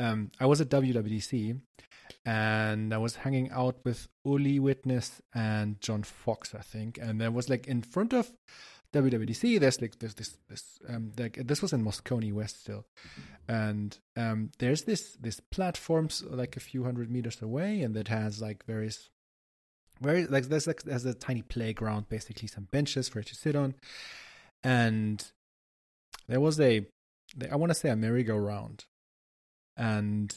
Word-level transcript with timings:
um, 0.00 0.30
I 0.40 0.46
was 0.46 0.60
at 0.60 0.70
WWDC 0.70 1.60
and 2.24 2.94
I 2.94 2.98
was 2.98 3.16
hanging 3.16 3.50
out 3.50 3.76
with 3.84 4.08
Uli 4.24 4.58
Witness 4.58 5.20
and 5.34 5.80
John 5.80 6.02
Fox, 6.02 6.54
I 6.54 6.62
think. 6.62 6.98
And 7.00 7.20
there 7.20 7.30
was 7.30 7.48
like 7.48 7.66
in 7.66 7.82
front 7.82 8.12
of 8.12 8.32
WWDC, 8.94 9.60
there's 9.60 9.80
like 9.80 9.98
there's 9.98 10.14
this 10.14 10.38
this 10.48 10.78
um 10.88 11.12
like 11.18 11.38
this 11.46 11.62
was 11.62 11.72
in 11.72 11.84
Moscone 11.84 12.32
West 12.32 12.60
still, 12.60 12.86
and 13.46 13.96
um 14.16 14.50
there's 14.58 14.82
this 14.82 15.16
this 15.20 15.40
platforms 15.52 16.24
like 16.28 16.56
a 16.56 16.60
few 16.60 16.82
hundred 16.84 17.10
meters 17.10 17.40
away, 17.40 17.82
and 17.82 17.94
that 17.94 18.08
has 18.08 18.40
like 18.40 18.64
various 18.66 19.10
very 20.00 20.26
like 20.26 20.48
there's 20.48 20.66
like 20.66 20.82
there's 20.82 21.04
a 21.04 21.14
tiny 21.14 21.42
playground, 21.42 22.08
basically 22.08 22.48
some 22.48 22.64
benches 22.72 23.08
for 23.08 23.20
you 23.20 23.24
to 23.24 23.34
sit 23.36 23.54
on, 23.54 23.74
and 24.64 25.30
there 26.26 26.40
was 26.40 26.58
a 26.58 26.84
I 27.50 27.54
want 27.56 27.70
to 27.70 27.78
say 27.78 27.90
a 27.90 27.96
merry-go-round, 27.96 28.86
and 29.80 30.36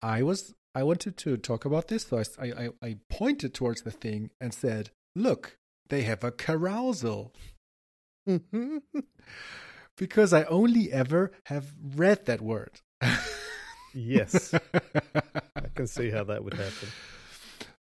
I 0.00 0.22
was 0.22 0.54
I 0.74 0.84
wanted 0.84 1.16
to 1.18 1.36
talk 1.36 1.64
about 1.64 1.88
this, 1.88 2.06
so 2.06 2.22
I, 2.38 2.44
I, 2.46 2.68
I 2.80 2.96
pointed 3.10 3.52
towards 3.52 3.82
the 3.82 3.90
thing 3.90 4.30
and 4.40 4.54
said, 4.54 4.90
"Look, 5.16 5.58
they 5.88 6.02
have 6.02 6.22
a 6.22 6.30
carousal." 6.30 7.34
because 9.96 10.32
I 10.32 10.44
only 10.44 10.92
ever 10.92 11.32
have 11.46 11.74
read 11.96 12.26
that 12.26 12.40
word. 12.40 12.80
yes, 13.92 14.54
I 15.56 15.68
can 15.74 15.88
see 15.88 16.10
how 16.10 16.22
that 16.24 16.44
would 16.44 16.54
happen. 16.54 16.88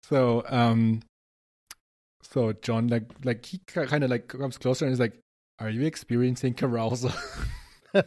So, 0.05 0.43
um, 0.49 1.03
so 2.23 2.55
John, 2.55 2.89
like, 2.89 3.11
like 3.25 3.45
he 3.45 3.59
kind 3.67 4.03
of 4.03 4.09
like 4.09 4.29
comes 4.29 4.57
closer 4.57 4.87
and 4.87 4.95
is 4.95 5.01
like, 5.01 5.21
"Are 5.59 5.69
you 5.69 5.83
experiencing 5.83 6.55
carousal?" 6.55 7.13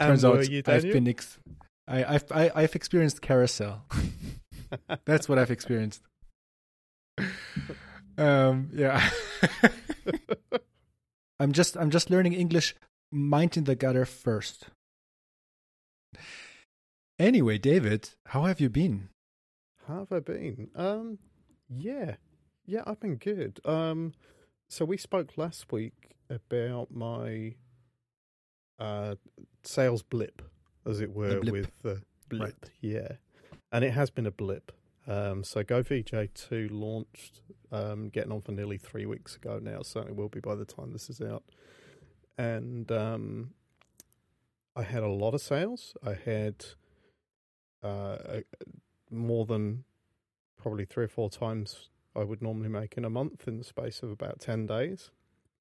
Turns 0.00 0.24
out 0.24 0.48
you, 0.50 0.62
I've 0.66 0.82
been 0.82 1.08
ex- 1.08 1.38
I, 1.86 2.04
I've 2.04 2.24
I, 2.32 2.50
I've 2.54 2.74
experienced 2.74 3.22
carousel. 3.22 3.84
That's 5.04 5.28
what 5.28 5.38
I've 5.38 5.50
experienced. 5.50 6.02
Um, 8.16 8.70
yeah. 8.72 9.08
I'm 11.40 11.52
just 11.52 11.76
I'm 11.76 11.90
just 11.90 12.10
learning 12.10 12.32
English. 12.32 12.74
Mind 13.12 13.56
in 13.56 13.64
the 13.64 13.76
gutter 13.76 14.04
first. 14.04 14.66
Anyway, 17.18 17.58
David, 17.58 18.10
how 18.26 18.42
have 18.44 18.60
you 18.60 18.68
been? 18.68 19.08
How 19.86 20.00
have 20.00 20.12
I 20.12 20.20
been? 20.20 20.70
Um, 20.74 21.18
yeah, 21.68 22.16
yeah, 22.66 22.82
I've 22.86 22.98
been 23.00 23.16
good. 23.16 23.60
Um, 23.64 24.14
so 24.74 24.84
we 24.84 24.96
spoke 24.96 25.38
last 25.38 25.70
week 25.70 26.16
about 26.28 26.90
my 26.90 27.54
uh 28.80 29.14
sales 29.62 30.02
blip, 30.02 30.42
as 30.84 31.00
it 31.00 31.14
were, 31.14 31.38
blip. 31.38 31.52
with 31.52 31.82
the 31.82 32.02
blip. 32.28 32.42
Right. 32.42 32.70
Yeah, 32.80 33.12
and 33.70 33.84
it 33.84 33.92
has 33.92 34.10
been 34.10 34.26
a 34.26 34.32
blip. 34.32 34.72
Um, 35.06 35.44
so 35.44 35.62
Go 35.62 35.82
VJ 35.82 36.34
two 36.34 36.68
launched, 36.72 37.42
um, 37.70 38.08
getting 38.08 38.32
on 38.32 38.40
for 38.40 38.50
nearly 38.50 38.76
three 38.76 39.06
weeks 39.06 39.36
ago 39.36 39.60
now. 39.62 39.82
Certainly 39.82 40.14
will 40.14 40.28
be 40.28 40.40
by 40.40 40.56
the 40.56 40.64
time 40.64 40.92
this 40.92 41.08
is 41.08 41.20
out. 41.20 41.44
And 42.36 42.90
um, 42.90 43.50
I 44.74 44.82
had 44.82 45.04
a 45.04 45.08
lot 45.08 45.34
of 45.34 45.40
sales. 45.40 45.96
I 46.04 46.14
had 46.14 46.64
uh, 47.80 48.16
more 49.08 49.46
than 49.46 49.84
probably 50.60 50.84
three 50.84 51.04
or 51.04 51.08
four 51.08 51.30
times 51.30 51.90
I 52.16 52.24
would 52.24 52.42
normally 52.42 52.68
make 52.68 52.96
in 52.96 53.04
a 53.04 53.10
month 53.10 53.48
in 53.48 53.58
the 53.58 53.64
space 53.64 54.02
of 54.02 54.10
about 54.10 54.40
ten 54.40 54.66
days, 54.66 55.10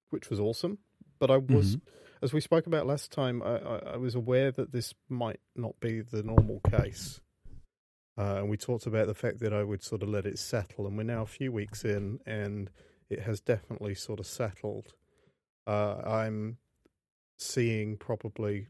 which 0.09 0.29
was 0.29 0.39
awesome. 0.39 0.79
But 1.19 1.31
I 1.31 1.37
was, 1.37 1.77
as 2.21 2.33
we 2.33 2.41
spoke 2.41 2.67
about 2.67 2.85
last 2.85 3.11
time, 3.11 3.41
I, 3.41 3.57
I, 3.57 3.77
I 3.93 3.97
was 3.97 4.15
aware 4.15 4.51
that 4.51 4.71
this 4.71 4.93
might 5.07 5.39
not 5.55 5.79
be 5.79 6.01
the 6.01 6.23
normal 6.23 6.59
case. 6.69 7.21
Uh, 8.17 8.35
and 8.37 8.49
we 8.49 8.57
talked 8.57 8.85
about 8.85 9.07
the 9.07 9.13
fact 9.13 9.39
that 9.39 9.53
I 9.53 9.63
would 9.63 9.83
sort 9.83 10.03
of 10.03 10.09
let 10.09 10.25
it 10.25 10.37
settle, 10.37 10.85
and 10.85 10.97
we're 10.97 11.03
now 11.03 11.23
a 11.23 11.27
few 11.27 11.51
weeks 11.51 11.83
in, 11.83 12.19
and 12.25 12.69
it 13.09 13.21
has 13.21 13.39
definitely 13.39 13.95
sort 13.95 14.19
of 14.19 14.27
settled. 14.27 14.93
Uh, 15.65 15.95
I'm 16.05 16.57
seeing 17.37 17.97
probably 17.97 18.67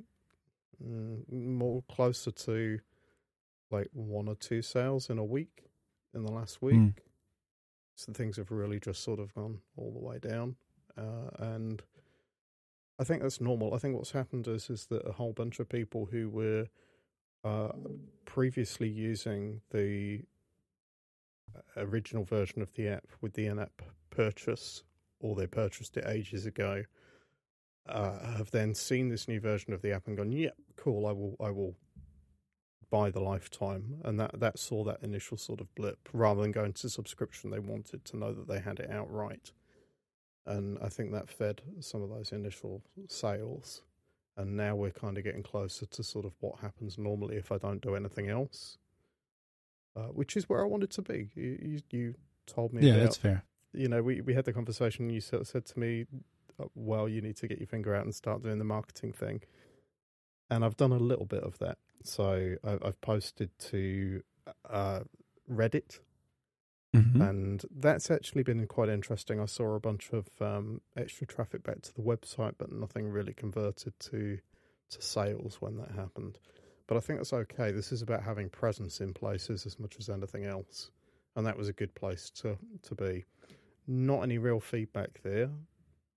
mm, 0.82 1.30
more 1.32 1.84
closer 1.90 2.32
to 2.32 2.80
like 3.72 3.90
one 3.94 4.28
or 4.28 4.36
two 4.36 4.62
sales 4.62 5.10
in 5.10 5.18
a 5.18 5.26
week 5.26 5.66
in 6.14 6.24
the 6.24 6.32
last 6.32 6.62
week. 6.62 6.76
Mm. 6.76 6.94
So 7.96 8.12
things 8.12 8.38
have 8.38 8.52
really 8.52 8.80
just 8.80 9.04
sort 9.04 9.20
of 9.20 9.34
gone 9.34 9.60
all 9.78 9.92
the 9.92 10.00
way 10.00 10.20
down, 10.20 10.56
uh, 10.98 11.30
and 11.38 11.82
I 13.00 13.04
think 13.04 13.22
that's 13.22 13.42
normal. 13.42 13.74
I 13.74 13.78
think 13.78 13.96
what's 13.96 14.12
happened 14.12 14.48
is 14.48 14.70
is 14.70 14.86
that 14.88 15.08
a 15.08 15.12
whole 15.12 15.34
bunch 15.34 15.60
of 15.60 15.70
people 15.70 16.06
who 16.06 16.30
were 16.30 16.68
uh, 17.44 17.70
previously 18.26 18.88
using 18.90 19.62
the 19.72 20.22
original 21.78 22.24
version 22.24 22.62
of 22.62 22.74
the 22.74 22.88
app 22.88 23.06
with 23.22 23.34
the 23.34 23.46
in-app 23.46 23.82
purchase, 24.10 24.84
or 25.20 25.36
they 25.36 25.48
purchased 25.48 25.98
it 25.98 26.06
ages 26.08 26.46
ago, 26.46 26.84
uh, 27.88 28.36
have 28.38 28.52
then 28.52 28.74
seen 28.74 29.10
this 29.10 29.28
new 29.28 29.40
version 29.40 29.74
of 29.74 29.82
the 29.82 29.92
app 29.92 30.08
and 30.08 30.18
gone, 30.18 30.32
"Yep, 30.32 30.56
cool. 30.78 31.06
I 31.06 31.12
will. 31.12 31.36
I 31.40 31.50
will 31.50 31.76
buy 32.96 33.10
the 33.12 33.20
lifetime." 33.32 33.84
And 34.06 34.20
that 34.20 34.40
that 34.40 34.60
saw 34.60 34.84
that 34.90 35.02
initial 35.10 35.38
sort 35.38 35.62
of 35.62 35.68
blip. 35.76 36.02
Rather 36.14 36.42
than 36.42 36.52
going 36.52 36.74
to 36.74 36.90
subscription, 36.90 37.50
they 37.50 37.60
wanted 37.74 38.06
to 38.06 38.18
know 38.18 38.32
that 38.34 38.48
they 38.48 38.60
had 38.60 38.80
it 38.80 38.90
outright, 39.00 39.52
and 40.46 40.78
I 40.88 40.90
think 40.96 41.12
that 41.12 41.30
fed 41.40 41.62
some 41.80 42.02
of 42.04 42.10
those 42.10 42.32
initial 42.32 42.82
sales 43.08 43.82
and 44.36 44.58
now 44.58 44.76
we're 44.76 44.90
kind 44.92 45.18
of 45.18 45.24
getting 45.24 45.44
closer 45.44 45.86
to 45.86 46.04
sort 46.04 46.26
of 46.26 46.34
what 46.40 46.60
happens 46.60 46.98
normally 46.98 47.36
if 47.38 47.52
I 47.52 47.58
don't 47.58 47.82
do 47.82 47.96
anything 47.96 48.30
else, 48.30 48.78
uh, 49.96 50.08
which 50.20 50.36
is 50.36 50.50
where 50.50 50.62
I 50.62 50.68
wanted 50.68 50.90
to 50.92 51.02
be. 51.04 51.30
You, 51.36 51.58
you, 51.62 51.80
you 51.92 52.16
told 52.48 52.74
me, 52.74 52.82
Yeah, 52.82 52.94
about, 52.94 53.04
that's 53.04 53.18
fair. 53.18 53.44
you 53.74 53.88
know, 53.88 54.02
we 54.02 54.22
we 54.22 54.34
had 54.34 54.46
the 54.46 54.54
conversation. 54.54 55.10
You 55.10 55.22
said, 55.22 55.46
said 55.48 55.66
to 55.68 55.80
me, 55.80 56.06
uh, 56.60 56.66
"Well, 56.74 57.08
you 57.08 57.22
need 57.22 57.38
to 57.38 57.48
get 57.48 57.60
your 57.60 57.68
finger 57.68 57.94
out 57.96 58.06
and 58.06 58.16
start 58.16 58.42
doing 58.42 58.58
the 58.58 58.66
marketing 58.66 59.14
thing," 59.14 59.44
and 60.50 60.66
I've 60.66 60.78
done 60.78 60.92
a 60.92 60.98
little 60.98 61.26
bit 61.26 61.44
of 61.44 61.60
that. 61.60 61.78
So 62.06 62.56
I, 62.64 62.78
I've 62.84 63.00
posted 63.02 63.50
to 63.72 64.22
uh, 64.70 65.02
Reddit 65.52 66.00
Mhm. 66.96 67.22
and 67.28 67.66
that's 67.72 68.12
actually 68.12 68.44
been 68.44 68.68
quite 68.68 68.88
interesting. 68.90 69.40
I 69.40 69.46
saw 69.46 69.74
a 69.74 69.80
bunch 69.80 70.12
of 70.14 70.28
um, 70.40 70.82
extra 70.96 71.26
traffic 71.26 71.64
back 71.64 71.82
to 71.82 71.94
the 71.94 72.04
website, 72.04 72.54
but 72.60 72.72
nothing 72.72 73.10
really 73.10 73.34
converted 73.34 74.00
to 74.12 74.40
to 74.90 75.02
sales 75.02 75.60
when 75.60 75.78
that 75.78 75.90
happened. 75.92 76.38
But 76.86 76.98
I 76.98 77.00
think 77.00 77.18
that's 77.18 77.34
okay. 77.34 77.72
This 77.72 77.92
is 77.92 78.04
about 78.04 78.22
having 78.22 78.50
presence 78.50 79.02
in 79.02 79.14
places 79.14 79.66
as 79.66 79.80
much 79.80 79.96
as 79.98 80.08
anything 80.08 80.46
else, 80.46 80.92
and 81.36 81.48
that 81.48 81.58
was 81.58 81.68
a 81.68 81.74
good 81.74 81.96
place 81.96 82.30
to 82.42 82.58
to 82.84 82.94
be. 82.96 83.26
Not 83.88 84.22
any 84.22 84.38
real 84.38 84.60
feedback 84.60 85.22
there, 85.24 85.50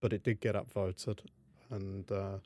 but 0.01 0.13
it 0.13 0.23
did 0.23 0.41
get 0.41 0.55
upvoted, 0.57 1.21
and 1.71 2.11
uh, 2.13 2.39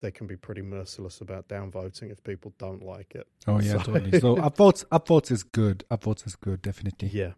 they 0.00 0.10
can 0.10 0.26
be 0.26 0.36
pretty 0.36 0.62
merciless 0.62 1.20
about 1.20 1.48
downvoting 1.48 2.10
if 2.10 2.22
people 2.24 2.54
don't 2.58 2.82
like 2.82 3.14
it. 3.14 3.26
Oh 3.46 3.60
yeah, 3.60 3.72
So- 3.72 3.92
totally. 3.92 4.20
So 4.20 4.36
upvotes, 4.48 4.84
upvotes 4.86 5.30
is 5.30 5.42
good. 5.42 5.84
Upvotes 5.90 6.26
is 6.26 6.36
good, 6.36 6.62
definitely. 6.62 7.08
Yeah, 7.12 7.32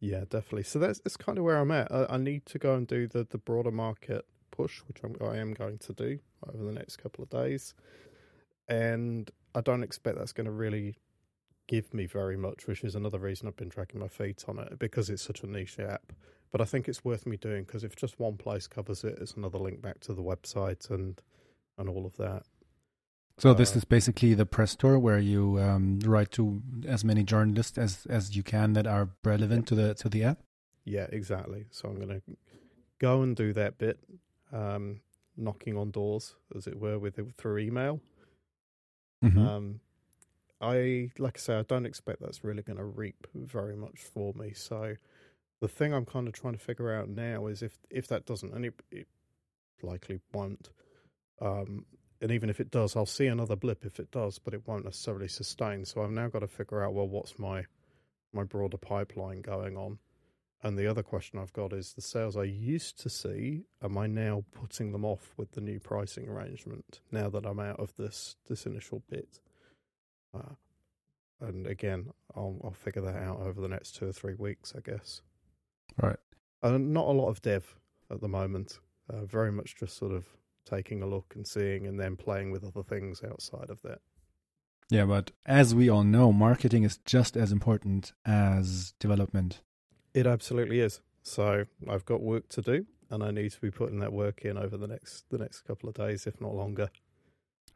yeah, 0.00 0.20
definitely. 0.28 0.64
So 0.64 0.78
that's 0.78 1.00
that's 1.00 1.16
kind 1.16 1.38
of 1.38 1.44
where 1.44 1.58
I'm 1.58 1.70
at. 1.70 1.90
I, 1.92 2.06
I 2.10 2.16
need 2.16 2.46
to 2.46 2.58
go 2.58 2.74
and 2.74 2.86
do 2.86 3.06
the 3.06 3.24
the 3.28 3.38
broader 3.38 3.70
market 3.70 4.24
push, 4.50 4.80
which 4.88 4.98
I'm, 5.04 5.16
I 5.26 5.36
am 5.36 5.54
going 5.54 5.78
to 5.78 5.92
do 5.92 6.18
over 6.52 6.64
the 6.64 6.72
next 6.72 6.96
couple 6.96 7.22
of 7.22 7.30
days, 7.30 7.74
and 8.68 9.30
I 9.54 9.60
don't 9.60 9.82
expect 9.82 10.18
that's 10.18 10.32
going 10.32 10.46
to 10.46 10.50
really 10.52 10.96
give 11.68 11.92
me 11.94 12.06
very 12.06 12.36
much, 12.36 12.66
which 12.66 12.82
is 12.82 12.94
another 12.94 13.18
reason 13.18 13.46
I've 13.46 13.56
been 13.56 13.68
dragging 13.68 14.00
my 14.00 14.08
feet 14.08 14.44
on 14.48 14.58
it 14.58 14.78
because 14.78 15.08
it's 15.08 15.22
such 15.22 15.42
a 15.42 15.46
niche 15.46 15.78
app. 15.78 16.12
But 16.50 16.60
I 16.60 16.64
think 16.64 16.88
it's 16.88 17.04
worth 17.04 17.26
me 17.26 17.36
doing 17.36 17.62
because 17.62 17.84
if 17.84 17.94
just 17.94 18.18
one 18.18 18.36
place 18.36 18.66
covers 18.66 19.04
it, 19.04 19.18
it's 19.20 19.34
another 19.34 19.58
link 19.58 19.80
back 19.80 20.00
to 20.00 20.12
the 20.14 20.22
website 20.22 20.90
and 20.90 21.20
and 21.80 21.88
all 21.88 22.06
of 22.06 22.16
that. 22.16 22.44
So 23.38 23.54
this 23.54 23.74
Uh, 23.74 23.78
is 23.78 23.84
basically 23.86 24.34
the 24.34 24.44
press 24.44 24.76
tour 24.76 24.98
where 24.98 25.18
you 25.18 25.58
um, 25.58 25.98
write 26.00 26.30
to 26.32 26.62
as 26.86 27.04
many 27.04 27.24
journalists 27.24 27.78
as 27.78 28.06
as 28.06 28.36
you 28.36 28.42
can 28.42 28.74
that 28.74 28.86
are 28.86 29.08
relevant 29.24 29.66
to 29.68 29.74
the 29.74 29.94
to 29.94 30.08
the 30.08 30.22
app. 30.24 30.42
Yeah, 30.84 31.06
exactly. 31.10 31.66
So 31.70 31.88
I'm 31.88 31.96
going 31.96 32.20
to 32.20 32.22
go 32.98 33.22
and 33.22 33.34
do 33.34 33.52
that 33.54 33.78
bit, 33.78 33.98
um, 34.52 35.00
knocking 35.36 35.76
on 35.76 35.90
doors, 35.90 36.36
as 36.54 36.66
it 36.66 36.78
were, 36.78 36.98
with 36.98 37.18
through 37.36 37.58
email. 37.58 38.00
Mhm. 39.22 39.38
Um, 39.38 39.80
I 40.60 41.10
like 41.18 41.38
I 41.38 41.40
say, 41.40 41.58
I 41.58 41.62
don't 41.62 41.86
expect 41.86 42.20
that's 42.20 42.44
really 42.44 42.62
going 42.62 42.78
to 42.78 42.84
reap 42.84 43.26
very 43.34 43.76
much 43.76 44.00
for 44.02 44.34
me. 44.34 44.52
So 44.52 44.96
the 45.60 45.68
thing 45.68 45.94
I'm 45.94 46.04
kind 46.06 46.28
of 46.28 46.34
trying 46.34 46.54
to 46.54 46.60
figure 46.60 46.92
out 46.92 47.08
now 47.08 47.46
is 47.46 47.62
if 47.62 47.78
if 47.88 48.06
that 48.08 48.26
doesn't, 48.26 48.52
and 48.52 48.66
it, 48.66 48.74
it 48.90 49.08
likely 49.82 50.20
won't. 50.34 50.68
Um, 51.40 51.86
and 52.20 52.30
even 52.30 52.50
if 52.50 52.60
it 52.60 52.70
does, 52.70 52.96
I'll 52.96 53.06
see 53.06 53.26
another 53.26 53.56
blip 53.56 53.84
if 53.86 53.98
it 53.98 54.10
does, 54.10 54.38
but 54.38 54.52
it 54.52 54.66
won't 54.66 54.84
necessarily 54.84 55.28
sustain. 55.28 55.84
So 55.84 56.02
I've 56.02 56.10
now 56.10 56.28
got 56.28 56.40
to 56.40 56.48
figure 56.48 56.84
out 56.84 56.92
well, 56.92 57.08
what's 57.08 57.38
my 57.38 57.64
my 58.32 58.44
broader 58.44 58.76
pipeline 58.76 59.40
going 59.40 59.76
on, 59.76 59.98
And 60.62 60.78
the 60.78 60.86
other 60.86 61.02
question 61.02 61.38
I've 61.38 61.52
got 61.52 61.72
is 61.72 61.94
the 61.94 62.02
sales 62.02 62.36
I 62.36 62.42
used 62.42 63.00
to 63.00 63.08
see, 63.08 63.64
am 63.82 63.96
I 63.96 64.06
now 64.06 64.44
putting 64.52 64.92
them 64.92 65.06
off 65.06 65.32
with 65.36 65.52
the 65.52 65.60
new 65.62 65.80
pricing 65.80 66.28
arrangement 66.28 67.00
now 67.10 67.30
that 67.30 67.46
I'm 67.46 67.60
out 67.60 67.80
of 67.80 67.94
this 67.96 68.36
this 68.46 68.66
initial 68.66 69.02
bit? 69.08 69.40
Uh, 70.34 70.54
and 71.40 71.66
again, 71.66 72.10
I'll, 72.36 72.60
I'll 72.62 72.72
figure 72.72 73.00
that 73.02 73.16
out 73.16 73.40
over 73.40 73.60
the 73.60 73.68
next 73.68 73.96
two 73.96 74.08
or 74.08 74.12
three 74.12 74.34
weeks, 74.34 74.74
I 74.76 74.80
guess. 74.80 75.22
Right. 76.00 76.18
And 76.62 76.92
not 76.92 77.08
a 77.08 77.12
lot 77.12 77.30
of 77.30 77.40
dev 77.40 77.74
at 78.10 78.20
the 78.20 78.28
moment. 78.28 78.78
Uh, 79.08 79.24
very 79.24 79.50
much 79.50 79.76
just 79.76 79.96
sort 79.96 80.12
of 80.12 80.26
taking 80.64 81.02
a 81.02 81.06
look 81.06 81.32
and 81.34 81.46
seeing, 81.46 81.86
and 81.86 81.98
then 81.98 82.16
playing 82.16 82.50
with 82.50 82.64
other 82.64 82.82
things 82.82 83.22
outside 83.24 83.70
of 83.70 83.82
that. 83.82 84.00
Yeah, 84.90 85.04
but 85.04 85.30
as 85.46 85.74
we 85.74 85.88
all 85.88 86.02
know, 86.02 86.32
marketing 86.32 86.82
is 86.82 86.98
just 87.04 87.36
as 87.36 87.52
important 87.52 88.12
as 88.26 88.92
development. 88.98 89.60
It 90.14 90.26
absolutely 90.26 90.80
is. 90.80 91.00
So 91.22 91.66
I've 91.88 92.04
got 92.04 92.22
work 92.22 92.48
to 92.50 92.62
do, 92.62 92.86
and 93.08 93.22
I 93.22 93.30
need 93.30 93.52
to 93.52 93.60
be 93.60 93.70
putting 93.70 94.00
that 94.00 94.12
work 94.12 94.44
in 94.44 94.58
over 94.58 94.76
the 94.76 94.88
next 94.88 95.30
the 95.30 95.38
next 95.38 95.62
couple 95.62 95.88
of 95.88 95.94
days, 95.94 96.26
if 96.26 96.40
not 96.40 96.54
longer. 96.54 96.90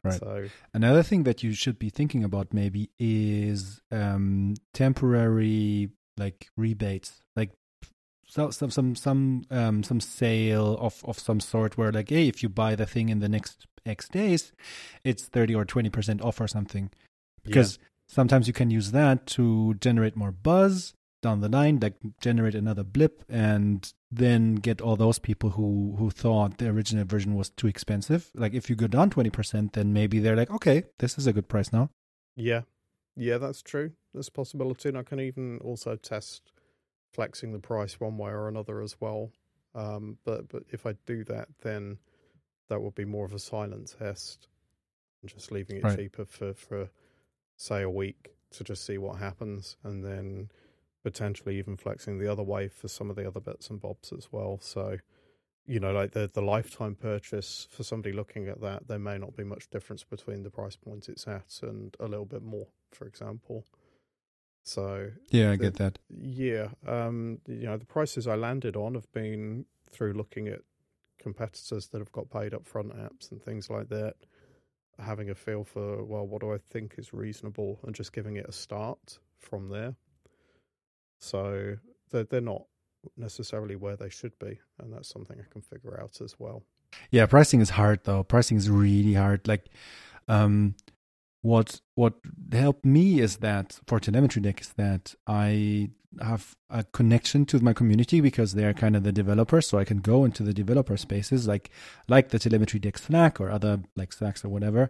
Right. 0.03 0.19
So 0.19 0.45
Another 0.73 1.01
thing 1.01 1.23
that 1.23 1.41
you 1.41 1.53
should 1.53 1.79
be 1.79 1.89
thinking 1.89 2.23
about 2.23 2.53
maybe 2.53 2.91
is 2.99 3.81
um, 3.91 4.55
temporary 4.73 5.89
like 6.17 6.49
rebates, 6.55 7.23
like 7.35 7.51
so, 8.27 8.49
some 8.49 8.71
some 8.71 8.95
some 8.95 9.43
um, 9.51 9.83
some 9.83 9.99
sale 9.99 10.77
of 10.79 11.03
of 11.05 11.19
some 11.19 11.39
sort 11.39 11.77
where 11.77 11.91
like 11.91 12.09
hey 12.09 12.27
if 12.27 12.41
you 12.41 12.49
buy 12.49 12.75
the 12.75 12.85
thing 12.85 13.09
in 13.09 13.19
the 13.19 13.29
next 13.29 13.67
X 13.85 14.09
days, 14.09 14.51
it's 15.03 15.25
thirty 15.25 15.53
or 15.53 15.65
twenty 15.65 15.89
percent 15.89 16.21
off 16.21 16.41
or 16.41 16.47
something, 16.47 16.89
because 17.43 17.77
sometimes 18.07 18.47
you 18.47 18.53
can 18.53 18.71
use 18.71 18.91
that 18.91 19.25
to 19.27 19.75
generate 19.75 20.15
more 20.15 20.31
buzz 20.31 20.93
down 21.21 21.41
the 21.41 21.49
line, 21.49 21.79
like 21.81 21.95
generate 22.21 22.55
another 22.55 22.83
blip, 22.83 23.23
and 23.29 23.93
then 24.11 24.55
get 24.55 24.81
all 24.81 24.95
those 24.95 25.19
people 25.19 25.51
who 25.51 25.95
who 25.97 26.09
thought 26.09 26.57
the 26.57 26.67
original 26.67 27.05
version 27.05 27.35
was 27.35 27.49
too 27.49 27.67
expensive. 27.67 28.31
Like 28.33 28.53
if 28.53 28.69
you 28.69 28.75
go 28.75 28.87
down 28.87 29.09
twenty 29.11 29.29
percent, 29.29 29.73
then 29.73 29.93
maybe 29.93 30.19
they're 30.19 30.35
like, 30.35 30.51
okay, 30.51 30.83
this 30.99 31.17
is 31.17 31.27
a 31.27 31.33
good 31.33 31.47
price 31.47 31.71
now. 31.71 31.89
yeah, 32.35 32.61
yeah, 33.15 33.37
that's 33.37 33.61
true. 33.61 33.91
There's 34.13 34.27
a 34.27 34.31
possibility, 34.31 34.89
and 34.89 34.97
I 34.97 35.03
can 35.03 35.19
even 35.19 35.59
also 35.63 35.95
test 35.95 36.51
flexing 37.15 37.51
the 37.53 37.59
price 37.59 37.99
one 37.99 38.17
way 38.17 38.31
or 38.31 38.47
another 38.47 38.81
as 38.81 38.95
well. 38.99 39.31
Um, 39.73 40.17
but 40.25 40.47
but 40.49 40.63
if 40.69 40.85
I 40.85 40.93
do 41.05 41.23
that, 41.25 41.47
then 41.61 41.97
that 42.69 42.81
would 42.81 42.95
be 42.95 43.05
more 43.05 43.25
of 43.25 43.33
a 43.33 43.39
silent 43.39 43.95
test, 43.99 44.47
and 45.21 45.31
just 45.31 45.51
leaving 45.51 45.77
it 45.77 45.83
Right. 45.83 45.97
cheaper 45.97 46.25
for 46.25 46.53
for 46.53 46.89
say 47.57 47.81
a 47.81 47.89
week 47.89 48.35
to 48.51 48.63
just 48.63 48.85
see 48.85 48.97
what 48.97 49.17
happens, 49.19 49.77
and 49.83 50.03
then 50.03 50.49
potentially 51.03 51.57
even 51.57 51.77
flexing 51.77 52.17
the 52.19 52.31
other 52.31 52.43
way 52.43 52.67
for 52.67 52.87
some 52.87 53.09
of 53.09 53.15
the 53.15 53.27
other 53.27 53.39
bits 53.39 53.69
and 53.69 53.79
bobs 53.81 54.11
as 54.11 54.31
well. 54.31 54.59
So. 54.61 54.97
You 55.67 55.79
know, 55.79 55.91
like 55.91 56.11
the 56.11 56.29
the 56.31 56.43
lifetime 56.43 56.93
purchase 56.93 57.67
for 57.71 57.81
somebody 57.83 58.13
looking 58.13 58.47
at 58.47 58.61
that, 58.61 58.87
there 58.87 58.99
may 58.99 59.17
not 59.17 59.35
be 59.35 59.43
much 59.43 59.67
difference 59.71 60.03
between 60.03 60.43
the 60.43 60.51
price 60.51 60.75
point 60.75 61.09
it's 61.09 61.27
at 61.27 61.59
and 61.63 61.97
a 61.99 62.05
little 62.05 62.27
bit 62.27 62.43
more, 62.43 62.67
for 62.91 63.07
example. 63.07 63.65
So 64.67 65.11
Yeah, 65.29 65.51
I 65.51 65.55
The- 65.57 65.63
get 65.65 65.75
that. 65.75 65.99
yeah, 66.09 66.69
um, 66.87 67.39
you 67.47 67.65
know, 67.67 67.77
the 67.77 67.85
prices 67.85 68.25
I 68.27 68.35
landed 68.35 68.75
on 68.75 68.95
have 68.95 69.09
been 69.11 69.65
through 69.91 70.13
looking 70.13 70.47
at 70.47 70.61
competitors 71.19 71.87
that 71.89 71.99
have 71.99 72.11
got 72.11 72.29
paid 72.31 72.51
upfront 72.51 72.95
apps 72.97 73.31
and 73.31 73.41
things 73.41 73.69
like 73.69 73.89
that, 73.89 74.15
having 74.97 75.29
a 75.29 75.35
feel 75.35 75.63
for 75.63 76.03
well, 76.03 76.25
what 76.27 76.41
do 76.41 76.51
I 76.51 76.57
think 76.57 76.95
is 76.97 77.13
reasonable, 77.13 77.79
and 77.83 77.93
just 77.95 78.11
giving 78.11 78.37
it 78.37 78.47
a 78.49 78.51
start 78.51 79.19
from 79.37 79.69
there. 79.69 79.95
So 81.19 81.77
they're 82.09 82.23
they're 82.23 82.41
not 82.41 82.65
necessarily 83.17 83.75
where 83.75 83.95
they 83.95 84.09
should 84.09 84.37
be, 84.39 84.59
and 84.79 84.91
that's 84.91 85.07
something 85.09 85.39
I 85.39 85.45
can 85.51 85.61
figure 85.61 85.99
out 86.01 86.19
as 86.21 86.39
well. 86.39 86.63
Yeah, 87.11 87.25
pricing 87.27 87.61
is 87.61 87.71
hard 87.71 88.03
though. 88.03 88.23
Pricing 88.23 88.57
is 88.57 88.69
really 88.69 89.13
hard. 89.13 89.47
Like, 89.47 89.65
um, 90.27 90.75
what 91.51 91.69
what 92.01 92.13
helped 92.51 92.85
me 92.85 93.05
is 93.25 93.37
that 93.37 93.67
for 93.87 93.99
telemetry 93.99 94.41
deck 94.41 94.59
is 94.61 94.71
that 94.83 95.03
I 95.27 95.89
have 96.21 96.55
a 96.69 96.83
connection 96.99 97.45
to 97.45 97.59
my 97.59 97.73
community 97.73 98.19
because 98.21 98.53
they 98.53 98.65
are 98.65 98.73
kind 98.73 98.95
of 98.95 99.03
the 99.03 99.11
developers, 99.11 99.67
so 99.67 99.77
I 99.77 99.85
can 99.91 99.99
go 99.99 100.25
into 100.25 100.41
the 100.43 100.53
developer 100.61 100.97
spaces 100.97 101.47
like 101.47 101.69
like 102.07 102.29
the 102.29 102.39
telemetry 102.39 102.79
deck 102.79 102.97
Slack 102.97 103.39
or 103.41 103.49
other 103.51 103.73
like 103.95 104.11
Slacks 104.13 104.43
or 104.45 104.49
whatever, 104.49 104.83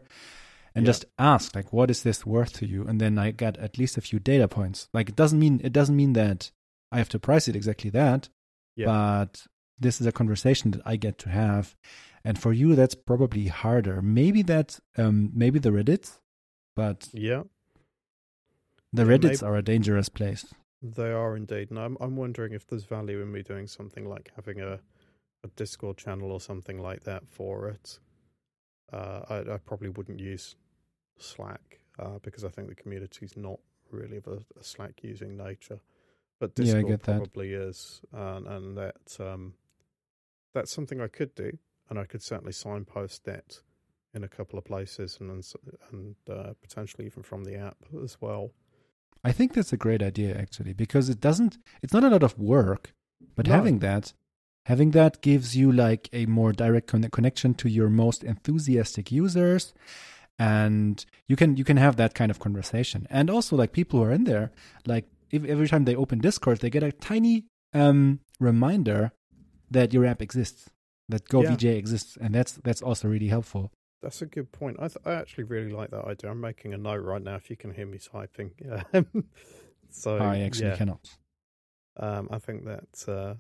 and 0.75 0.83
Yeah. 0.85 0.89
just 0.91 1.05
ask 1.33 1.55
like, 1.55 1.73
what 1.73 1.89
is 1.91 2.03
this 2.03 2.25
worth 2.25 2.53
to 2.59 2.65
you? 2.73 2.81
And 2.87 3.01
then 3.01 3.17
I 3.17 3.31
get 3.31 3.57
at 3.57 3.77
least 3.77 3.97
a 3.97 4.01
few 4.09 4.19
data 4.19 4.47
points. 4.47 4.87
Like 4.93 5.09
it 5.09 5.15
doesn't 5.21 5.39
mean 5.39 5.59
it 5.63 5.73
doesn't 5.73 5.95
mean 6.03 6.13
that 6.13 6.51
I 6.93 6.97
have 6.99 7.09
to 7.09 7.19
price 7.19 7.47
it 7.49 7.55
exactly 7.55 7.89
that, 7.91 8.29
Yeah. 8.77 8.85
but 8.87 9.31
this 9.77 9.99
is 9.99 10.07
a 10.07 10.11
conversation 10.19 10.71
that 10.71 10.81
I 10.85 10.95
get 10.95 11.17
to 11.23 11.29
have. 11.29 11.75
And 12.23 12.39
for 12.39 12.53
you, 12.53 12.75
that's 12.75 12.95
probably 12.95 13.47
harder. 13.47 14.01
Maybe 14.01 14.41
that, 14.43 14.79
um, 14.97 15.31
maybe 15.35 15.59
the 15.59 15.69
Reddits, 15.77 16.09
but 16.75 17.09
Yeah, 17.13 17.43
the 18.93 19.03
Yeah, 19.03 19.09
Reddits 19.09 19.41
maybe- 19.41 19.45
are 19.45 19.55
a 19.55 19.61
dangerous 19.61 20.09
place. 20.09 20.53
They 20.81 21.11
are 21.11 21.35
indeed, 21.35 21.69
and 21.71 21.79
I'm 21.79 21.97
I'm 21.99 22.15
wondering 22.15 22.53
if 22.53 22.67
there's 22.67 22.83
value 22.85 23.21
in 23.21 23.31
me 23.31 23.41
doing 23.41 23.67
something 23.67 24.05
like 24.07 24.31
having 24.35 24.61
a 24.61 24.79
a 25.43 25.47
Discord 25.55 25.97
channel 25.97 26.31
or 26.31 26.39
something 26.41 26.79
like 26.79 27.03
that 27.03 27.27
for 27.27 27.67
it. 27.69 27.99
Uh, 28.91 29.21
I, 29.29 29.53
I 29.53 29.57
probably 29.57 29.89
wouldn't 29.89 30.19
use 30.19 30.55
Slack 31.17 31.79
uh, 31.99 32.19
because 32.23 32.43
I 32.43 32.49
think 32.49 32.67
the 32.69 32.75
community's 32.75 33.35
not 33.37 33.59
really 33.91 34.17
of 34.17 34.27
a, 34.27 34.37
a 34.59 34.63
Slack 34.63 35.03
using 35.03 35.37
nature, 35.37 35.79
but 36.39 36.51
Yeah, 36.57 36.63
I 36.63 36.81
Discord 36.81 36.99
that. 37.01 37.05
probably 37.17 37.53
is, 37.53 38.01
and, 38.11 38.47
and 38.47 38.77
that 38.77 39.17
um, 39.19 39.53
that's 40.53 40.71
something 40.71 40.99
I 41.01 41.07
could 41.07 41.33
do, 41.35 41.57
and 41.89 41.97
I 41.99 42.05
could 42.05 42.21
certainly 42.23 42.53
signpost 42.53 43.25
that 43.25 43.61
in 44.15 44.23
a 44.23 44.27
couple 44.27 44.57
of 44.57 44.65
places, 44.65 45.17
and 45.19 45.29
and, 45.91 46.15
uh, 46.29 46.53
potentially 46.61 47.05
even 47.05 47.23
from 47.23 47.43
the 47.43 47.55
app 47.55 47.77
as 48.03 48.17
well. 48.21 48.51
I 49.23 49.31
think 49.31 49.53
that's 49.53 49.73
a 49.73 49.77
great 49.77 50.01
idea 50.01 50.37
actually 50.37 50.73
because 50.73 51.09
it 51.09 51.19
doesn't. 51.19 51.57
It's 51.83 51.93
not 51.93 52.03
a 52.03 52.09
lot 52.09 52.23
of 52.23 52.37
work, 52.37 52.93
but 53.35 53.47
No. 53.47 53.53
having 53.53 53.79
that, 53.79 54.13
having 54.65 54.91
that 54.91 55.21
gives 55.21 55.55
you 55.55 55.71
like 55.71 56.09
a 56.13 56.25
more 56.27 56.51
direct 56.53 56.87
conne- 56.87 57.09
connection 57.09 57.53
to 57.55 57.69
your 57.69 57.89
most 57.89 58.23
enthusiastic 58.23 59.11
users, 59.11 59.73
and 60.39 61.05
you 61.27 61.35
can 61.35 61.57
you 61.57 61.63
can 61.63 61.77
have 61.77 61.95
that 61.97 62.13
kind 62.13 62.31
of 62.31 62.39
conversation. 62.39 63.07
And 63.09 63.29
also 63.29 63.55
like 63.55 63.71
people 63.73 63.99
who 63.99 64.05
are 64.05 64.11
in 64.11 64.23
there, 64.25 64.51
like 64.85 65.05
if 65.31 65.43
every 65.45 65.67
time 65.67 65.85
they 65.85 65.95
open 65.95 66.19
Discord, 66.19 66.59
they 66.59 66.69
get 66.69 66.83
a 66.83 66.91
tiny 66.91 67.45
um 67.73 68.19
reminder 68.39 69.11
that 69.71 69.93
your 69.93 70.05
app 70.05 70.21
exists, 70.21 70.69
that 71.09 71.27
GoVJ 71.27 71.75
exists, 71.77 72.17
and 72.21 72.33
that's 72.35 72.53
that's 72.63 72.81
also 72.81 73.07
really 73.07 73.27
helpful. 73.29 73.71
That's 74.05 74.21
a 74.21 74.27
good 74.27 74.51
point. 74.51 74.77
I, 74.79 74.87
th- 74.87 74.99
I 75.03 75.13
actually 75.13 75.45
really 75.45 75.71
like 75.71 75.89
that 75.89 76.05
idea. 76.05 76.29
I'm 76.29 76.39
making 76.39 76.75
a 76.75 76.77
note 76.77 77.03
right 77.03 77.23
now. 77.23 77.33
If 77.37 77.49
you 77.49 77.55
can 77.55 77.71
hear 77.73 77.87
me 77.87 77.97
typing, 77.97 78.51
Um, 78.93 79.25
so 79.89 80.17
I 80.17 80.41
actually 80.41 80.67
yeah, 80.67 80.75
cannot. 80.75 81.09
um, 81.97 82.27
I 82.29 82.37
think 82.37 82.65
that 82.65 83.03
uh, 83.07 83.33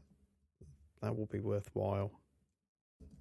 that 1.03 1.15
will 1.15 1.27
be 1.27 1.39
worthwhile. 1.39 2.11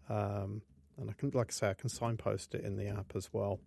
Um, 0.08 0.62
and 0.96 1.10
I 1.10 1.12
can, 1.12 1.32
like 1.34 1.48
I 1.50 1.52
say, 1.52 1.68
I 1.68 1.74
can 1.74 1.90
signpost 1.90 2.54
it 2.54 2.64
in 2.64 2.76
the 2.78 2.86
app 2.88 3.12
as 3.14 3.28
well. 3.30 3.60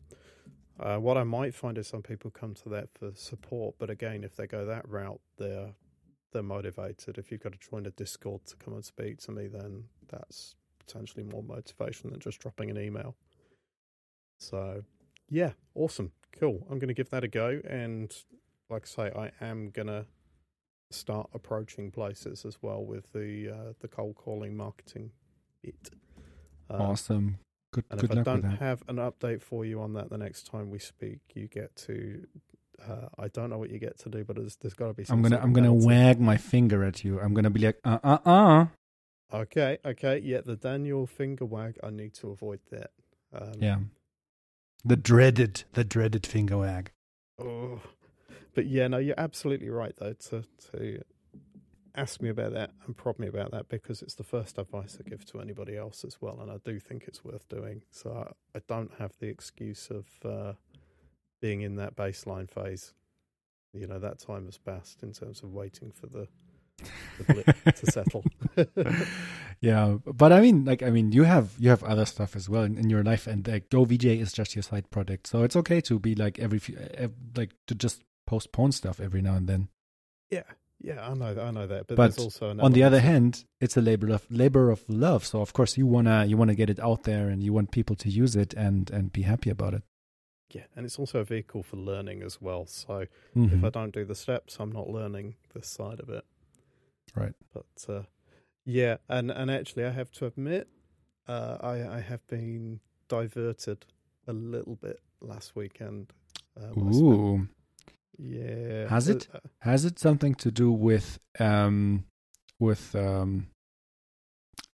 Uh, 0.80 0.98
what 0.98 1.16
I 1.16 1.24
might 1.24 1.54
find 1.54 1.78
is 1.78 1.88
some 1.88 2.02
people 2.02 2.32
come 2.32 2.56
to 2.56 2.70
that 2.70 2.90
for 2.98 3.12
support, 3.14 3.76
but 3.78 3.92
again, 3.92 4.24
if 4.24 4.36
they 4.36 4.48
go 4.48 4.66
that 4.66 4.90
route, 4.90 5.22
they're 5.38 5.76
they're 6.34 6.42
motivated. 6.42 7.20
If 7.20 7.32
you've 7.32 7.44
got 7.44 7.52
to 7.52 7.60
join 7.60 7.86
a 7.86 7.92
Discord 7.92 8.44
to 8.48 8.56
come 8.56 8.74
and 8.74 8.84
speak 8.84 9.20
to 9.20 9.32
me, 9.32 9.46
then 9.46 9.84
that's 10.10 10.56
potentially 10.80 11.26
more 11.26 11.44
motivation 11.44 12.10
than 12.10 12.20
just 12.20 12.40
dropping 12.40 12.72
an 12.72 12.80
email. 12.80 13.16
So, 14.40 14.84
yeah, 15.30 15.52
awesome, 15.76 16.12
cool. 16.40 16.66
I'm 16.70 16.80
going 16.80 16.90
to 16.90 16.94
give 16.94 17.10
that 17.10 17.24
a 17.24 17.28
go, 17.28 17.60
and 17.68 18.14
like 18.70 18.84
I 18.84 18.88
say, 18.88 19.12
I 19.16 19.46
am 19.46 19.70
going 19.72 19.88
to 19.88 20.06
start 20.92 21.30
approaching 21.34 21.92
places 21.92 22.46
as 22.46 22.58
well 22.62 22.84
with 22.86 23.12
the 23.14 23.50
uh, 23.50 23.74
the 23.80 23.88
cold 23.88 24.16
calling 24.16 24.56
marketing 24.56 25.12
bit. 25.62 25.90
Um, 26.70 26.82
awesome. 26.82 27.40
Good 27.74 27.86
and 27.92 28.00
good 28.00 28.12
if 28.12 28.18
I 28.20 28.24
don't 28.24 28.44
have 28.44 28.84
an 28.88 28.96
update 28.96 29.42
for 29.42 29.66
you 29.66 29.82
on 29.82 29.94
that 29.94 30.10
the 30.10 30.18
next 30.18 30.48
time 30.48 30.70
we 30.70 30.80
speak, 30.80 31.20
you 31.34 31.48
get 31.48 31.76
to. 31.88 32.26
Uh, 32.82 33.10
I 33.18 33.28
don't 33.30 33.50
know 33.50 33.58
what 33.58 33.72
you 33.72 33.80
get 33.80 33.98
to 34.00 34.10
do, 34.10 34.24
but 34.24 34.36
there's, 34.36 34.56
there's 34.58 34.74
got 34.74 34.88
to 34.88 34.94
be. 34.94 35.04
Some 35.04 35.18
I'm 35.18 35.24
gonna 35.24 35.42
I'm 35.42 35.52
gonna 35.54 35.74
wag 35.74 36.20
my 36.20 36.38
finger 36.38 36.84
at 36.84 37.04
you. 37.04 37.20
I'm 37.20 37.34
gonna 37.34 37.50
be 37.50 37.60
like, 37.60 37.80
uh 37.84 38.00
uh 38.04 38.20
uh. 38.26 38.66
Okay, 39.34 39.78
okay, 39.84 40.20
yeah, 40.24 40.40
the 40.42 40.56
Daniel 40.56 41.06
finger 41.06 41.44
wag. 41.44 41.78
I 41.84 41.90
need 41.90 42.14
to 42.16 42.30
avoid 42.30 42.60
that. 42.72 42.92
Um, 43.34 43.54
Yeah. 43.60 43.80
The 44.86 44.96
dreaded, 44.96 45.64
the 45.74 45.84
dreaded 45.84 46.26
finger 46.26 46.58
wag. 46.58 46.92
Oh, 47.40 47.82
but 48.54 48.66
yeah, 48.66 48.88
no, 48.88 48.98
you're 48.98 49.20
absolutely 49.20 49.70
right 49.70 49.94
though 49.98 50.14
to 50.14 50.44
to 50.72 51.02
ask 51.96 52.22
me 52.22 52.30
about 52.30 52.54
that 52.54 52.72
and 52.86 52.96
prod 52.96 53.18
me 53.18 53.28
about 53.28 53.52
that 53.52 53.68
because 53.70 54.02
it's 54.02 54.14
the 54.14 54.24
first 54.24 54.58
advice 54.60 54.98
I 55.04 55.10
give 55.10 55.26
to 55.26 55.42
anybody 55.42 55.76
else 55.76 56.06
as 56.06 56.22
well, 56.22 56.40
and 56.40 56.52
I 56.52 56.58
do 56.64 56.80
think 56.80 57.06
it's 57.08 57.26
worth 57.26 57.50
doing. 57.50 57.82
So 57.92 58.12
I, 58.12 58.58
I 58.58 58.62
don't 58.68 58.92
have 59.00 59.14
the 59.20 59.28
excuse 59.28 59.90
of 59.90 60.06
uh, 60.24 60.54
being 61.42 61.62
in 61.62 61.76
that 61.76 61.96
baseline 61.96 62.50
phase. 62.50 62.94
You 63.74 63.88
know, 63.88 64.00
that 64.00 64.20
time 64.20 64.46
has 64.46 64.58
passed 64.58 65.04
in 65.04 65.12
terms 65.12 65.44
of 65.44 65.54
waiting 65.54 65.92
for 65.92 66.08
the 66.08 66.28
the 67.18 67.34
blip 67.34 67.76
to 67.76 67.92
settle. 67.92 68.24
yeah, 69.62 69.98
but 70.06 70.32
I 70.32 70.40
mean, 70.42 70.66
like, 70.66 70.84
I 70.84 70.90
mean, 70.90 71.12
you 71.12 71.24
have 71.24 71.54
you 71.60 71.70
have 71.70 71.84
other 71.84 72.06
stuff 72.06 72.36
as 72.36 72.48
well 72.50 72.64
in, 72.64 72.78
in 72.78 72.90
your 72.90 73.04
life, 73.04 73.28
and 73.28 73.48
like, 73.48 73.70
Go 73.70 73.86
VJ 73.86 74.06
is 74.06 74.32
just 74.34 74.56
your 74.56 74.64
side 74.64 74.90
project, 74.92 75.28
so 75.28 75.44
it's 75.44 75.56
okay 75.56 75.82
to 75.82 76.00
be 76.00 76.16
like 76.16 76.40
every 76.40 76.60
few, 76.60 76.78
uh, 76.78 77.08
like 77.36 77.52
to 77.68 77.76
just 77.76 78.04
postpone 78.26 78.72
stuff 78.74 79.00
every 79.00 79.22
now 79.22 79.36
and 79.36 79.48
then. 79.48 79.70
Yeah, 80.30 80.44
yeah, 80.80 81.08
I 81.10 81.14
know. 81.14 81.36
I 81.42 81.52
know 81.52 81.66
that. 81.68 81.88
But, 81.88 81.96
But 81.96 82.16
there's 82.16 82.20
also 82.20 82.56
on 82.60 82.74
the 82.74 82.84
other 82.84 83.00
hand, 83.00 83.46
it's 83.62 83.78
a 83.78 83.82
labor 83.82 84.10
of 84.14 84.26
labor 84.30 84.70
of 84.70 84.84
love. 84.88 85.26
So 85.26 85.42
of 85.42 85.54
course 85.54 85.78
you 85.78 85.88
wanna 85.88 86.26
you 86.26 86.38
wanna 86.38 86.56
get 86.56 86.70
it 86.70 86.80
out 86.80 87.04
there, 87.04 87.30
and 87.30 87.42
you 87.42 87.54
want 87.54 87.72
people 87.72 87.96
to 87.96 88.10
use 88.10 88.36
it 88.36 88.54
and 88.54 88.90
and 88.92 89.12
be 89.12 89.22
happy 89.24 89.50
about 89.50 89.74
it. 89.74 89.84
yeah, 90.54 90.64
and 90.76 90.86
it's 90.86 90.98
also 91.00 91.20
a 91.20 91.24
vehicle 91.26 91.62
for 91.64 91.76
learning 91.78 92.24
as 92.24 92.42
well. 92.42 92.66
So 92.68 93.06
Mhm. 93.36 93.54
if 93.58 93.64
I 93.66 93.70
don't 93.70 93.94
do 93.94 94.06
the 94.06 94.16
steps, 94.16 94.58
I'm 94.60 94.72
not 94.72 94.88
learning 94.90 95.36
this 95.54 95.68
side 95.68 96.00
of 96.00 96.10
it. 96.10 96.24
Right. 97.16 97.34
But 97.54 97.66
uh, 97.90 98.04
yeah, 98.68 98.98
and 99.08 99.32
and 99.32 99.50
actually, 99.50 99.86
I 99.86 99.92
have 99.92 100.12
to 100.12 100.26
admit, 100.26 100.68
uh, 101.28 101.58
I 101.62 101.98
I 101.98 102.00
have 102.02 102.26
been 102.28 102.82
diverted 103.08 103.86
a 104.28 104.34
little 104.34 104.76
bit 104.76 105.00
last 105.22 105.56
weekend. 105.56 106.12
Um, 106.62 106.94
spent- 106.94 106.96
Ooh, 106.96 107.48
yeah. 108.18 108.90
Has 108.90 109.10
uh, 109.10 109.14
it? 109.14 109.28
uh, 109.34 109.40
has 109.60 109.86
it 109.86 109.98
something 110.00 110.36
to 110.36 110.52
do 110.52 110.70
with 110.72 111.18
um 111.40 112.04
with 112.60 112.94
um 112.94 113.48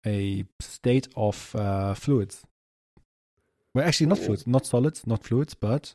a 0.06 0.46
state 0.60 1.08
of 1.16 1.56
uh, 1.56 1.94
fluids? 1.94 2.44
Well, 3.76 3.86
actually, 3.88 4.08
not 4.08 4.20
Ooh. 4.20 4.26
fluids, 4.26 4.48
not 4.48 4.66
solids, 4.66 5.06
not 5.06 5.24
fluids, 5.24 5.54
but 5.54 5.94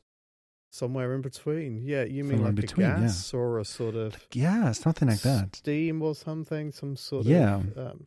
somewhere 0.71 1.15
in 1.15 1.23
between. 1.23 1.81
Yeah, 1.83 2.05
you 2.05 2.25
mean 2.25 2.39
Somewhere 2.39 2.53
like 2.53 2.61
between, 2.61 2.87
a 2.87 2.91
yeah. 2.91 3.01
gas 3.01 3.35
or 3.35 3.59
a 3.59 3.65
sort 3.65 3.95
of 3.95 4.17
yeah, 4.33 4.73
something 4.73 5.09
like 5.09 5.21
that. 5.23 5.57
steam 5.57 6.03
or 6.03 6.15
something, 6.15 6.73
some 6.73 6.97
sort 6.97 7.27
Yeah. 7.27 7.57
of 7.57 7.79
um, 7.79 8.07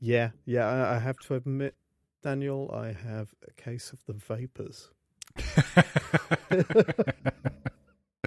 yeah, 0.00 0.30
yeah. 0.46 0.66
I, 0.66 0.96
I 0.96 0.98
have 0.98 1.18
to 1.26 1.34
admit, 1.34 1.74
Daniel, 2.22 2.70
I 2.74 2.92
have 2.92 3.34
a 3.46 3.52
case 3.60 3.92
of 3.92 4.04
the 4.06 4.14
vapors. 4.14 4.90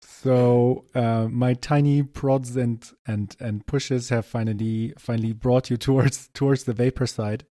so 0.00 0.84
uh, 0.94 1.28
my 1.30 1.54
tiny 1.54 2.02
prods 2.02 2.56
and 2.56 2.88
and 3.06 3.36
and 3.40 3.66
pushes 3.66 4.08
have 4.08 4.26
finally 4.26 4.92
finally 4.98 5.32
brought 5.32 5.70
you 5.70 5.76
towards 5.76 6.28
towards 6.34 6.64
the 6.64 6.72
vapor 6.72 7.06
side. 7.06 7.44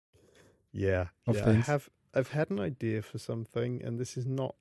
Yeah, 0.72 1.08
yeah. 1.28 1.46
things. 1.46 1.70
I 1.70 1.72
have 1.72 1.90
I've 2.16 2.30
had 2.30 2.50
an 2.50 2.60
idea 2.60 3.02
for 3.02 3.18
something, 3.18 3.82
and 3.84 4.00
this 4.00 4.18
is 4.18 4.26
not. 4.26 4.56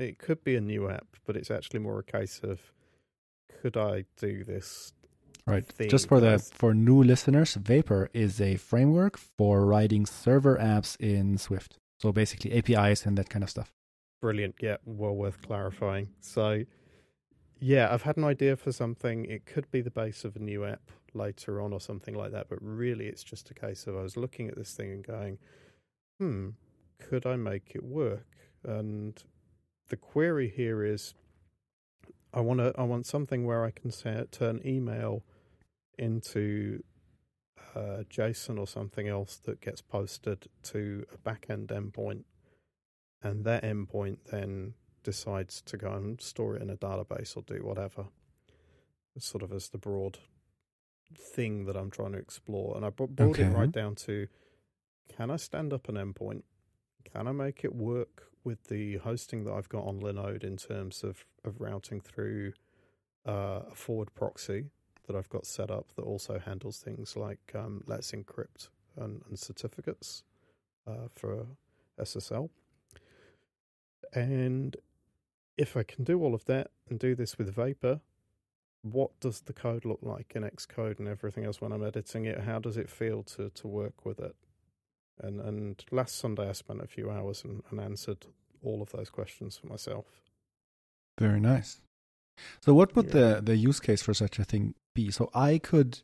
It 0.00 0.18
could 0.18 0.42
be 0.42 0.56
a 0.56 0.60
new 0.60 0.88
app, 0.88 1.06
but 1.26 1.36
it's 1.36 1.50
actually 1.50 1.80
more 1.80 1.98
a 1.98 2.04
case 2.04 2.40
of 2.42 2.72
could 3.60 3.76
I 3.76 4.04
do 4.16 4.44
this? 4.44 4.92
Right. 5.46 5.66
thing 5.66 5.88
Just 5.88 6.08
for 6.08 6.20
the 6.20 6.38
for 6.38 6.74
new 6.74 7.02
listeners, 7.02 7.54
Vapor 7.54 8.08
is 8.12 8.40
a 8.40 8.56
framework 8.56 9.18
for 9.18 9.66
writing 9.66 10.06
server 10.06 10.56
apps 10.56 10.96
in 11.00 11.38
Swift. 11.38 11.78
So 11.98 12.12
basically 12.12 12.52
APIs 12.52 13.04
and 13.04 13.18
that 13.18 13.28
kind 13.28 13.42
of 13.42 13.50
stuff. 13.50 13.72
Brilliant. 14.20 14.56
Yeah, 14.60 14.76
well 14.84 15.14
worth 15.14 15.42
clarifying. 15.42 16.08
So, 16.20 16.64
yeah, 17.58 17.92
I've 17.92 18.02
had 18.02 18.16
an 18.16 18.24
idea 18.24 18.56
for 18.56 18.72
something. 18.72 19.24
It 19.24 19.44
could 19.46 19.70
be 19.70 19.80
the 19.80 19.90
base 19.90 20.24
of 20.24 20.36
a 20.36 20.38
new 20.38 20.64
app 20.64 20.90
later 21.14 21.60
on 21.60 21.72
or 21.72 21.80
something 21.80 22.14
like 22.14 22.32
that, 22.32 22.48
but 22.48 22.58
really 22.62 23.06
it's 23.06 23.24
just 23.24 23.50
a 23.50 23.54
case 23.54 23.86
of 23.86 23.96
I 23.96 24.02
was 24.02 24.16
looking 24.16 24.48
at 24.48 24.56
this 24.56 24.72
thing 24.72 24.92
and 24.92 25.06
going, 25.06 25.38
hmm, 26.18 26.50
could 26.98 27.26
I 27.26 27.36
make 27.36 27.72
it 27.74 27.82
work? 27.82 28.26
And 28.62 29.22
the 29.90 29.96
query 29.96 30.48
here 30.48 30.82
is 30.82 31.14
I 32.32 32.40
want 32.40 32.60
to 32.60 32.72
I 32.78 32.84
want 32.84 33.06
something 33.06 33.44
where 33.44 33.64
I 33.64 33.70
can 33.70 33.90
say, 33.90 34.24
turn 34.30 34.60
email 34.64 35.24
into 35.98 36.82
uh, 37.74 38.04
JSON 38.08 38.58
or 38.58 38.66
something 38.66 39.06
else 39.06 39.36
that 39.44 39.60
gets 39.60 39.82
posted 39.82 40.46
to 40.62 41.04
a 41.12 41.18
backend 41.18 41.66
endpoint 41.66 42.24
and 43.22 43.44
that 43.44 43.62
endpoint 43.62 44.18
then 44.30 44.74
decides 45.02 45.60
to 45.62 45.76
go 45.76 45.92
and 45.92 46.20
store 46.20 46.56
it 46.56 46.62
in 46.62 46.70
a 46.70 46.76
database 46.76 47.36
or 47.36 47.42
do 47.42 47.64
whatever. 47.64 48.06
Sort 49.18 49.42
of 49.42 49.52
as 49.52 49.68
the 49.68 49.76
broad 49.76 50.18
thing 51.34 51.66
that 51.66 51.76
I'm 51.76 51.90
trying 51.90 52.12
to 52.12 52.18
explore, 52.18 52.74
and 52.74 52.86
I 52.86 52.90
bro- 52.90 53.08
brought 53.08 53.38
it 53.38 53.52
right 53.52 53.70
down 53.70 53.96
to: 53.96 54.28
Can 55.14 55.30
I 55.30 55.36
stand 55.36 55.74
up 55.74 55.88
an 55.90 55.96
endpoint? 55.96 56.44
Can 57.12 57.26
I 57.26 57.32
make 57.32 57.62
it 57.64 57.74
work 57.74 58.29
with 58.44 58.64
the 58.64 58.96
hosting 58.98 59.44
that 59.44 59.52
I've 59.52 59.68
got 59.68 59.84
on 59.84 60.00
Linode 60.00 60.44
in 60.44 60.56
terms 60.56 61.02
of 61.02 61.24
of 61.44 61.60
routing 61.60 62.00
through 62.00 62.52
uh, 63.26 63.60
a 63.70 63.74
forward 63.74 64.14
proxy 64.14 64.66
that 65.06 65.16
I've 65.16 65.28
got 65.28 65.46
set 65.46 65.70
up 65.70 65.88
that 65.96 66.02
also 66.02 66.38
handles 66.38 66.78
things 66.78 67.16
like 67.16 67.52
um, 67.54 67.82
Let's 67.86 68.12
Encrypt 68.12 68.68
and, 68.96 69.22
and 69.28 69.38
certificates 69.38 70.22
uh, 70.86 71.08
for 71.12 71.46
SSL. 71.98 72.50
And 74.12 74.76
if 75.56 75.76
I 75.76 75.82
can 75.82 76.04
do 76.04 76.22
all 76.22 76.34
of 76.34 76.44
that 76.46 76.70
and 76.88 76.98
do 76.98 77.14
this 77.14 77.38
with 77.38 77.54
Vapor, 77.54 78.00
what 78.82 79.18
does 79.20 79.42
the 79.42 79.52
code 79.52 79.84
look 79.84 80.00
like 80.02 80.32
in 80.34 80.42
Xcode 80.42 80.98
and 80.98 81.08
everything 81.08 81.44
else 81.44 81.60
when 81.60 81.72
I'm 81.72 81.84
editing 81.84 82.24
it? 82.24 82.40
How 82.40 82.58
does 82.58 82.76
it 82.76 82.88
feel 82.88 83.22
to, 83.24 83.50
to 83.50 83.68
work 83.68 84.04
with 84.06 84.18
it? 84.20 84.34
And 85.22 85.40
and 85.40 85.84
last 85.90 86.16
Sunday 86.16 86.48
I 86.48 86.52
spent 86.52 86.82
a 86.82 86.86
few 86.86 87.10
hours 87.10 87.44
and, 87.44 87.62
and 87.70 87.80
answered 87.80 88.26
all 88.62 88.82
of 88.82 88.92
those 88.92 89.10
questions 89.10 89.56
for 89.56 89.66
myself. 89.66 90.06
Very 91.18 91.40
nice. 91.40 91.82
So 92.60 92.72
what 92.74 92.96
would 92.96 93.06
Yeah. 93.06 93.34
the 93.34 93.42
the 93.42 93.56
use 93.56 93.80
case 93.80 94.02
for 94.02 94.14
such 94.14 94.38
a 94.38 94.44
thing 94.44 94.74
be? 94.94 95.10
So 95.10 95.30
I 95.34 95.58
could 95.58 96.00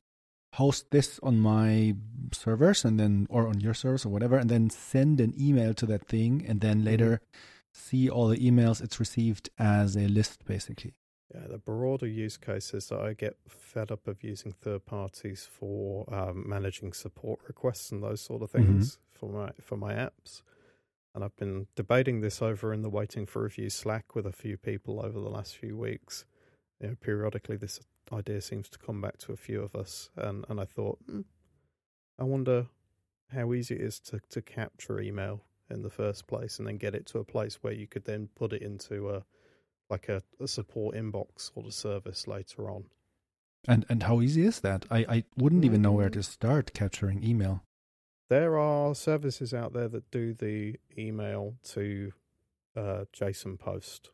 host 0.54 0.90
this 0.90 1.20
on 1.22 1.38
my 1.40 1.94
servers 2.32 2.84
and 2.84 2.98
then 2.98 3.26
or 3.30 3.46
on 3.46 3.60
your 3.60 3.74
servers 3.74 4.06
or 4.06 4.08
whatever 4.08 4.36
and 4.38 4.50
then 4.50 4.70
send 4.70 5.20
an 5.20 5.34
email 5.38 5.74
to 5.74 5.86
that 5.86 6.06
thing 6.06 6.44
and 6.48 6.60
then 6.60 6.78
mm-hmm. 6.78 6.86
later 6.86 7.20
see 7.74 8.08
all 8.08 8.28
the 8.28 8.38
emails 8.38 8.82
it's 8.82 8.98
received 8.98 9.50
as 9.58 9.96
a 9.96 10.08
list 10.08 10.44
basically. 10.46 10.94
Yeah, 11.34 11.48
the 11.48 11.58
broader 11.58 12.06
use 12.06 12.36
cases 12.36 12.86
that 12.86 13.00
I 13.00 13.12
get 13.12 13.36
fed 13.48 13.90
up 13.90 14.06
of 14.06 14.22
using 14.22 14.52
third 14.52 14.86
parties 14.86 15.48
for 15.50 16.06
um, 16.14 16.44
managing 16.46 16.92
support 16.92 17.40
requests 17.48 17.90
and 17.90 18.02
those 18.02 18.20
sort 18.20 18.42
of 18.42 18.50
things 18.52 18.98
for 19.12 19.28
my 19.30 19.50
for 19.60 19.76
my 19.76 19.94
apps. 19.94 20.42
And 21.14 21.24
I've 21.24 21.36
been 21.36 21.66
debating 21.74 22.20
this 22.20 22.42
over 22.42 22.72
in 22.72 22.82
the 22.82 22.90
waiting 22.90 23.26
for 23.26 23.42
review 23.42 23.70
Slack 23.70 24.14
with 24.14 24.26
a 24.26 24.32
few 24.32 24.56
people 24.56 25.00
over 25.00 25.18
the 25.18 25.30
last 25.30 25.56
few 25.56 25.76
weeks. 25.76 26.26
You 26.80 26.88
know, 26.88 26.94
periodically 27.00 27.56
this 27.56 27.80
idea 28.12 28.40
seems 28.40 28.68
to 28.68 28.78
come 28.78 29.00
back 29.00 29.18
to 29.18 29.32
a 29.32 29.36
few 29.36 29.62
of 29.62 29.74
us, 29.74 30.10
and 30.16 30.44
and 30.48 30.60
I 30.60 30.64
thought, 30.64 30.98
hmm, 31.06 31.22
I 32.20 32.24
wonder 32.24 32.66
how 33.32 33.52
easy 33.52 33.74
it 33.74 33.80
is 33.80 33.98
to 34.00 34.20
to 34.30 34.42
capture 34.42 35.00
email 35.00 35.42
in 35.68 35.82
the 35.82 35.90
first 35.90 36.28
place, 36.28 36.58
and 36.58 36.68
then 36.68 36.76
get 36.76 36.94
it 36.94 37.06
to 37.06 37.18
a 37.18 37.24
place 37.24 37.56
where 37.62 37.72
you 37.72 37.88
could 37.88 38.04
then 38.04 38.28
put 38.36 38.52
it 38.52 38.62
into 38.62 39.10
a 39.10 39.24
like 39.90 40.08
a, 40.08 40.22
a 40.40 40.48
support 40.48 40.94
inbox 40.96 41.52
sort 41.52 41.66
of 41.66 41.74
service 41.74 42.26
later 42.26 42.70
on. 42.70 42.84
And 43.68 43.84
and 43.88 44.02
how 44.04 44.20
easy 44.20 44.44
is 44.46 44.60
that? 44.60 44.86
I, 44.90 44.98
I 45.08 45.24
wouldn't 45.36 45.64
even 45.64 45.82
know 45.82 45.92
where 45.92 46.08
Mm. 46.08 46.14
to 46.14 46.22
start 46.22 46.72
capturing 46.74 47.24
email. 47.24 47.62
There 48.28 48.58
are 48.58 48.94
services 48.94 49.54
out 49.54 49.72
there 49.72 49.88
that 49.88 50.10
do 50.10 50.34
the 50.34 50.76
email 50.98 51.54
to 51.74 52.12
uh, 52.76 53.04
JSON 53.12 53.58
post 53.58 54.10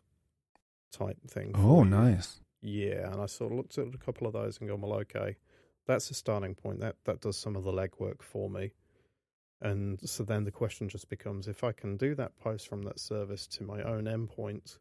type 0.92 1.18
thing. 1.26 1.52
Oh, 1.54 1.82
nice. 1.82 2.40
Yeah, 2.60 3.10
and 3.10 3.20
I 3.20 3.26
sort 3.26 3.52
of 3.52 3.56
looked 3.56 3.76
at 3.78 3.94
a 3.94 3.98
couple 3.98 4.26
of 4.26 4.34
those 4.34 4.58
and 4.58 4.68
gone, 4.68 4.82
well, 4.82 5.00
okay, 5.00 5.36
that's 5.86 6.10
a 6.10 6.14
starting 6.14 6.54
point. 6.54 6.80
That 6.80 6.96
that 7.04 7.20
does 7.20 7.36
some 7.36 7.56
of 7.56 7.64
the 7.64 7.72
legwork 7.72 8.22
for 8.22 8.48
me. 8.48 8.72
And 9.60 9.98
so 10.08 10.22
then 10.24 10.44
the 10.44 10.50
question 10.50 10.88
just 10.88 11.08
becomes: 11.08 11.48
if 11.48 11.64
I 11.64 11.72
can 11.72 11.96
do 11.96 12.14
that 12.14 12.38
post 12.38 12.68
from 12.68 12.82
that 12.82 13.00
service 13.00 13.46
to 13.48 13.64
my 13.64 13.82
own 13.82 14.04
endpoint, 14.04 14.78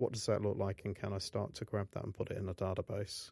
what 0.00 0.12
does 0.12 0.26
that 0.26 0.42
look 0.42 0.56
like, 0.56 0.82
and 0.84 0.96
can 0.96 1.12
I 1.12 1.18
start 1.18 1.54
to 1.54 1.64
grab 1.64 1.88
that 1.92 2.04
and 2.04 2.14
put 2.14 2.30
it 2.30 2.38
in 2.38 2.48
a 2.48 2.54
database? 2.54 3.30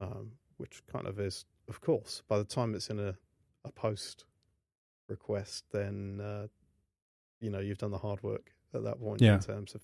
Um, 0.00 0.32
which 0.58 0.82
kind 0.92 1.06
of 1.06 1.18
is, 1.18 1.44
of 1.68 1.80
course, 1.80 2.22
by 2.28 2.38
the 2.38 2.44
time 2.44 2.74
it's 2.74 2.90
in 2.90 2.98
a 3.00 3.14
a 3.64 3.72
post 3.72 4.26
request, 5.08 5.64
then 5.72 6.20
uh, 6.20 6.46
you 7.40 7.50
know 7.50 7.60
you've 7.60 7.78
done 7.78 7.90
the 7.90 7.98
hard 7.98 8.22
work 8.22 8.52
at 8.74 8.84
that 8.84 9.00
point 9.00 9.20
Yeah. 9.22 9.34
in 9.34 9.40
terms 9.40 9.74
of 9.74 9.82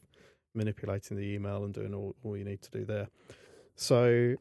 manipulating 0.55 1.17
the 1.17 1.23
email 1.35 1.65
and 1.65 1.73
doing 1.73 1.95
all, 1.95 2.15
all 2.23 2.37
you 2.37 2.45
need 2.45 2.61
to 2.63 2.71
do 2.71 2.85
there. 2.85 3.09
So, 3.77 4.35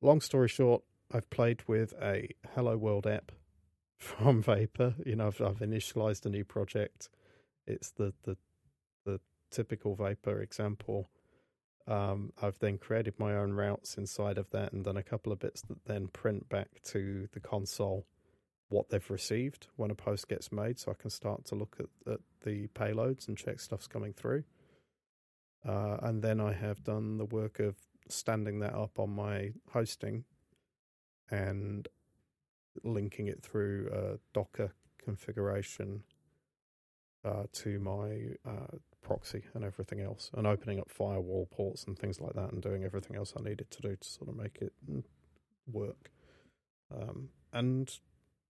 long 0.00 0.20
story 0.20 0.48
short, 0.48 0.82
I've 1.12 1.28
played 1.30 1.62
with 1.66 1.92
a 2.00 2.28
Hello 2.54 2.76
World 2.76 3.06
app 3.06 3.32
from 3.98 4.40
Vapor. 4.40 4.94
You 5.04 5.16
know, 5.16 5.26
I've, 5.26 5.40
I've 5.42 5.58
initialized 5.58 6.24
a 6.26 6.30
new 6.30 6.44
project. 6.44 7.08
It's 7.66 7.90
the 7.90 8.14
the 8.22 8.36
the 8.47 8.47
typical 9.50 9.94
Vapor 9.94 10.40
example. 10.40 11.10
Um, 11.86 12.32
I've 12.42 12.58
then 12.58 12.76
created 12.78 13.14
my 13.18 13.34
own 13.34 13.52
routes 13.52 13.96
inside 13.96 14.36
of 14.36 14.50
that 14.50 14.72
and 14.72 14.84
done 14.84 14.98
a 14.98 15.02
couple 15.02 15.32
of 15.32 15.38
bits 15.38 15.62
that 15.62 15.84
then 15.86 16.08
print 16.08 16.48
back 16.48 16.82
to 16.88 17.28
the 17.32 17.40
console 17.40 18.06
what 18.68 18.90
they've 18.90 19.10
received 19.10 19.68
when 19.76 19.90
a 19.90 19.94
post 19.94 20.28
gets 20.28 20.52
made, 20.52 20.78
so 20.78 20.90
I 20.90 21.00
can 21.00 21.08
start 21.08 21.46
to 21.46 21.54
look 21.54 21.78
at, 21.80 22.12
at 22.12 22.20
the 22.44 22.66
payloads 22.68 23.26
and 23.26 23.36
check 23.36 23.60
stuff's 23.60 23.86
coming 23.86 24.12
through. 24.12 24.44
Uh, 25.66 25.96
and 26.02 26.22
then 26.22 26.40
I 26.40 26.52
have 26.52 26.84
done 26.84 27.16
the 27.16 27.24
work 27.24 27.58
of 27.60 27.76
standing 28.08 28.60
that 28.60 28.74
up 28.74 28.98
on 28.98 29.10
my 29.10 29.52
hosting 29.72 30.24
and 31.30 31.88
linking 32.84 33.26
it 33.26 33.42
through 33.42 33.90
a 33.92 34.18
Docker 34.32 34.72
configuration 35.02 36.02
uh, 37.24 37.44
to 37.52 37.80
my 37.80 38.36
uh, 38.46 38.76
proxy 39.02 39.44
and 39.54 39.64
everything 39.64 40.00
else, 40.00 40.30
and 40.34 40.46
opening 40.46 40.80
up 40.80 40.90
firewall 40.90 41.46
ports 41.50 41.84
and 41.84 41.98
things 41.98 42.20
like 42.20 42.34
that, 42.34 42.52
and 42.52 42.62
doing 42.62 42.84
everything 42.84 43.16
else 43.16 43.32
I 43.36 43.42
needed 43.42 43.70
to 43.70 43.82
do 43.82 43.96
to 43.96 44.08
sort 44.08 44.28
of 44.28 44.36
make 44.36 44.58
it 44.60 44.72
work. 45.70 46.10
Um, 46.94 47.28
and 47.52 47.90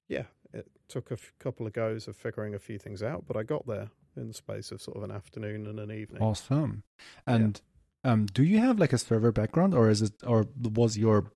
yeah, 0.09 0.25
it 0.53 0.67
took 0.89 1.11
a 1.11 1.15
f- 1.15 1.33
couple 1.39 1.67
of 1.67 1.73
goes 1.73 2.09
of 2.09 2.17
figuring 2.17 2.55
a 2.55 2.59
few 2.59 2.79
things 2.79 3.03
out, 3.03 3.25
but 3.27 3.37
I 3.37 3.43
got 3.43 3.67
there 3.67 3.91
in 4.17 4.29
the 4.29 4.35
space 4.35 4.73
of 4.73 4.83
sort 4.83 4.97
of 4.97 5.03
an 5.03 5.11
afternoon 5.11 5.67
and 5.67 5.79
an 5.79 5.91
evening. 5.91 6.23
Awesome. 6.23 6.83
And 7.27 7.61
yeah. 8.05 8.13
um, 8.13 8.27
do 8.27 8.43
you 8.43 8.59
have 8.59 8.79
like 8.79 8.93
a 8.93 8.99
server 8.99 9.33
background, 9.33 9.75
or 9.75 9.89
is 9.89 10.03
it, 10.03 10.13
or 10.27 10.47
was 10.63 10.97
your 10.97 11.33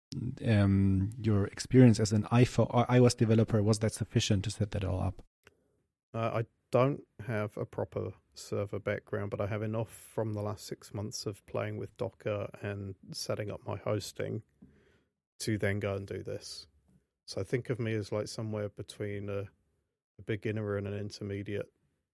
um, 0.47 1.11
your 1.21 1.47
experience 1.47 2.01
as 2.01 2.13
an 2.13 2.25
iPhone 2.25 2.69
or 2.71 2.87
iOS 2.87 3.17
developer 3.17 3.63
was 3.63 3.79
that 3.81 3.93
sufficient 3.93 4.45
to 4.45 4.51
set 4.51 4.71
that 4.73 4.85
all 4.85 5.01
up? 5.01 5.23
Uh, 6.15 6.41
I 6.41 6.47
don't 6.71 7.03
have 7.27 7.57
a 7.57 7.65
proper 7.65 8.13
server 8.35 8.79
background, 8.79 9.31
but 9.31 9.41
I 9.41 9.47
have 9.47 9.63
enough 9.63 9.91
from 10.15 10.33
the 10.33 10.43
last 10.43 10.67
six 10.67 10.95
months 10.95 11.27
of 11.27 11.45
playing 11.47 11.77
with 11.77 11.97
Docker 11.97 12.49
and 12.63 12.95
setting 13.11 13.51
up 13.51 13.61
my 13.67 13.77
hosting 13.77 14.43
to 15.41 15.59
then 15.59 15.81
go 15.81 15.95
and 15.95 16.07
do 16.07 16.23
this. 16.23 16.67
So 17.27 17.43
think 17.43 17.71
of 17.71 17.79
me 17.79 17.95
as 17.95 18.13
like 18.13 18.29
somewhere 18.29 18.69
between 18.69 19.29
a, 19.29 19.41
a 20.19 20.23
beginner 20.27 20.77
and 20.77 20.87
an 20.87 20.99
intermediate 20.99 21.71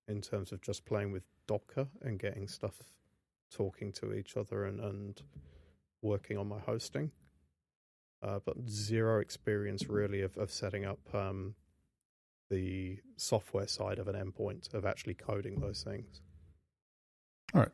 in 0.06 0.20
terms 0.20 0.52
of 0.52 0.60
just 0.62 0.84
playing 0.84 1.12
with 1.12 1.25
Docker 1.46 1.88
and 2.02 2.18
getting 2.18 2.48
stuff 2.48 2.75
talking 3.50 3.92
to 3.92 4.12
each 4.12 4.37
other 4.37 4.64
and, 4.64 4.80
and 4.80 5.22
working 6.02 6.37
on 6.37 6.48
my 6.48 6.58
hosting. 6.58 7.10
Uh, 8.22 8.40
but 8.44 8.56
zero 8.68 9.20
experience 9.20 9.88
really 9.88 10.22
of, 10.22 10.37
of 10.37 10.50
setting 10.50 10.84
up 10.84 10.98
um, 11.14 11.54
the 12.50 12.99
software 13.17 13.69
side 13.69 13.99
of 13.99 14.09
an 14.09 14.14
endpoint 14.14 14.73
of 14.75 14.85
actually 14.85 15.14
coding 15.14 15.61
those 15.61 15.83
things. 15.83 16.21
All 17.55 17.62
right. 17.62 17.71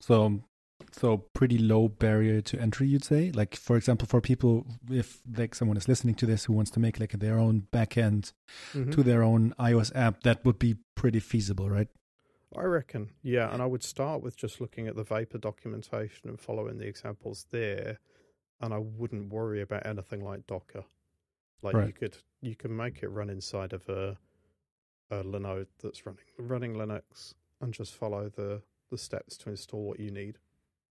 So 0.00 0.42
so 0.90 1.18
pretty 1.32 1.58
low 1.58 1.88
barrier 1.88 2.40
to 2.40 2.60
entry 2.60 2.88
you'd 2.88 3.04
say 3.04 3.30
like 3.32 3.54
for 3.54 3.76
example 3.76 4.06
for 4.06 4.20
people 4.20 4.66
if 4.90 5.20
like 5.36 5.54
someone 5.54 5.76
is 5.76 5.88
listening 5.88 6.14
to 6.14 6.26
this 6.26 6.44
who 6.44 6.52
wants 6.52 6.70
to 6.70 6.80
make 6.80 6.98
like 6.98 7.12
their 7.12 7.38
own 7.38 7.66
backend 7.72 8.32
mm-hmm. 8.74 8.90
to 8.90 9.02
their 9.02 9.22
own 9.22 9.54
ios 9.60 9.92
app 9.94 10.22
that 10.22 10.44
would 10.44 10.58
be 10.58 10.76
pretty 10.94 11.20
feasible 11.20 11.70
right 11.70 11.88
i 12.56 12.62
reckon 12.62 13.10
yeah 13.22 13.52
and 13.52 13.62
i 13.62 13.66
would 13.66 13.82
start 13.82 14.22
with 14.22 14.36
just 14.36 14.60
looking 14.60 14.88
at 14.88 14.96
the 14.96 15.04
vapor 15.04 15.38
documentation 15.38 16.28
and 16.28 16.40
following 16.40 16.78
the 16.78 16.86
examples 16.86 17.46
there 17.50 17.98
and 18.60 18.74
i 18.74 18.78
wouldn't 18.78 19.32
worry 19.32 19.62
about 19.62 19.86
anything 19.86 20.24
like 20.24 20.46
docker 20.46 20.84
like 21.62 21.74
right. 21.74 21.86
you 21.86 21.92
could 21.92 22.16
you 22.42 22.54
can 22.54 22.76
make 22.76 23.02
it 23.02 23.08
run 23.08 23.30
inside 23.30 23.72
of 23.72 23.88
a 23.88 24.18
a 25.10 25.22
linode 25.22 25.66
that's 25.82 26.06
running 26.06 26.24
running 26.38 26.74
linux 26.74 27.34
and 27.60 27.72
just 27.72 27.94
follow 27.94 28.28
the 28.28 28.62
the 28.90 28.98
steps 28.98 29.36
to 29.38 29.50
install 29.50 29.84
what 29.84 30.00
you 30.00 30.10
need 30.10 30.38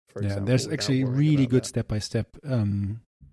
for 0.06 0.22
yeah, 0.22 0.28
example. 0.28 0.46
There's 0.46 0.68
actually 0.68 1.04
really 1.04 1.46
good 1.46 1.66
step 1.66 1.88
by 1.88 1.98
step 1.98 2.36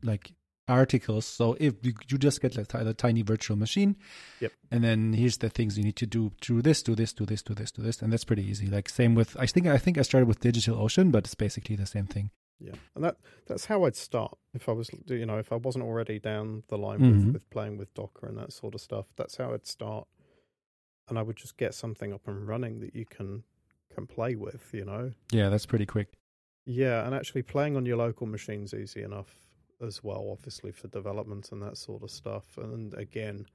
like 0.04 0.32
articles. 0.68 1.26
So 1.26 1.56
if 1.60 1.76
you, 1.82 1.94
you 2.08 2.18
just 2.18 2.42
get 2.42 2.56
like 2.58 2.74
a 2.74 2.94
tiny 2.94 3.22
virtual 3.22 3.58
machine, 3.58 3.96
yep. 4.40 4.52
and 4.72 4.84
then 4.84 5.14
here's 5.14 5.38
the 5.38 5.50
things 5.50 5.78
you 5.78 5.84
need 5.84 5.96
to 5.98 6.06
do: 6.06 6.32
do 6.42 6.62
this, 6.62 6.84
do 6.84 6.96
this, 6.96 7.14
do 7.14 7.26
this, 7.26 7.42
do 7.42 7.54
this, 7.54 7.72
do 7.72 7.82
this, 7.82 8.02
and 8.02 8.12
that's 8.12 8.24
pretty 8.24 8.46
easy. 8.46 8.68
Like 8.68 8.90
same 8.90 9.16
with 9.16 9.36
I 9.38 9.46
think 9.46 9.68
I 9.68 9.78
think 9.78 9.98
I 9.98 10.02
started 10.02 10.28
with 10.28 10.40
DigitalOcean, 10.40 11.12
but 11.12 11.26
it's 11.26 11.36
basically 11.36 11.76
the 11.76 11.86
same 11.86 12.06
thing. 12.06 12.32
Yeah, 12.60 12.74
and 12.96 13.04
that 13.04 13.18
that's 13.46 13.66
how 13.66 13.84
I'd 13.84 13.96
start 13.96 14.38
if 14.54 14.70
I 14.70 14.72
was 14.72 14.90
you 15.08 15.26
know 15.26 15.38
if 15.38 15.52
I 15.52 15.56
wasn't 15.56 15.86
already 15.86 16.20
down 16.20 16.64
the 16.70 16.78
line 16.78 17.00
mm-hmm. 17.00 17.26
with, 17.26 17.34
with 17.34 17.50
playing 17.50 17.78
with 17.78 17.94
Docker 17.94 18.28
and 18.28 18.38
that 18.38 18.54
sort 18.54 18.76
of 18.76 18.82
stuff. 18.82 19.08
That's 19.18 19.38
how 19.38 19.54
I'd 19.54 19.68
start, 19.68 20.08
and 21.10 21.20
I 21.20 21.24
would 21.24 21.36
just 21.36 21.58
get 21.58 21.74
something 21.74 22.14
up 22.14 22.28
and 22.28 22.48
running 22.48 22.80
that 22.82 22.96
you 22.96 23.06
can 23.06 23.44
can 23.94 24.08
play 24.08 24.36
with. 24.36 24.70
You 24.74 24.86
know. 24.86 25.12
Yeah, 25.32 25.50
that's 25.50 25.66
pretty 25.66 25.86
quick. 25.86 26.14
Yeah, 26.66 27.06
and 27.06 27.14
actually 27.14 27.42
playing 27.42 27.76
on 27.76 27.86
your 27.86 27.98
local 27.98 28.26
machine's 28.26 28.74
easy 28.74 29.04
enough 29.04 29.36
as 29.82 30.04
well, 30.04 30.30
obviously 30.32 30.72
for 30.72 30.88
development 30.88 31.52
and 31.52 31.62
that 31.62 31.78
sort 31.78 32.04
of 32.04 32.12
stuff. 32.12 32.58
And 32.58 32.94
again, 32.94 33.46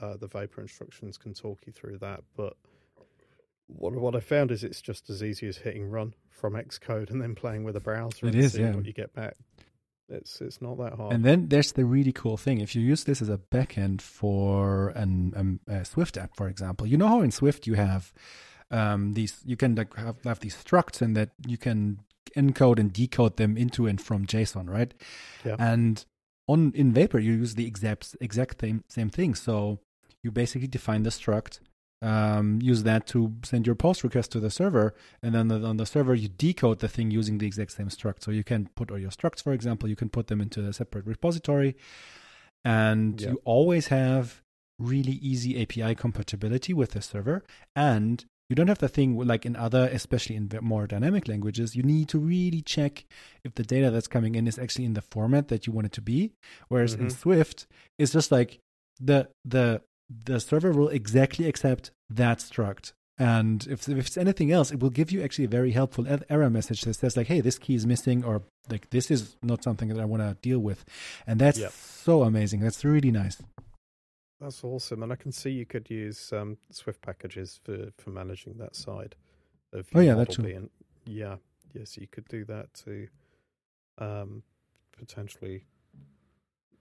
uh, 0.00 0.16
the 0.16 0.28
Vapor 0.28 0.60
instructions 0.60 1.18
can 1.18 1.34
talk 1.34 1.60
you 1.66 1.72
through 1.72 1.98
that. 1.98 2.22
But 2.36 2.56
what 3.68 3.94
what 3.94 4.16
I 4.16 4.20
found 4.20 4.50
is 4.50 4.64
it's 4.64 4.80
just 4.80 5.08
as 5.10 5.22
easy 5.22 5.46
as 5.48 5.58
hitting 5.58 5.88
run 5.88 6.14
from 6.30 6.54
Xcode 6.54 7.10
and 7.10 7.20
then 7.22 7.34
playing 7.34 7.64
with 7.64 7.76
a 7.76 7.80
browser. 7.80 8.26
It 8.26 8.34
is, 8.34 8.56
yeah. 8.56 8.74
What 8.74 8.86
you 8.86 8.92
get 8.92 9.12
back. 9.14 9.36
It's 10.08 10.40
it's 10.40 10.62
not 10.62 10.78
that 10.78 10.94
hard. 10.94 11.12
And 11.12 11.24
then 11.24 11.48
there's 11.48 11.72
the 11.72 11.84
really 11.84 12.12
cool 12.12 12.36
thing. 12.36 12.60
If 12.60 12.74
you 12.74 12.82
use 12.82 13.04
this 13.04 13.20
as 13.20 13.28
a 13.28 13.38
backend 13.38 14.00
for 14.00 14.88
an 14.90 15.34
um, 15.36 15.60
a 15.68 15.84
Swift 15.84 16.16
app, 16.16 16.34
for 16.34 16.48
example, 16.48 16.86
you 16.86 16.96
know 16.96 17.08
how 17.08 17.20
in 17.20 17.30
Swift 17.30 17.66
you 17.66 17.74
have 17.74 18.12
um, 18.70 19.12
these 19.14 19.40
you 19.44 19.56
can 19.56 19.74
like 19.74 19.94
have, 19.96 20.16
have 20.24 20.40
these 20.40 20.56
structs 20.56 21.02
and 21.02 21.14
that 21.16 21.30
you 21.46 21.58
can 21.58 22.00
encode 22.36 22.78
and 22.78 22.92
decode 22.92 23.36
them 23.36 23.56
into 23.56 23.86
and 23.86 24.00
from 24.00 24.26
JSON, 24.26 24.68
right? 24.68 24.94
Yeah. 25.44 25.56
And 25.58 26.04
on 26.46 26.72
in 26.74 26.92
Vapor, 26.92 27.18
you 27.18 27.32
use 27.32 27.54
the 27.54 27.66
exact 27.66 28.16
exact 28.20 28.60
same 28.60 28.84
same 28.88 29.10
thing. 29.10 29.34
So 29.34 29.80
you 30.22 30.30
basically 30.30 30.68
define 30.68 31.02
the 31.02 31.10
struct, 31.10 31.60
um, 32.02 32.60
use 32.62 32.82
that 32.84 33.06
to 33.08 33.34
send 33.44 33.66
your 33.66 33.74
post 33.74 34.04
request 34.04 34.32
to 34.32 34.40
the 34.40 34.50
server, 34.50 34.94
and 35.22 35.34
then 35.34 35.50
on 35.50 35.76
the 35.76 35.86
server 35.86 36.14
you 36.14 36.28
decode 36.28 36.78
the 36.78 36.88
thing 36.88 37.10
using 37.10 37.38
the 37.38 37.46
exact 37.46 37.72
same 37.72 37.88
struct. 37.88 38.22
So 38.22 38.30
you 38.30 38.44
can 38.44 38.68
put 38.74 38.90
all 38.90 38.98
your 38.98 39.10
structs, 39.10 39.42
for 39.42 39.52
example, 39.52 39.88
you 39.88 39.96
can 39.96 40.08
put 40.08 40.28
them 40.28 40.40
into 40.40 40.66
a 40.66 40.72
separate 40.72 41.06
repository, 41.06 41.76
and 42.64 43.20
yeah. 43.20 43.30
you 43.30 43.42
always 43.44 43.88
have 43.88 44.42
really 44.78 45.12
easy 45.12 45.60
API 45.60 45.94
compatibility 45.94 46.72
with 46.72 46.92
the 46.92 47.02
server, 47.02 47.44
and 47.74 48.24
you 48.48 48.56
don't 48.56 48.68
have 48.68 48.78
the 48.78 48.88
thing 48.88 49.16
like 49.18 49.44
in 49.44 49.56
other, 49.56 49.90
especially 49.92 50.36
in 50.36 50.50
more 50.62 50.86
dynamic 50.86 51.28
languages, 51.28 51.76
you 51.76 51.82
need 51.82 52.08
to 52.08 52.18
really 52.18 52.62
check 52.62 53.04
if 53.44 53.54
the 53.54 53.62
data 53.62 53.90
that's 53.90 54.08
coming 54.08 54.36
in 54.36 54.46
is 54.46 54.58
actually 54.58 54.86
in 54.86 54.94
the 54.94 55.02
format 55.02 55.48
that 55.48 55.66
you 55.66 55.72
want 55.72 55.86
it 55.86 55.92
to 55.92 56.00
be. 56.00 56.32
Whereas 56.68 56.94
mm-hmm. 56.94 57.04
in 57.04 57.10
Swift, 57.10 57.66
it's 57.98 58.12
just 58.12 58.32
like 58.32 58.60
the 58.98 59.28
the 59.44 59.82
the 60.08 60.40
server 60.40 60.72
will 60.72 60.88
exactly 60.88 61.46
accept 61.48 61.90
that 62.10 62.38
struct. 62.38 62.92
And 63.18 63.66
if, 63.68 63.88
if 63.88 64.06
it's 64.06 64.16
anything 64.16 64.52
else, 64.52 64.70
it 64.70 64.80
will 64.80 64.90
give 64.90 65.10
you 65.10 65.22
actually 65.22 65.46
a 65.46 65.48
very 65.48 65.72
helpful 65.72 66.06
error 66.30 66.48
message 66.48 66.82
that 66.82 66.94
says 66.94 67.16
like, 67.16 67.26
"Hey, 67.26 67.40
this 67.40 67.58
key 67.58 67.74
is 67.74 67.84
missing," 67.84 68.24
or 68.24 68.42
like, 68.70 68.90
"This 68.90 69.10
is 69.10 69.36
not 69.42 69.64
something 69.64 69.88
that 69.88 69.98
I 69.98 70.04
want 70.04 70.22
to 70.22 70.36
deal 70.40 70.60
with," 70.60 70.84
and 71.26 71.40
that's 71.40 71.58
yep. 71.58 71.72
so 71.72 72.22
amazing. 72.22 72.60
That's 72.60 72.84
really 72.84 73.10
nice. 73.10 73.42
That's 74.40 74.62
awesome, 74.62 75.02
and 75.02 75.12
I 75.12 75.16
can 75.16 75.32
see 75.32 75.50
you 75.50 75.66
could 75.66 75.90
use 75.90 76.32
um, 76.32 76.58
Swift 76.70 77.02
packages 77.02 77.58
for, 77.64 77.90
for 77.98 78.10
managing 78.10 78.58
that 78.58 78.76
side 78.76 79.16
of 79.72 79.78
your 79.78 79.84
phone. 79.84 80.02
oh 80.02 80.04
yeah, 80.04 80.14
that's 80.14 80.36
true. 80.36 80.70
yeah, 81.04 81.36
yes, 81.74 81.96
you 81.96 82.06
could 82.06 82.28
do 82.28 82.44
that 82.44 82.72
to 82.84 83.08
um, 83.98 84.44
potentially 84.96 85.64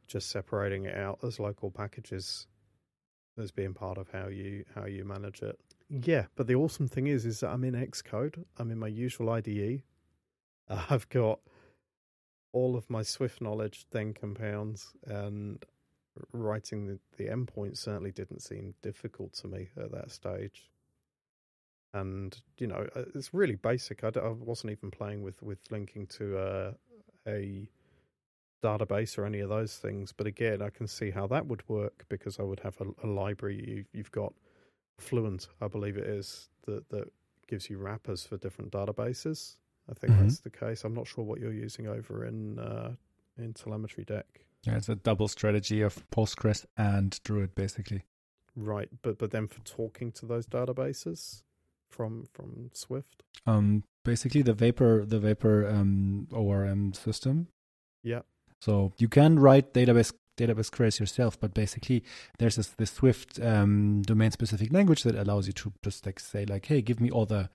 just 0.06 0.30
separating 0.30 0.86
it 0.86 0.96
out 0.96 1.18
as 1.24 1.40
local 1.40 1.72
packages 1.72 2.46
as 3.38 3.52
being 3.52 3.74
part 3.74 3.98
of 3.98 4.10
how 4.12 4.28
you 4.28 4.66
how 4.76 4.86
you 4.86 5.06
manage 5.06 5.42
it. 5.42 5.60
Yeah, 5.90 6.26
but 6.36 6.48
the 6.48 6.56
awesome 6.56 6.88
thing 6.88 7.08
is, 7.08 7.26
is 7.26 7.40
that 7.40 7.50
I'm 7.50 7.64
in 7.64 7.74
Xcode. 7.74 8.44
I'm 8.58 8.72
in 8.72 8.80
my 8.80 8.88
usual 8.88 9.30
IDE. 9.30 9.84
I've 10.70 11.08
got 11.10 11.40
all 12.52 12.76
of 12.76 12.90
my 12.90 13.04
Swift 13.04 13.42
knowledge 13.42 13.86
then 13.92 14.14
compounds, 14.14 14.94
and 15.06 15.64
writing 16.34 16.86
the, 16.86 17.00
the 17.18 17.30
endpoint 17.30 17.78
certainly 17.78 18.12
didn't 18.12 18.42
seem 18.42 18.74
difficult 18.82 19.34
to 19.34 19.48
me 19.48 19.70
at 19.78 19.92
that 19.92 20.12
stage. 20.12 20.70
And 21.94 22.38
you 22.58 22.68
know, 22.68 22.88
uh, 22.96 23.04
it's 23.16 23.34
really 23.34 23.56
basic. 23.56 24.04
I, 24.04 24.12
I 24.16 24.30
wasn't 24.30 24.72
even 24.72 24.92
playing 24.92 25.22
with 25.22 25.42
with 25.42 25.60
linking 25.72 26.06
to 26.08 26.38
a, 26.38 26.76
a 27.28 27.70
database 28.64 29.18
or 29.18 29.26
any 29.26 29.40
of 29.40 29.50
those 29.50 29.76
things. 29.76 30.12
But 30.12 30.28
again, 30.28 30.62
I 30.62 30.70
can 30.70 30.88
see 30.88 31.12
how 31.12 31.28
that 31.28 31.48
would 31.48 31.68
work 31.68 32.06
because 32.10 32.40
I 32.40 32.44
would 32.44 32.60
have 32.62 32.78
a, 32.82 33.06
a 33.06 33.08
library. 33.08 33.64
You, 33.68 33.86
you've 33.94 34.12
got 34.12 34.34
Fluent, 35.00 35.48
I 35.62 35.68
believe 35.68 35.98
it 35.98 36.06
is, 36.06 36.50
that 36.66 36.90
that 36.90 37.12
gives 37.48 37.70
you 37.70 37.78
wrappers 37.78 38.26
for 38.26 38.38
different 38.38 38.72
databases. 38.72 39.56
I 39.90 39.94
think 39.94 40.14
mm-hmm. 40.14 40.24
that's 40.24 40.40
the 40.40 40.50
case. 40.50 40.84
I'm 40.84 40.94
not 40.94 41.08
sure 41.08 41.24
what 41.24 41.40
you're 41.40 41.54
using 41.54 41.88
over 41.88 42.26
in 42.26 42.60
uh, 42.60 42.96
in 43.38 43.54
telemetry 43.54 44.04
deck. 44.04 44.26
Yeah, 44.64 44.76
it's 44.76 44.90
a 44.90 44.96
double 44.96 45.28
strategy 45.28 45.82
of 45.82 46.04
Postgres 46.10 46.66
and 46.78 47.20
Druid, 47.24 47.56
basically. 47.56 48.04
Right, 48.56 48.90
but 49.02 49.18
but 49.18 49.32
then 49.32 49.48
for 49.48 49.60
talking 49.62 50.12
to 50.14 50.26
those 50.26 50.48
databases 50.48 51.44
from 51.90 52.26
from 52.34 52.72
Swift. 52.74 53.24
Um, 53.46 53.84
basically 54.04 54.42
the 54.42 54.54
Vapor 54.54 55.06
the 55.06 55.20
Vapor 55.20 55.68
um, 55.68 56.28
ORM 56.32 56.94
system. 56.94 57.48
Yeah. 58.04 58.22
So 58.62 58.94
you 58.98 59.08
can 59.08 59.40
write 59.40 59.74
database 59.74 60.14
database 60.38 60.72
queries 60.72 61.00
yourself, 61.00 61.40
but 61.40 61.54
basically 61.54 62.04
there's 62.38 62.58
this, 62.58 62.68
this 62.70 62.92
Swift 62.92 63.40
um, 63.42 64.04
domain 64.04 64.30
specific 64.32 64.72
language 64.72 65.02
that 65.04 65.16
allows 65.16 65.48
you 65.48 65.54
to 65.54 65.74
just 65.84 66.06
like 66.06 66.20
say 66.20 66.46
like, 66.46 66.68
hey, 66.68 66.82
give 66.82 67.00
me 67.00 67.10
all 67.10 67.26
the 67.26 67.50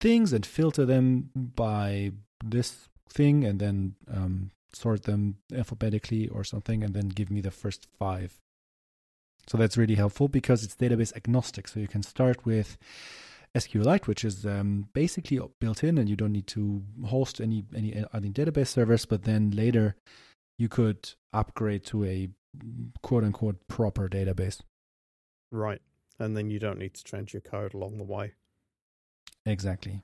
things 0.00 0.32
and 0.32 0.46
filter 0.46 0.86
them 0.86 1.30
by 1.34 2.12
this 2.42 2.88
thing 3.08 3.44
and 3.44 3.60
then 3.60 3.94
um, 4.10 4.50
sort 4.74 5.02
them 5.02 5.36
alphabetically 5.54 6.28
or 6.28 6.44
something, 6.44 6.82
and 6.82 6.94
then 6.94 7.08
give 7.08 7.30
me 7.30 7.40
the 7.40 7.50
first 7.50 7.86
five. 7.98 8.40
So 9.46 9.58
that's 9.58 9.76
really 9.76 9.96
helpful 9.96 10.28
because 10.28 10.64
it's 10.64 10.76
database 10.76 11.14
agnostic. 11.16 11.68
So 11.68 11.80
you 11.80 11.88
can 11.88 12.02
start 12.02 12.46
with 12.46 12.78
SQLite, 13.54 14.06
which 14.06 14.24
is 14.24 14.46
um, 14.46 14.88
basically 14.92 15.40
built 15.60 15.84
in, 15.84 15.98
and 15.98 16.08
you 16.08 16.16
don't 16.16 16.32
need 16.32 16.46
to 16.48 16.82
host 17.06 17.40
any 17.40 17.64
any 17.74 18.04
any 18.14 18.30
database 18.30 18.68
servers. 18.68 19.04
But 19.04 19.24
then 19.24 19.50
later, 19.50 19.96
you 20.62 20.68
could 20.68 21.10
upgrade 21.32 21.84
to 21.86 22.04
a 22.04 22.28
quote 23.02 23.24
unquote 23.24 23.66
proper 23.66 24.08
database. 24.08 24.60
Right, 25.50 25.82
and 26.18 26.36
then 26.36 26.50
you 26.50 26.58
don't 26.60 26.78
need 26.78 26.94
to 26.94 27.04
change 27.04 27.34
your 27.34 27.42
code 27.42 27.74
along 27.74 27.98
the 27.98 28.04
way. 28.04 28.34
Exactly. 29.44 30.02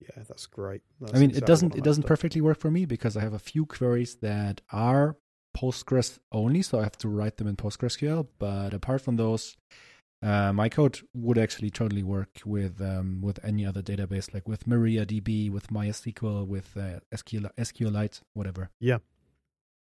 Yeah, 0.00 0.24
that's 0.26 0.46
great. 0.46 0.82
That's 1.00 1.14
I 1.14 1.18
mean, 1.20 1.30
exactly 1.30 1.44
it 1.44 1.46
doesn't 1.46 1.76
it 1.76 1.84
doesn't 1.84 2.06
perfectly 2.06 2.40
work 2.40 2.58
for 2.58 2.70
me 2.70 2.86
because 2.86 3.16
I 3.16 3.20
have 3.20 3.34
a 3.34 3.38
few 3.38 3.64
queries 3.66 4.16
that 4.16 4.60
are 4.72 5.16
Postgres 5.56 6.18
only, 6.32 6.62
so 6.62 6.80
I 6.80 6.82
have 6.82 6.98
to 6.98 7.08
write 7.08 7.36
them 7.36 7.46
in 7.46 7.56
PostgreSQL. 7.56 8.26
But 8.38 8.74
apart 8.74 9.02
from 9.02 9.16
those, 9.16 9.56
uh, 10.22 10.52
my 10.52 10.68
code 10.68 11.00
would 11.14 11.38
actually 11.38 11.70
totally 11.70 12.02
work 12.02 12.40
with 12.44 12.80
um, 12.80 13.20
with 13.20 13.38
any 13.44 13.64
other 13.64 13.82
database, 13.82 14.32
like 14.34 14.48
with 14.48 14.66
MariaDB, 14.66 15.50
with 15.50 15.68
MySQL, 15.68 16.46
with 16.46 16.76
uh, 16.76 17.00
SQL, 17.14 17.50
SQLite, 17.58 18.20
whatever. 18.34 18.70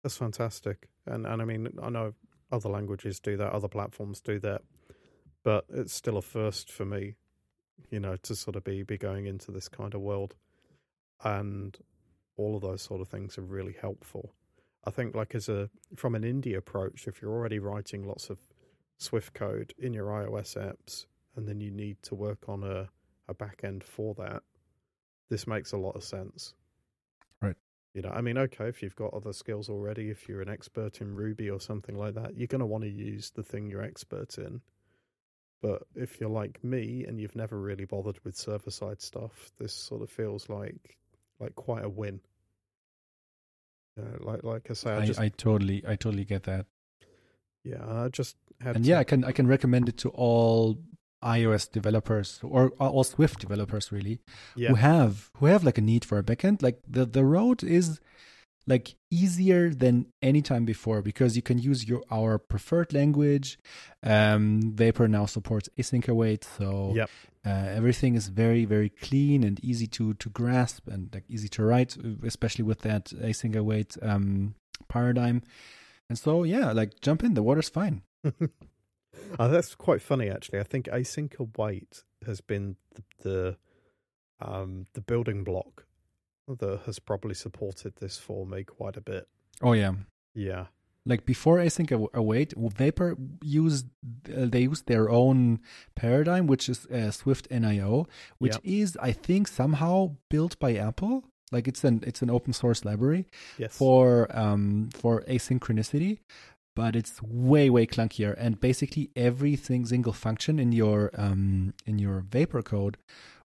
That's 0.02 0.16
fantastic. 0.16 0.88
And 1.06 1.26
and 1.26 1.40
I 1.42 1.44
mean, 1.44 1.68
I 1.82 1.90
know 1.90 2.14
other 2.50 2.68
languages 2.68 3.20
do 3.20 3.36
that, 3.36 3.52
other 3.52 3.68
platforms 3.68 4.20
do 4.20 4.38
that, 4.40 4.62
but 5.44 5.64
it's 5.70 5.94
still 5.94 6.16
a 6.18 6.22
first 6.22 6.70
for 6.70 6.84
me, 6.84 7.14
you 7.90 8.00
know, 8.00 8.16
to 8.16 8.34
sort 8.36 8.56
of 8.56 8.64
be 8.64 8.82
be 8.82 8.98
going 8.98 9.26
into 9.26 9.50
this 9.52 9.68
kind 9.68 9.94
of 9.94 10.00
world, 10.00 10.34
and 11.24 11.78
all 12.36 12.56
of 12.56 12.62
those 12.62 12.82
sort 12.82 13.00
of 13.00 13.08
things 13.08 13.38
are 13.38 13.42
really 13.42 13.76
helpful. 13.80 14.34
I 14.84 14.90
think, 14.90 15.14
like 15.14 15.34
as 15.34 15.48
a 15.48 15.70
from 15.96 16.14
an 16.14 16.22
indie 16.22 16.56
approach, 16.56 17.06
if 17.08 17.22
you're 17.22 17.32
already 17.32 17.58
writing 17.58 18.04
lots 18.06 18.30
of 18.30 18.38
Swift 18.98 19.34
code 19.34 19.74
in 19.78 19.92
your 19.94 20.06
iOS 20.08 20.56
apps, 20.56 21.06
and 21.36 21.48
then 21.48 21.60
you 21.60 21.70
need 21.70 22.02
to 22.04 22.14
work 22.14 22.48
on 22.48 22.64
a 22.64 22.90
a 23.28 23.34
back 23.34 23.60
end 23.64 23.84
for 23.84 24.14
that, 24.16 24.42
this 25.30 25.46
makes 25.46 25.72
a 25.72 25.78
lot 25.78 25.96
of 25.96 26.04
sense. 26.04 26.54
You 27.94 28.00
know, 28.02 28.10
I 28.10 28.22
mean, 28.22 28.38
okay, 28.38 28.68
if 28.68 28.82
you've 28.82 28.96
got 28.96 29.12
other 29.12 29.34
skills 29.34 29.68
already, 29.68 30.08
if 30.08 30.26
you're 30.26 30.40
an 30.40 30.48
expert 30.48 31.00
in 31.02 31.14
Ruby 31.14 31.50
or 31.50 31.60
something 31.60 31.94
like 31.94 32.14
that, 32.14 32.36
you're 32.36 32.46
going 32.46 32.60
to 32.60 32.66
want 32.66 32.84
to 32.84 32.90
use 32.90 33.30
the 33.30 33.42
thing 33.42 33.68
you're 33.68 33.82
expert 33.82 34.38
in. 34.38 34.62
But 35.60 35.82
if 35.94 36.18
you're 36.18 36.30
like 36.30 36.64
me 36.64 37.04
and 37.06 37.20
you've 37.20 37.36
never 37.36 37.60
really 37.60 37.84
bothered 37.84 38.18
with 38.24 38.34
server 38.36 38.70
side 38.70 39.02
stuff, 39.02 39.52
this 39.58 39.74
sort 39.74 40.02
of 40.02 40.10
feels 40.10 40.48
like 40.48 40.96
like 41.38 41.54
quite 41.54 41.84
a 41.84 41.88
win. 41.88 42.20
Uh, 44.00 44.16
like 44.20 44.42
like 44.42 44.70
I 44.70 44.72
say, 44.72 44.90
I, 44.90 45.00
I, 45.02 45.06
just 45.06 45.20
I 45.20 45.28
totally 45.28 45.84
I 45.86 45.96
totally 45.96 46.24
get 46.24 46.44
that. 46.44 46.66
yeah, 47.62 47.84
I 47.86 48.08
just 48.08 48.36
had 48.60 48.76
and 48.76 48.84
to- 48.84 48.90
yeah, 48.90 48.98
I 49.00 49.04
can 49.04 49.22
I 49.22 49.32
can 49.32 49.46
recommend 49.46 49.88
it 49.88 49.98
to 49.98 50.08
all 50.08 50.78
iOS 51.22 51.70
developers 51.70 52.40
or 52.42 52.70
all 52.78 53.04
Swift 53.04 53.38
developers 53.40 53.92
really 53.92 54.18
yeah, 54.56 54.68
who 54.70 54.74
have 54.76 55.30
who 55.38 55.46
have 55.46 55.64
like 55.64 55.78
a 55.78 55.82
need 55.82 56.04
for 56.04 56.18
a 56.18 56.22
backend. 56.22 56.62
Like 56.62 56.78
the 56.88 57.04
the 57.06 57.24
road 57.24 57.62
is 57.62 58.00
like 58.66 58.94
easier 59.10 59.70
than 59.74 60.06
any 60.22 60.40
time 60.40 60.64
before 60.64 61.02
because 61.02 61.34
you 61.34 61.42
can 61.42 61.58
use 61.58 61.88
your 61.88 62.02
our 62.10 62.38
preferred 62.38 62.92
language. 62.92 63.58
Um, 64.04 64.72
Vapor 64.74 65.08
now 65.08 65.26
supports 65.26 65.68
async 65.78 66.06
await, 66.08 66.44
so 66.44 66.92
Yep. 66.94 67.10
uh, 67.44 67.48
everything 67.50 68.14
is 68.14 68.28
very 68.28 68.64
very 68.64 68.88
clean 68.88 69.42
and 69.42 69.58
easy 69.64 69.86
to 69.88 70.14
to 70.14 70.28
grasp 70.30 70.86
and 70.88 71.10
like 71.12 71.24
easy 71.28 71.48
to 71.48 71.64
write, 71.64 71.96
especially 72.24 72.64
with 72.64 72.80
that 72.82 73.06
async 73.06 73.56
await 73.56 73.96
um, 74.02 74.54
paradigm. 74.88 75.42
And 76.08 76.18
so 76.18 76.44
yeah, 76.44 76.72
like 76.72 77.00
jump 77.00 77.24
in, 77.24 77.34
the 77.34 77.42
water's 77.42 77.68
fine. 77.68 78.02
oh, 79.38 79.48
that's 79.48 79.74
quite 79.74 80.02
funny 80.02 80.28
actually. 80.30 80.60
I 80.60 80.64
think 80.64 80.86
async 80.86 81.38
await 81.38 82.04
has 82.26 82.40
been 82.40 82.76
the, 82.94 83.02
the 83.28 83.56
um 84.40 84.86
the 84.94 85.00
building 85.00 85.44
block 85.44 85.86
that 86.48 86.80
has 86.86 86.98
probably 86.98 87.34
supported 87.34 87.96
this 87.96 88.18
for 88.18 88.46
me 88.46 88.64
quite 88.64 88.96
a 88.96 89.00
bit. 89.00 89.28
Oh 89.62 89.72
yeah, 89.72 89.92
Yeah, 90.34 90.66
like 91.06 91.24
before 91.24 91.58
async 91.58 91.92
aw- 91.92 92.08
await 92.14 92.52
vapor 92.56 93.16
used 93.42 93.86
uh, 94.36 94.46
they 94.46 94.62
used 94.62 94.86
their 94.86 95.08
own 95.10 95.60
paradigm 95.94 96.46
which 96.46 96.68
is 96.68 96.86
uh, 96.86 97.10
swift 97.10 97.48
nio 97.50 98.06
which 98.38 98.54
Yep. 98.54 98.60
is 98.64 98.96
i 99.02 99.12
think 99.12 99.46
somehow 99.48 100.16
built 100.30 100.58
by 100.58 100.74
apple 100.76 101.24
like 101.52 101.66
it's 101.68 101.84
an 101.84 102.02
it's 102.06 102.22
an 102.22 102.30
open 102.30 102.52
source 102.52 102.84
library 102.84 103.26
yes, 103.58 103.76
for 103.76 104.26
um 104.36 104.88
for 104.94 105.22
asynchronicity 105.28 106.18
but 106.74 106.96
it's 106.96 107.22
way 107.22 107.68
way 107.68 107.86
clunkier 107.86 108.34
and 108.38 108.60
basically 108.60 109.10
everything 109.16 109.84
single 109.86 110.12
function 110.12 110.58
in 110.58 110.72
your 110.72 111.10
um 111.14 111.74
in 111.86 111.98
your 111.98 112.24
vapor 112.30 112.62
code 112.62 112.96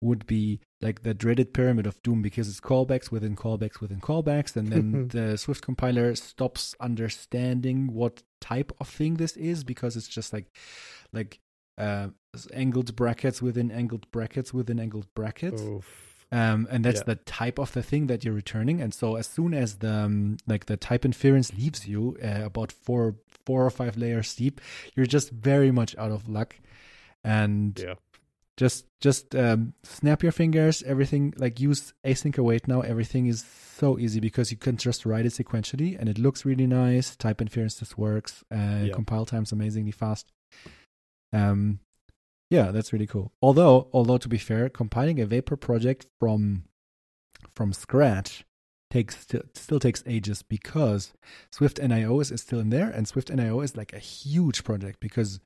would 0.02 0.26
be 0.28 0.60
like 0.82 1.04
the 1.04 1.14
dreaded 1.14 1.54
pyramid 1.54 1.88
of 1.88 2.02
doom 2.04 2.22
because 2.22 2.50
it's 2.50 2.60
callbacks 2.60 3.10
within 3.10 3.36
callbacks 3.36 3.80
within 3.80 4.02
callbacks 4.02 4.56
and 4.56 4.68
then 4.68 5.08
the 5.14 5.38
swift 5.38 5.64
compiler 5.64 6.14
stops 6.16 6.76
understanding 6.80 7.94
what 7.94 8.22
type 8.42 8.72
of 8.80 8.88
thing 8.90 9.16
this 9.16 9.38
is 9.38 9.64
because 9.64 9.96
it's 9.96 10.10
just 10.10 10.34
like 10.34 10.48
like 11.14 11.40
uh 11.78 12.08
angled 12.54 12.96
brackets 12.96 13.42
within 13.42 13.72
angled 13.72 14.10
brackets 14.12 14.54
within 14.54 14.80
angled 14.80 15.08
brackets 15.16 15.62
Oof. 15.62 16.13
Um, 16.40 16.68
and 16.72 16.84
that's 16.86 17.00
Yeah. 17.02 17.14
the 17.14 17.16
type 17.40 17.58
of 17.60 17.72
the 17.74 17.84
thing 17.84 18.08
that 18.08 18.24
you're 18.24 18.34
returning. 18.44 18.82
And 18.82 18.94
so 18.94 19.16
as 19.22 19.28
soon 19.28 19.54
as 19.54 19.70
the 19.84 19.94
um, 20.06 20.38
like 20.48 20.66
the 20.66 20.78
type 20.78 21.06
inference 21.06 21.54
leaves 21.54 21.88
you 21.88 22.18
uh, 22.24 22.42
about 22.46 22.72
four 22.72 23.16
four 23.46 23.66
or 23.66 23.70
five 23.70 23.96
layers 23.98 24.36
deep, 24.36 24.60
you're 24.96 25.06
just 25.18 25.30
very 25.32 25.72
much 25.72 25.96
out 25.98 26.12
of 26.12 26.28
luck. 26.28 26.56
And 27.24 27.80
Yeah. 27.80 27.96
just 28.58 28.86
just 29.00 29.36
um, 29.36 29.74
snap 29.84 30.24
your 30.24 30.32
fingers. 30.32 30.84
Everything 30.84 31.34
like 31.38 31.60
use 31.60 31.94
async 32.04 32.38
await 32.38 32.68
now. 32.68 32.82
Everything 32.82 33.28
is 33.28 33.44
so 33.80 33.98
easy 34.00 34.20
because 34.20 34.52
you 34.52 34.58
can 34.58 34.78
just 34.78 35.06
write 35.06 35.26
it 35.26 35.34
sequentially, 35.34 35.98
and 36.00 36.08
it 36.10 36.18
looks 36.20 36.46
really 36.46 36.68
nice. 36.68 37.16
Type 37.16 37.42
inference 37.42 37.80
just 37.80 37.98
works. 37.98 38.44
Uh, 38.52 38.84
Yeah. 38.88 38.94
Compile 38.94 39.26
time's 39.26 39.52
amazingly 39.52 39.92
fast. 39.92 40.32
Um, 41.32 41.80
yeah, 42.50 42.72
that's 42.72 42.94
really 42.94 43.08
cool. 43.08 43.32
Although, 43.42 43.88
although 43.94 44.18
to 44.18 44.30
be 44.30 44.38
fair, 44.38 44.70
compiling 44.70 45.20
a 45.20 45.26
Vapor 45.26 45.56
project 45.56 46.06
from 46.20 46.64
from 47.56 47.74
scratch 47.74 48.46
takes 48.92 49.26
still 49.56 49.80
takes 49.80 50.04
ages 50.06 50.44
because 50.44 51.14
Swift 51.52 51.78
NIO 51.78 52.22
is, 52.22 52.32
is 52.32 52.42
still 52.42 52.60
in 52.60 52.70
there, 52.70 52.90
and 52.90 53.08
Swift 53.08 53.30
NIO 53.30 53.64
is 53.64 53.76
like 53.76 53.92
a 53.94 54.00
huge 54.00 54.64
project 54.64 55.00
because 55.00 55.40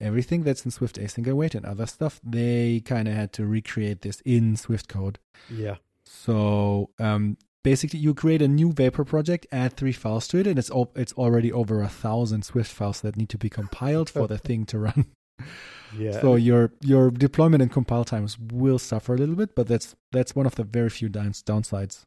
everything 0.00 0.42
that's 0.42 0.64
in 0.64 0.70
Swift 0.70 0.96
async 0.96 1.26
await 1.26 1.54
and 1.54 1.64
other 1.64 1.86
stuff 1.86 2.20
they 2.22 2.82
kind 2.84 3.08
of 3.08 3.14
had 3.14 3.32
to 3.32 3.46
recreate 3.46 4.02
this 4.02 4.20
in 4.24 4.56
Swift 4.56 4.88
code. 4.88 5.18
Yeah, 5.48 5.76
So 6.04 6.90
um, 6.98 7.38
basically, 7.62 8.00
you 8.00 8.12
create 8.14 8.42
a 8.42 8.48
new 8.48 8.72
Vapor 8.72 9.04
project, 9.04 9.46
add 9.50 9.76
three 9.76 9.92
files 9.92 10.28
to 10.28 10.38
it, 10.38 10.46
and 10.46 10.58
it's 10.58 10.70
al- 10.70 10.92
it's 10.94 11.14
already 11.14 11.50
over 11.52 11.80
a 11.82 11.88
thousand 11.88 12.44
Swift 12.44 12.70
files 12.70 13.00
that 13.00 13.16
need 13.16 13.30
to 13.30 13.38
be 13.38 13.48
compiled 13.48 14.10
for 14.10 14.26
the 14.26 14.38
thing 14.46 14.66
to 14.66 14.78
run. 14.78 15.06
Yeah. 15.98 16.20
So 16.20 16.34
your 16.36 16.72
your 16.80 17.10
deployment 17.10 17.62
and 17.62 17.70
compile 17.70 18.04
times 18.04 18.38
will 18.38 18.78
suffer 18.78 19.14
a 19.14 19.18
little 19.18 19.34
bit, 19.34 19.54
but 19.54 19.66
that's 19.66 19.94
that's 20.12 20.34
one 20.34 20.46
of 20.46 20.54
the 20.54 20.64
very 20.64 20.90
few 20.90 21.08
downs, 21.08 21.42
downsides. 21.42 22.04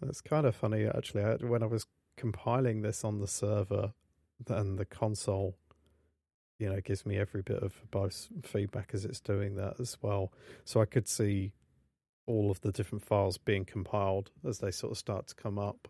That's 0.00 0.20
kind 0.20 0.46
of 0.46 0.56
funny, 0.56 0.86
actually. 0.86 1.24
I, 1.24 1.34
when 1.34 1.62
I 1.62 1.66
was 1.66 1.86
compiling 2.16 2.82
this 2.82 3.04
on 3.04 3.18
the 3.18 3.26
server, 3.26 3.92
and 4.48 4.78
the 4.78 4.84
console, 4.84 5.56
you 6.58 6.68
know, 6.68 6.80
gives 6.80 7.04
me 7.04 7.16
every 7.18 7.42
bit 7.42 7.62
of 7.62 7.74
both 7.90 8.28
feedback 8.42 8.90
as 8.94 9.04
it's 9.04 9.20
doing 9.20 9.56
that 9.56 9.78
as 9.80 9.98
well. 10.00 10.32
So 10.64 10.80
I 10.80 10.86
could 10.86 11.08
see 11.08 11.52
all 12.26 12.50
of 12.50 12.60
the 12.60 12.72
different 12.72 13.04
files 13.04 13.38
being 13.38 13.64
compiled 13.64 14.30
as 14.46 14.58
they 14.58 14.70
sort 14.70 14.92
of 14.92 14.98
start 14.98 15.26
to 15.28 15.34
come 15.34 15.58
up, 15.58 15.88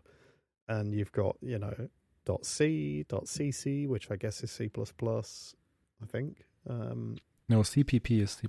and 0.67 0.93
you've 0.93 1.11
got 1.11 1.37
you 1.41 1.59
know 1.59 1.89
.c, 2.41 3.05
.cc, 3.09 3.87
which 3.87 4.11
I 4.11 4.15
guess 4.15 4.43
is 4.43 4.51
C 4.51 4.67
plus 4.69 4.91
plus, 4.91 5.55
I 6.01 6.05
think. 6.05 6.45
Um, 6.69 7.17
No, 7.51 7.59
CPP 7.59 8.21
is 8.21 8.31
C++. 8.31 8.47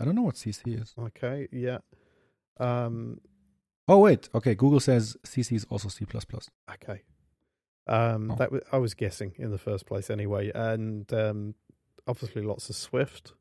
I 0.00 0.04
don't 0.04 0.14
know 0.14 0.22
what 0.22 0.34
CC 0.36 0.80
is. 0.80 0.94
okay, 0.98 1.48
yeah. 1.52 1.78
Um, 2.58 3.20
Oh 3.88 3.98
wait, 3.98 4.28
okay. 4.34 4.54
Google 4.54 4.78
says 4.80 5.16
CC 5.26 5.56
is 5.56 5.64
also 5.68 5.88
C++. 5.88 6.06
Okay. 6.74 7.02
Um, 7.88 8.30
Oh. 8.30 8.36
that 8.36 8.50
I 8.70 8.78
was 8.78 8.94
guessing 8.94 9.32
in 9.38 9.50
the 9.50 9.58
first 9.58 9.86
place 9.86 10.08
anyway, 10.10 10.52
and 10.54 11.12
um, 11.12 11.54
obviously 12.06 12.42
lots 12.42 12.70
of 12.70 12.76
Swift. 12.76 13.32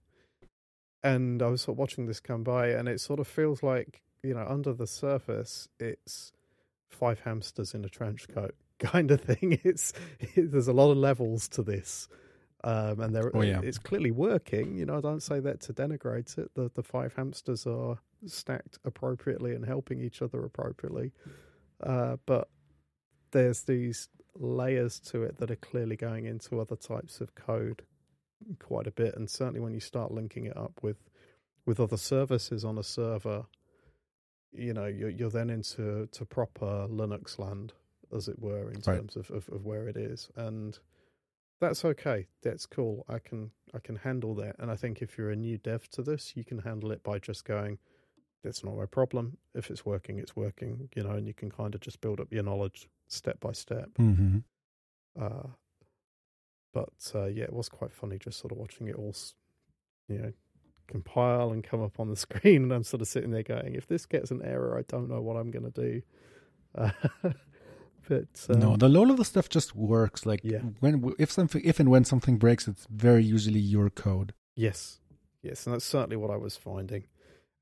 And 1.04 1.42
I 1.42 1.48
was 1.48 1.62
sort 1.64 1.76
of 1.76 1.80
watching 1.80 2.06
this 2.08 2.20
come 2.20 2.44
by, 2.44 2.68
and 2.70 2.88
it 2.88 3.00
sort 3.02 3.20
of 3.20 3.28
feels 3.28 3.62
like 3.64 4.02
you 4.24 4.34
know 4.34 4.46
under 4.48 4.74
the 4.74 4.88
surface, 4.88 5.68
it's 5.80 6.32
five 6.90 7.20
hamsters 7.22 7.74
in 7.74 7.84
a 7.86 7.90
trench 7.90 8.28
coat 8.28 8.56
kind 8.80 9.12
of 9.12 9.22
thing. 9.22 9.60
It's 9.64 9.94
there's 10.36 10.68
a 10.68 10.74
lot 10.74 10.92
of 10.92 10.98
levels 10.98 11.48
to 11.50 11.62
this, 11.64 12.08
um, 12.64 13.00
and 13.00 13.16
there 13.16 13.32
Oh, 13.36 13.42
yeah. 13.42 13.62
it's 13.64 13.78
clearly 13.80 14.12
working. 14.12 14.78
You 14.78 14.86
know, 14.86 14.98
I 14.98 15.02
don't 15.02 15.22
say 15.24 15.40
that 15.40 15.62
to 15.62 15.74
denigrate 15.74 16.38
it. 16.38 16.52
The 16.56 16.70
the 16.74 16.84
five 16.84 17.14
hamsters 17.16 17.66
are 17.68 18.00
stacked 18.26 18.78
appropriately 18.86 19.54
and 19.56 19.66
helping 19.66 20.00
each 20.02 20.22
other 20.22 20.44
appropriately. 20.46 21.12
uh, 21.82 22.18
but 22.26 22.50
there's 23.32 23.64
these 23.64 24.10
layers 24.36 25.00
to 25.00 25.24
it 25.24 25.38
that 25.38 25.50
are 25.52 25.56
clearly 25.58 25.96
going 25.96 26.26
into 26.26 26.60
other 26.60 26.76
types 26.76 27.20
of 27.22 27.34
code 27.36 27.82
quite 28.60 28.88
a 28.88 28.92
bit, 28.92 29.16
and 29.16 29.30
certainly 29.30 29.60
when 29.60 29.74
you 29.74 29.80
start 29.80 30.12
linking 30.12 30.46
it 30.46 30.58
up 30.58 30.74
with 30.82 30.98
with 31.66 31.80
other 31.80 31.98
services 31.98 32.66
on 32.66 32.78
a 32.78 32.84
server, 32.84 33.46
you 34.52 34.74
know, 34.74 34.88
you're, 34.88 35.10
you're 35.10 35.30
then 35.30 35.50
into 35.50 36.08
to 36.12 36.26
proper 36.26 36.88
Linux 36.90 37.38
land, 37.40 37.74
as 38.16 38.28
it 38.28 38.40
were, 38.40 38.70
in 38.72 38.82
Right. 38.86 38.98
terms 38.98 39.16
of, 39.16 39.30
of, 39.32 39.48
of 39.50 39.64
where 39.66 39.88
it 39.88 39.96
is, 39.96 40.30
and 40.36 40.78
that's 41.62 41.86
okay. 41.86 42.28
That's 42.42 42.66
cool. 42.66 43.06
I 43.08 43.20
can 43.20 43.52
I 43.74 43.80
can 43.80 43.96
handle 43.96 44.36
that, 44.36 44.56
and 44.60 44.70
I 44.70 44.76
think 44.76 45.02
if 45.02 45.18
you're 45.18 45.30
a 45.30 45.36
new 45.36 45.58
dev 45.58 45.88
to 45.92 46.02
this, 46.02 46.34
you 46.36 46.44
can 46.44 46.60
handle 46.60 46.92
it 46.92 47.04
by 47.04 47.20
just 47.20 47.46
going. 47.46 47.78
That's 48.44 48.64
not 48.64 48.76
my 48.76 48.88
problem. 48.88 49.38
If 49.54 49.70
it's 49.70 49.86
working, 49.86 50.18
it's 50.18 50.36
working. 50.36 50.90
You 50.96 51.04
know, 51.04 51.12
and 51.12 51.28
you 51.28 51.34
can 51.34 51.52
kind 51.52 51.76
of 51.76 51.82
just 51.82 52.02
build 52.02 52.20
up 52.20 52.34
your 52.34 52.44
knowledge 52.44 52.90
step 53.08 53.40
by 53.40 53.52
step. 53.52 53.90
Mm-hmm. 54.00 54.40
Uh, 55.22 55.50
but 56.74 57.12
uh, 57.14 57.26
yeah, 57.26 57.44
it 57.44 57.54
was 57.54 57.70
quite 57.70 57.94
funny 57.94 58.18
just 58.18 58.40
sort 58.40 58.52
of 58.52 58.58
watching 58.58 58.88
it 58.88 58.96
all, 58.96 59.16
you 60.08 60.18
know, 60.18 60.34
compile 60.88 61.52
and 61.52 61.64
come 61.64 61.82
up 61.82 62.00
on 62.00 62.10
the 62.10 62.16
screen, 62.28 62.64
and 62.64 62.74
I'm 62.74 62.84
sort 62.84 63.02
of 63.02 63.08
sitting 63.08 63.32
there 63.32 63.44
going, 63.44 63.76
"If 63.76 63.88
this 63.88 64.08
gets 64.08 64.32
an 64.32 64.42
error, 64.44 64.78
I 64.78 64.84
don't 64.88 65.10
know 65.10 65.22
what 65.22 65.38
I'm 65.38 65.52
going 65.52 65.72
to 65.72 65.82
do." 65.82 66.02
Uh, 66.76 66.92
but 68.08 68.28
um, 68.50 68.60
no, 68.60 68.76
the 68.78 68.90
low 68.90 69.04
level 69.04 69.24
stuff 69.24 69.50
just 69.50 69.76
works. 69.76 70.26
Like 70.26 70.42
Yeah. 70.44 70.60
when 70.80 71.14
if 71.20 71.32
something 71.32 71.62
if 71.64 71.80
and 71.80 71.90
when 71.90 72.06
something 72.06 72.38
breaks, 72.38 72.68
it's 72.68 72.88
very 72.90 73.24
usually 73.24 73.60
your 73.60 73.90
code. 73.90 74.34
yes, 74.56 75.00
yes, 75.42 75.66
and 75.66 75.74
that's 75.74 75.86
certainly 75.86 76.18
what 76.18 76.32
I 76.32 76.38
was 76.38 76.56
finding. 76.58 77.06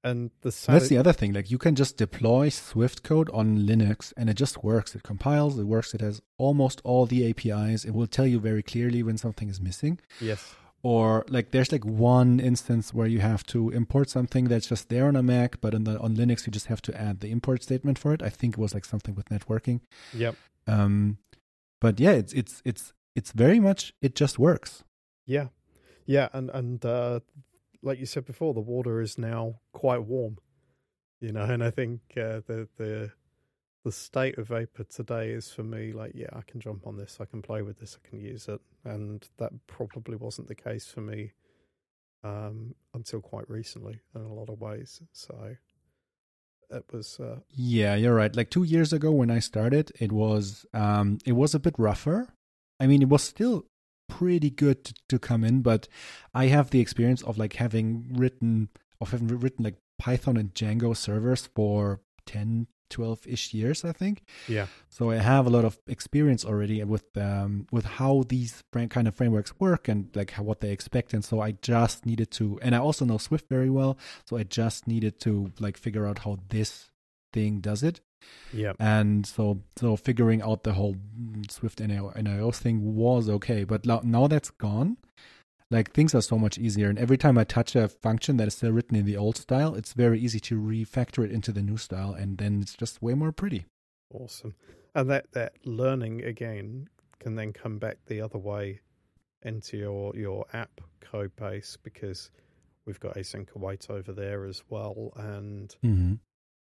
And 0.02 0.32
the 0.42 0.52
That's 0.66 0.88
the 0.88 0.98
other 0.98 1.12
thing. 1.12 1.34
Like 1.34 1.52
you 1.52 1.58
can 1.58 1.76
just 1.76 1.98
deploy 1.98 2.48
Swift 2.50 3.04
code 3.04 3.30
on 3.32 3.60
Linux 3.60 4.14
and 4.16 4.30
it 4.30 4.36
just 4.36 4.64
works. 4.64 4.96
It 4.96 5.04
compiles, 5.04 5.60
it 5.60 5.66
works, 5.66 5.94
it 5.94 6.00
has 6.00 6.22
almost 6.38 6.80
all 6.86 7.06
the 7.06 7.30
APIs. 7.30 7.84
It 7.84 7.92
will 7.92 8.08
tell 8.08 8.26
you 8.26 8.40
very 8.40 8.64
clearly 8.64 9.04
when 9.04 9.18
something 9.18 9.50
is 9.50 9.60
missing. 9.60 10.00
yes, 10.22 10.56
Or 10.82 11.26
like 11.28 11.52
there's 11.52 11.72
like 11.72 11.84
one 11.86 12.40
instance 12.40 12.94
where 12.94 13.08
you 13.08 13.20
have 13.20 13.44
to 13.48 13.70
import 13.70 14.10
something 14.10 14.46
that's 14.46 14.68
just 14.68 14.88
there 14.90 15.08
on 15.08 15.16
a 15.18 15.22
Mac, 15.24 15.60
but 15.60 15.76
on 15.76 15.84
the 15.84 16.00
on 16.00 16.16
Linux 16.16 16.46
you 16.46 16.52
just 16.52 16.68
have 16.68 16.82
to 16.84 17.02
add 17.02 17.20
the 17.20 17.32
import 17.32 17.64
statement 17.64 18.00
for 18.00 18.14
it. 18.14 18.24
I 18.24 18.30
think 18.30 18.54
it 18.54 18.60
was 18.62 18.74
like 18.74 18.86
something 18.86 19.14
with 19.16 19.28
networking. 19.30 19.82
yep, 20.14 20.36
Um 20.68 21.18
but 21.82 22.00
yeah, 22.00 22.12
it's 22.12 22.34
it's 22.34 22.62
it's 22.64 22.94
it's 23.16 23.32
very 23.34 23.60
much 23.60 23.94
it 24.02 24.16
just 24.16 24.40
works. 24.40 24.84
yeah, 25.26 25.48
yeah, 26.06 26.30
and 26.34 26.50
and 26.52 26.86
uh, 26.86 27.20
like 27.82 28.00
you 28.00 28.06
said 28.06 28.26
before, 28.26 28.54
the 28.54 28.60
water 28.62 29.02
is 29.02 29.18
now 29.18 29.60
quite 29.74 30.04
warm, 30.04 30.38
you 31.20 31.32
know, 31.34 31.44
and 31.44 31.62
I 31.64 31.72
think 31.72 32.00
uh, 32.16 32.40
the 32.48 32.68
the 32.78 33.12
the 33.84 33.92
state 33.92 34.38
of 34.38 34.48
vapor 34.48 34.84
today 34.84 35.30
is 35.30 35.52
for 35.52 35.64
me 35.64 35.94
like 35.94 36.12
yeah 36.14 36.30
i 36.34 36.42
can 36.42 36.60
jump 36.60 36.86
on 36.86 36.98
this 36.98 37.18
i 37.22 37.26
can 37.26 37.42
play 37.42 37.62
with 37.62 37.80
this 37.80 37.98
i 38.04 38.08
can 38.08 38.20
use 38.20 38.48
it 38.48 38.60
and 38.84 39.30
that 39.38 39.52
probably 39.68 40.16
wasn't 40.16 40.48
the 40.48 40.56
case 40.56 40.86
for 40.86 41.02
me 41.02 41.32
um 42.24 42.76
until 42.94 43.22
quite 43.22 43.50
recently 43.50 44.02
in 44.16 44.22
a 44.22 44.34
lot 44.34 44.50
of 44.50 44.60
ways 44.60 45.02
so 45.14 45.56
it 46.70 46.86
was 46.92 47.20
uh 47.20 47.40
Yeah, 47.50 47.96
you're 47.96 48.14
right. 48.14 48.36
Like 48.36 48.50
two 48.50 48.64
years 48.64 48.94
ago 48.94 49.12
when 49.12 49.32
I 49.32 49.40
started, 49.40 49.92
it 50.00 50.12
was 50.12 50.66
um 50.74 51.18
it 51.26 51.34
was 51.34 51.56
a 51.56 51.60
bit 51.60 51.76
rougher. 51.78 52.28
I 52.80 52.88
mean, 52.88 53.02
it 53.02 53.10
was 53.10 53.24
still 53.24 53.66
pretty 54.08 54.50
good 54.50 54.86
to, 54.86 54.94
to 55.10 55.20
come 55.20 55.44
in, 55.44 55.62
but 55.62 55.88
I 56.34 56.48
have 56.48 56.70
the 56.70 56.80
experience 56.80 57.22
of 57.24 57.38
like 57.38 57.54
having 57.54 58.12
written 58.14 58.70
of 59.02 59.12
having 59.12 59.28
written 59.28 59.66
like 59.66 59.78
Python 59.98 60.38
and 60.38 60.54
Django 60.54 60.96
servers 60.96 61.50
for 61.56 62.02
10, 62.26 62.68
12 62.90 63.28
ish 63.28 63.54
years, 63.54 63.86
I 63.86 63.92
think. 63.92 64.24
yeah 64.48 64.68
So 64.90 65.12
I 65.12 65.18
have 65.18 65.46
a 65.48 65.50
lot 65.50 65.66
of 65.66 65.78
experience 65.88 66.46
already 66.46 66.84
with 66.84 67.06
um 67.18 67.68
with 67.72 67.86
how 67.86 68.24
these 68.28 68.64
kind 68.72 69.08
of 69.08 69.16
frameworks 69.16 69.54
work 69.60 69.88
and 69.88 70.10
like 70.16 70.32
how 70.32 70.44
what 70.44 70.60
they 70.62 70.72
expect. 70.72 71.14
And 71.14 71.24
so 71.24 71.42
I 71.42 71.52
just 71.62 72.06
needed 72.06 72.32
to, 72.32 72.60
and 72.62 72.76
I 72.76 72.80
also 72.80 73.06
know 73.06 73.18
Swift 73.18 73.48
very 73.50 73.70
well. 73.70 73.98
So 74.26 74.38
I 74.38 74.44
just 74.44 74.88
needed 74.88 75.20
to 75.22 75.52
like 75.60 75.78
figure 75.78 76.06
out 76.08 76.20
how 76.20 76.40
this 76.50 76.90
thing 77.34 77.62
does 77.62 77.84
it. 77.84 78.02
yeah 78.52 78.74
And 78.80 79.26
so 79.26 79.62
so 79.78 79.96
figuring 79.96 80.42
out 80.42 80.64
the 80.64 80.74
whole 80.74 80.96
Swift 81.50 81.80
NIO, 81.80 82.16
NIO 82.16 82.54
thing 82.54 82.96
was 82.96 83.30
okay. 83.30 83.64
But 83.64 83.86
now 83.86 84.28
that's 84.28 84.52
gone. 84.52 84.98
Like 85.72 85.92
things 85.92 86.16
are 86.16 86.22
so 86.22 86.38
much 86.38 86.58
easier, 86.58 86.90
and 86.90 86.98
every 86.98 87.18
time 87.18 87.38
I 87.38 87.44
touch 87.44 87.76
a 87.76 87.88
function 87.88 88.38
that 88.38 88.48
is 88.48 88.56
still 88.56 88.72
written 88.72 88.96
in 88.98 89.06
the 89.06 89.18
old 89.18 89.38
style, 89.38 89.76
it's 89.76 89.94
very 89.94 90.20
easy 90.20 90.40
to 90.42 90.60
refactor 90.60 91.24
it 91.24 91.32
into 91.32 91.52
the 91.52 91.62
new 91.62 91.78
style, 91.78 92.14
and 92.14 92.38
then 92.40 92.62
it's 92.62 92.74
just 92.76 93.02
way 93.02 93.14
more 93.14 93.32
pretty. 93.32 93.66
awesome 94.12 94.56
and 94.96 95.08
that 95.10 95.32
that 95.34 95.54
learning 95.66 96.24
again 96.24 96.88
can 97.20 97.36
then 97.36 97.54
come 97.54 97.78
back 97.78 97.98
the 98.08 98.20
other 98.22 98.40
way 98.40 98.80
into 99.44 99.78
your 99.78 100.16
your 100.16 100.46
app 100.54 100.82
code 101.00 101.36
base 101.36 101.78
because 101.84 102.32
we've 102.86 103.00
got 103.00 103.16
async 103.16 103.48
await 103.56 103.88
over 103.90 104.12
there 104.12 104.46
as 104.46 104.64
well 104.70 105.12
and 105.16 105.76
Mm-hmm. 105.86 106.16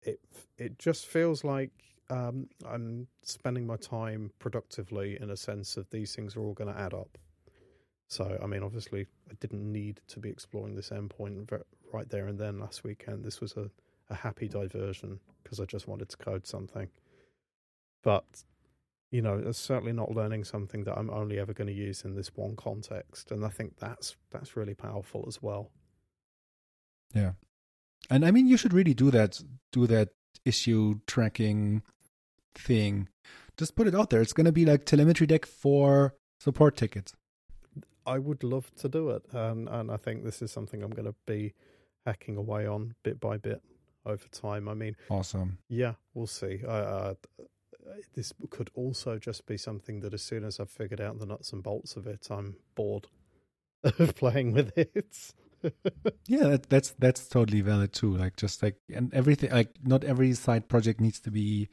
it 0.02 0.20
it 0.56 0.78
just 0.78 1.04
feels 1.06 1.44
like 1.44 1.70
um, 2.10 2.48
I'm 2.66 3.08
spending 3.22 3.66
my 3.66 3.76
time 3.76 4.30
productively 4.38 5.18
in 5.20 5.30
a 5.30 5.36
sense 5.36 5.76
of 5.76 5.88
these 5.90 6.14
things 6.14 6.36
are 6.36 6.40
all 6.40 6.52
going 6.54 6.72
to 6.72 6.78
add 6.78 6.92
up. 6.92 7.16
So, 8.08 8.38
I 8.42 8.46
mean, 8.46 8.62
obviously, 8.62 9.06
I 9.30 9.34
didn't 9.40 9.70
need 9.70 10.00
to 10.08 10.20
be 10.20 10.28
exploring 10.28 10.74
this 10.74 10.90
endpoint 10.90 11.50
right 11.92 12.08
there 12.08 12.26
and 12.26 12.38
then 12.38 12.60
last 12.60 12.84
weekend. 12.84 13.24
This 13.24 13.40
was 13.40 13.56
a, 13.56 13.70
a 14.10 14.14
happy 14.14 14.48
diversion 14.48 15.20
because 15.42 15.60
I 15.60 15.64
just 15.64 15.88
wanted 15.88 16.08
to 16.10 16.16
code 16.16 16.46
something. 16.46 16.88
But, 18.02 18.44
you 19.10 19.22
know, 19.22 19.42
it's 19.44 19.58
certainly 19.58 19.92
not 19.92 20.12
learning 20.12 20.44
something 20.44 20.84
that 20.84 20.98
I'm 20.98 21.10
only 21.10 21.38
ever 21.38 21.54
going 21.54 21.68
to 21.68 21.72
use 21.72 22.04
in 22.04 22.14
this 22.14 22.36
one 22.36 22.56
context. 22.56 23.30
And 23.30 23.44
I 23.44 23.48
think 23.48 23.78
that's 23.78 24.16
that's 24.30 24.56
really 24.56 24.74
powerful 24.74 25.24
as 25.26 25.42
well. 25.42 25.70
Yeah. 27.14 27.32
And 28.10 28.24
I 28.24 28.30
mean 28.30 28.46
you 28.46 28.56
should 28.56 28.74
really 28.74 28.94
do 28.94 29.10
that 29.10 29.40
do 29.72 29.86
that 29.86 30.10
issue 30.44 31.00
tracking 31.06 31.82
thing. 32.54 33.08
Just 33.56 33.76
put 33.76 33.86
it 33.86 33.94
out 33.94 34.10
there. 34.10 34.20
It's 34.20 34.32
gonna 34.32 34.52
be 34.52 34.66
like 34.66 34.84
telemetry 34.84 35.26
deck 35.26 35.46
for 35.46 36.14
support 36.40 36.76
tickets. 36.76 37.14
I 38.06 38.18
would 38.18 38.42
love 38.44 38.74
to 38.76 38.88
do 38.88 39.10
it, 39.10 39.22
and 39.32 39.68
and 39.68 39.90
I 39.90 39.96
think 39.96 40.24
this 40.24 40.42
is 40.42 40.50
something 40.52 40.82
I'm 40.82 40.90
going 40.90 41.06
to 41.06 41.14
be 41.26 41.54
hacking 42.06 42.36
away 42.36 42.66
on 42.66 42.94
bit 43.02 43.18
by 43.20 43.36
bit 43.38 43.62
over 44.04 44.26
time. 44.28 44.68
I 44.68 44.74
mean, 44.74 44.96
Awesome. 45.08 45.58
yeah, 45.68 45.94
we'll 46.12 46.26
see. 46.26 46.60
Uh, 46.66 46.70
uh, 46.70 47.14
this 48.14 48.32
could 48.50 48.70
also 48.74 49.18
just 49.18 49.46
be 49.46 49.56
something 49.56 50.00
that 50.00 50.12
as 50.14 50.22
soon 50.22 50.44
as 50.44 50.60
I've 50.60 50.70
figured 50.70 51.00
out 51.00 51.18
the 51.18 51.26
nuts 51.26 51.52
and 51.52 51.62
bolts 51.62 51.96
of 51.96 52.06
it, 52.06 52.28
I'm 52.30 52.56
bored 52.74 53.06
of 53.82 54.14
playing 54.16 54.52
with 54.52 54.76
it. 54.76 55.32
Yeah, 56.26 56.48
that, 56.48 56.68
that's 56.68 56.90
that's 56.98 57.26
totally 57.28 57.62
valid 57.62 57.92
too. 57.94 58.14
Like 58.16 58.36
just 58.36 58.62
like 58.62 58.76
and 58.92 59.12
everything 59.14 59.50
like 59.50 59.70
not 59.82 60.04
every 60.04 60.32
side 60.34 60.68
project 60.68 61.00
needs 61.00 61.20
to 61.20 61.30
be 61.30 61.68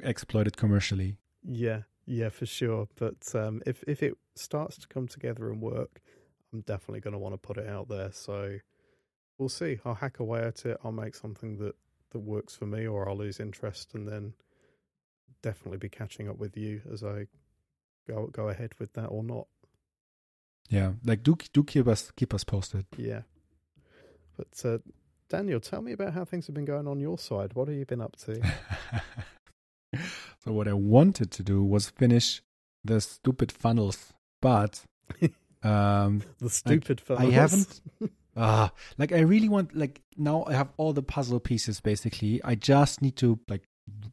exploited 0.00 0.56
commercially. 0.56 1.16
yeah, 1.44 1.82
yeah, 2.08 2.30
for 2.30 2.46
sure. 2.46 2.88
But 2.96 3.34
um, 3.34 3.62
if 3.66 3.84
if 3.86 4.02
it 4.02 4.14
starts 4.34 4.78
to 4.78 4.88
come 4.88 5.06
together 5.06 5.50
and 5.50 5.60
work, 5.60 6.00
I'm 6.52 6.62
definitely 6.62 7.00
going 7.00 7.12
to 7.12 7.18
want 7.18 7.34
to 7.34 7.38
put 7.38 7.58
it 7.58 7.68
out 7.68 7.88
there. 7.88 8.10
So 8.12 8.58
we'll 9.36 9.50
see. 9.50 9.78
I'll 9.84 9.94
hack 9.94 10.18
away 10.18 10.40
at 10.40 10.64
it. 10.64 10.78
I'll 10.82 10.92
make 10.92 11.14
something 11.14 11.58
that 11.58 11.74
that 12.10 12.20
works 12.20 12.56
for 12.56 12.64
me, 12.64 12.86
or 12.86 13.08
I'll 13.08 13.16
lose 13.16 13.40
interest, 13.40 13.94
and 13.94 14.08
then 14.08 14.32
definitely 15.42 15.78
be 15.78 15.90
catching 15.90 16.28
up 16.28 16.38
with 16.38 16.56
you 16.56 16.80
as 16.90 17.04
I 17.04 17.26
go 18.08 18.26
go 18.28 18.48
ahead 18.48 18.72
with 18.78 18.94
that 18.94 19.06
or 19.06 19.22
not. 19.22 19.46
Yeah. 20.70 20.92
Like 21.04 21.22
do 21.22 21.36
do 21.52 21.62
keep 21.62 21.86
us 21.86 22.10
keep 22.16 22.32
us 22.32 22.42
posted. 22.42 22.86
Yeah. 22.96 23.22
But 24.38 24.64
uh, 24.64 24.78
Daniel, 25.28 25.60
tell 25.60 25.82
me 25.82 25.92
about 25.92 26.14
how 26.14 26.24
things 26.24 26.46
have 26.46 26.54
been 26.54 26.64
going 26.64 26.88
on 26.88 27.00
your 27.00 27.18
side. 27.18 27.52
What 27.52 27.68
have 27.68 27.76
you 27.76 27.84
been 27.84 28.00
up 28.00 28.16
to? 28.24 28.40
so 30.44 30.52
what 30.52 30.68
I 30.68 30.72
wanted 30.74 31.30
to 31.32 31.42
do 31.42 31.62
was 31.64 31.90
finish 31.90 32.42
the 32.84 33.00
stupid 33.00 33.50
funnels, 33.52 34.12
but 34.40 34.82
um 35.62 36.22
the 36.38 36.50
stupid 36.50 37.00
funnels? 37.00 37.28
I 37.28 37.32
haven't- 37.32 37.80
Ah, 38.40 38.70
like 38.98 39.10
I 39.12 39.18
really 39.20 39.48
want 39.48 39.74
like 39.74 40.00
now 40.16 40.44
I 40.46 40.52
have 40.52 40.68
all 40.76 40.92
the 40.92 41.02
puzzle 41.02 41.40
pieces 41.40 41.80
basically. 41.80 42.40
I 42.44 42.54
just 42.54 43.02
need 43.02 43.16
to 43.16 43.40
like 43.48 43.64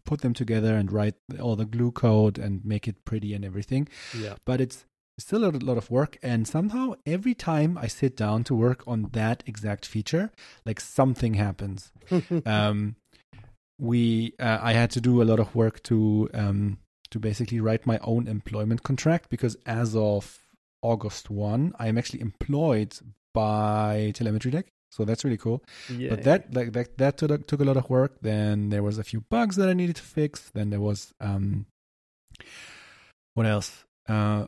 put 0.03 0.21
them 0.21 0.33
together 0.33 0.75
and 0.75 0.91
write 0.91 1.13
all 1.39 1.55
the 1.55 1.65
glue 1.65 1.91
code 1.91 2.39
and 2.39 2.65
make 2.65 2.87
it 2.87 3.05
pretty 3.05 3.35
and 3.35 3.45
everything. 3.45 3.87
yeah. 4.17 4.33
But 4.43 4.61
it's 4.61 4.85
still 5.19 5.45
a 5.45 5.51
lot 5.51 5.77
of 5.77 5.91
work 5.91 6.17
and 6.23 6.47
somehow 6.47 6.95
every 7.05 7.35
time 7.35 7.77
I 7.77 7.85
sit 7.85 8.17
down 8.17 8.43
to 8.45 8.55
work 8.55 8.83
on 8.87 9.09
that 9.13 9.43
exact 9.45 9.85
feature, 9.85 10.31
like 10.65 10.79
something 10.81 11.35
happens. 11.35 11.91
um 12.47 12.95
we 13.79 14.33
uh, 14.39 14.59
I 14.61 14.73
had 14.73 14.91
to 14.91 15.01
do 15.01 15.21
a 15.21 15.25
lot 15.25 15.39
of 15.39 15.53
work 15.55 15.83
to 15.83 16.29
um 16.33 16.79
to 17.11 17.19
basically 17.19 17.59
write 17.59 17.85
my 17.85 17.99
own 18.01 18.27
employment 18.27 18.83
contract 18.83 19.29
because 19.29 19.55
as 19.65 19.95
of 19.95 20.39
August 20.81 21.29
1, 21.29 21.73
I 21.79 21.87
am 21.87 21.97
actually 21.97 22.21
employed 22.21 22.97
by 23.33 24.11
Telemetry 24.13 24.51
Deck. 24.51 24.67
So 24.91 25.03
that's 25.03 25.23
really 25.23 25.37
cool. 25.37 25.63
Yeah. 25.89 26.09
But 26.09 26.23
that 26.23 26.53
like 26.53 26.73
that 26.73 26.97
that 26.97 27.17
took, 27.17 27.47
took 27.47 27.59
a 27.59 27.65
lot 27.65 27.75
of 27.75 27.89
work. 27.89 28.17
Then 28.21 28.69
there 28.69 28.83
was 28.83 28.97
a 28.97 29.03
few 29.03 29.21
bugs 29.29 29.57
that 29.57 29.67
I 29.67 29.73
needed 29.73 29.97
to 29.97 30.01
fix. 30.01 30.51
Then 30.53 30.69
there 30.69 30.79
was 30.79 31.13
um, 31.19 31.65
what 33.33 33.45
else? 33.45 33.83
Uh, 34.07 34.45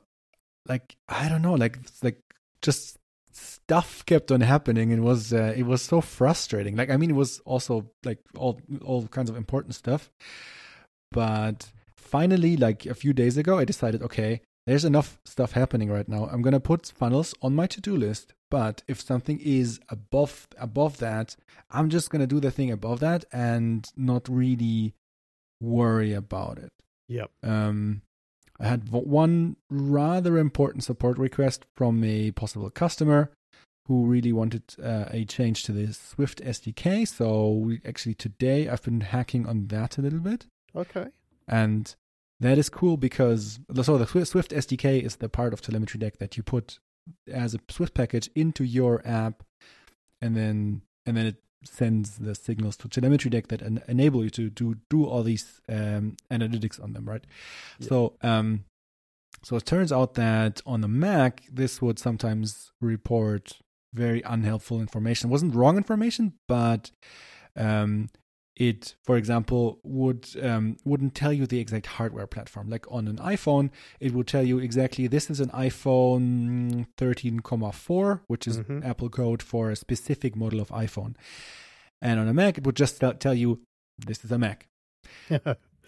like 0.68 0.96
I 1.10 1.28
don't 1.28 1.42
know, 1.42 1.56
like 1.56 1.80
like 2.02 2.22
just 2.62 2.97
stuff 3.38 4.06
kept 4.06 4.32
on 4.32 4.42
happening. 4.42 4.92
It 4.92 5.00
was 5.00 5.34
uh, 5.34 5.54
it 5.56 5.64
was 5.64 5.82
so 5.82 6.02
frustrating. 6.02 6.76
Like 6.76 6.90
I 6.90 6.98
mean, 6.98 7.12
it 7.12 7.16
was 7.16 7.40
also 7.40 7.90
like 8.04 8.20
all 8.38 8.60
all 8.84 9.08
kinds 9.08 9.30
of 9.30 9.36
important 9.36 9.76
stuff. 9.76 10.10
But 11.12 11.72
finally, 11.96 12.58
like 12.58 12.86
a 12.86 12.94
few 12.94 13.14
days 13.14 13.38
ago, 13.38 13.58
I 13.58 13.66
decided, 13.66 14.02
okay, 14.02 14.42
there's 14.66 14.86
enough 14.86 15.20
stuff 15.26 15.54
happening 15.54 15.90
right 15.90 16.08
now. 16.08 16.28
I'm 16.32 16.42
gonna 16.42 16.60
put 16.60 16.88
funnels 16.88 17.34
on 17.42 17.56
my 17.56 17.68
to-do 17.68 17.96
list. 17.96 18.34
But 18.50 18.84
if 18.88 19.02
something 19.02 19.40
is 19.40 19.80
above 19.90 20.48
above 20.58 20.98
that, 20.98 21.36
I'm 21.70 21.90
just 21.90 22.10
gonna 22.10 22.28
do 22.28 22.40
the 22.40 22.52
thing 22.52 22.72
above 22.72 23.00
that 23.02 23.26
and 23.32 23.90
not 23.96 24.28
really 24.30 24.94
worry 25.62 26.14
about 26.14 26.60
it. 26.60 26.72
Yep. 27.10 27.32
Um, 27.44 28.02
I 28.60 28.68
had 28.68 28.90
one 28.90 29.56
rather 29.70 30.38
important 30.38 30.84
support 30.84 31.18
request 31.18 31.66
from 31.76 32.04
a 32.04 32.32
possible 32.32 32.70
customer 32.70 33.32
who 33.88 34.06
really 34.06 34.34
wanted 34.34 34.64
uh, 34.84 35.06
a 35.12 35.26
change 35.26 35.64
to 35.64 35.72
the 35.72 35.94
Swift 35.94 36.42
SDK. 36.44 37.08
So 37.08 37.52
we, 37.52 37.82
actually 37.86 38.16
today 38.16 38.68
I've 38.68 38.84
been 38.84 39.02
hacking 39.02 39.48
on 39.48 39.68
that 39.68 39.98
a 39.98 40.02
little 40.02 40.20
bit. 40.20 40.48
Okay. 40.76 41.08
And 41.48 41.96
that 42.40 42.58
is 42.58 42.70
cool 42.70 42.98
because 42.98 43.60
so 43.82 43.98
the 43.98 44.06
Swift 44.06 44.52
SDK 44.52 45.02
is 45.02 45.18
the 45.18 45.30
part 45.30 45.54
of 45.54 45.62
Telemetry 45.62 46.00
Deck 46.00 46.18
that 46.18 46.38
you 46.38 46.44
put 46.44 46.80
as 47.32 47.56
a 47.56 47.60
Swift 47.70 47.94
package 47.94 48.30
into 48.36 48.64
your 48.64 49.02
app, 49.06 49.44
and 50.22 50.36
then 50.36 50.82
and 51.06 51.16
then 51.18 51.26
it 51.28 51.38
sends 51.68 52.18
the 52.18 52.36
signals 52.36 52.78
to 52.78 52.88
Telemetry 52.88 53.30
Deck 53.30 53.48
that 53.48 53.62
en- 53.62 53.84
enable 53.88 54.24
you 54.24 54.30
to 54.32 54.50
do 54.50 54.76
do 54.90 55.06
all 55.06 55.24
these 55.24 55.62
um, 55.70 56.18
analytics 56.32 56.82
on 56.82 56.94
them, 56.94 57.06
right? 57.06 57.26
Yeah. 57.80 57.88
So 57.88 58.14
um, 58.22 58.66
so 59.44 59.56
it 59.56 59.66
turns 59.66 59.92
out 59.92 60.16
that 60.16 60.62
on 60.66 60.82
the 60.82 60.88
Mac, 60.88 61.44
this 61.52 61.82
would 61.82 62.00
sometimes 62.00 62.72
report 62.82 63.60
very 63.94 64.22
unhelpful 64.24 64.82
information. 64.82 65.30
It 65.30 65.32
wasn't 65.32 65.56
wrong 65.56 65.78
information, 65.78 66.34
but 66.48 66.92
um, 67.56 68.10
it, 68.60 68.96
for 69.04 69.18
example, 69.18 69.80
would 69.84 70.28
um, 70.42 70.78
wouldn't 70.84 71.14
tell 71.14 71.32
you 71.32 71.46
the 71.46 71.60
exact 71.60 71.86
hardware 71.86 72.26
platform. 72.28 72.70
Like 72.70 72.86
on 72.92 73.08
an 73.08 73.18
iPhone, 73.18 73.70
it 74.00 74.14
would 74.14 74.26
tell 74.28 74.42
you 74.44 74.58
exactly 74.58 75.06
this 75.08 75.30
is 75.30 75.40
an 75.40 75.50
iPhone 75.50 76.88
13,4, 76.98 78.22
which 78.28 78.48
is 78.48 78.58
Mhm. 78.60 78.84
Apple 78.84 79.10
code 79.10 79.44
for 79.44 79.70
a 79.70 79.76
specific 79.76 80.36
model 80.36 80.60
of 80.60 80.70
iPhone. 80.70 81.16
And 82.02 82.20
on 82.20 82.28
a 82.28 82.34
Mac, 82.34 82.58
it 82.58 82.66
would 82.66 82.76
just 82.76 83.00
tell- 83.00 83.14
tell 83.14 83.34
you 83.36 83.62
this 83.98 84.26
is 84.26 84.32
a 84.32 84.38
Mac 84.40 84.68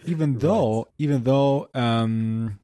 even 0.06 0.32
Right. 0.32 0.40
though 0.40 0.88
even 0.98 1.24
though 1.24 1.68
um 1.74 2.58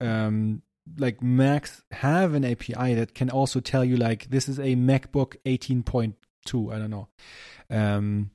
um 0.00 0.62
like 0.98 1.22
macs 1.22 1.82
have 1.92 2.34
an 2.34 2.44
api 2.44 2.94
that 2.94 3.14
can 3.14 3.30
also 3.30 3.60
tell 3.60 3.84
you 3.84 3.96
like 3.96 4.28
this 4.30 4.48
is 4.48 4.58
a 4.58 4.76
macbook 4.76 5.36
18.2 5.46 6.72
i 6.72 6.78
don't 6.78 6.90
know 6.90 7.08
um 7.70 8.30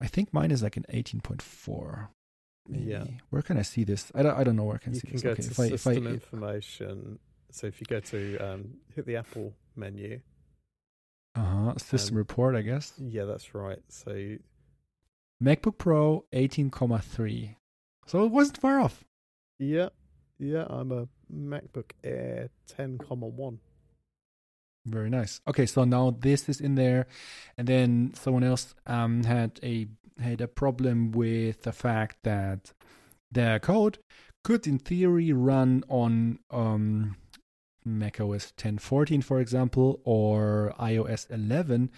i 0.00 0.06
think 0.06 0.32
mine 0.32 0.50
is 0.50 0.62
like 0.62 0.76
an 0.76 0.84
18.4 0.92 2.08
maybe. 2.68 2.84
Yeah. 2.84 3.04
where 3.30 3.42
can 3.42 3.58
i 3.58 3.62
see 3.62 3.84
this 3.84 4.10
i 4.14 4.22
don't, 4.22 4.36
I 4.36 4.44
don't 4.44 4.56
know 4.56 4.64
where 4.64 4.76
i 4.76 4.78
can 4.78 4.94
you 4.94 5.00
see 5.00 5.06
can 5.08 5.16
this 5.16 5.22
go 5.22 5.30
okay 5.30 5.42
to 5.42 5.50
if 5.50 5.58
i 5.60 5.64
if 5.64 5.86
i 5.86 5.94
system 5.94 6.06
information. 6.06 7.18
So 7.50 7.66
if 7.66 7.80
you 7.80 7.86
go 7.86 7.98
to 7.98 8.36
um, 8.40 8.74
hit 8.94 9.06
the 9.06 9.16
Apple 9.16 9.54
menu, 9.74 10.20
uh-huh 11.34 11.78
system 11.78 12.14
um, 12.14 12.18
report 12.18 12.54
i 12.54 12.60
guess 12.60 12.92
yeah, 12.98 13.24
that's 13.24 13.54
right. 13.54 13.78
So 13.88 14.36
macbook 15.42 15.78
pro 15.78 16.24
18.3 16.34 17.56
so 18.06 18.24
it 18.24 18.30
wasn't 18.30 18.58
far 18.60 18.80
off 18.80 19.04
yeah, 19.58 19.88
yeah, 20.38 20.66
I'm 20.68 20.92
a 20.92 21.08
MacBook 21.32 21.90
Air 22.04 22.50
10,1. 22.76 23.58
Very 24.90 25.10
nice. 25.10 25.40
Okay, 25.46 25.66
so 25.66 25.84
now 25.84 26.16
this 26.18 26.48
is 26.48 26.60
in 26.60 26.74
there, 26.74 27.06
and 27.56 27.68
then 27.68 28.12
someone 28.14 28.44
else 28.44 28.74
um, 28.86 29.24
had 29.24 29.60
a 29.62 29.88
had 30.20 30.40
a 30.40 30.48
problem 30.48 31.12
with 31.12 31.62
the 31.62 31.72
fact 31.72 32.16
that 32.24 32.72
their 33.30 33.58
code 33.58 33.98
could, 34.42 34.66
in 34.66 34.78
theory, 34.78 35.32
run 35.32 35.84
on 35.88 36.38
um, 36.50 37.16
macOS 37.84 38.52
10.14, 38.56 39.22
for 39.22 39.40
example, 39.40 40.00
or 40.04 40.74
iOS 40.78 41.30
11, 41.30 41.90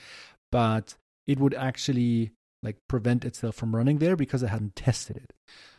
but 0.52 0.94
it 1.26 1.38
would 1.38 1.54
actually 1.54 2.32
like 2.62 2.76
prevent 2.88 3.24
itself 3.24 3.54
from 3.54 3.74
running 3.74 3.98
there 3.98 4.16
because 4.16 4.44
I 4.44 4.48
hadn't 4.48 4.76
tested 4.76 5.16
it. 5.16 5.32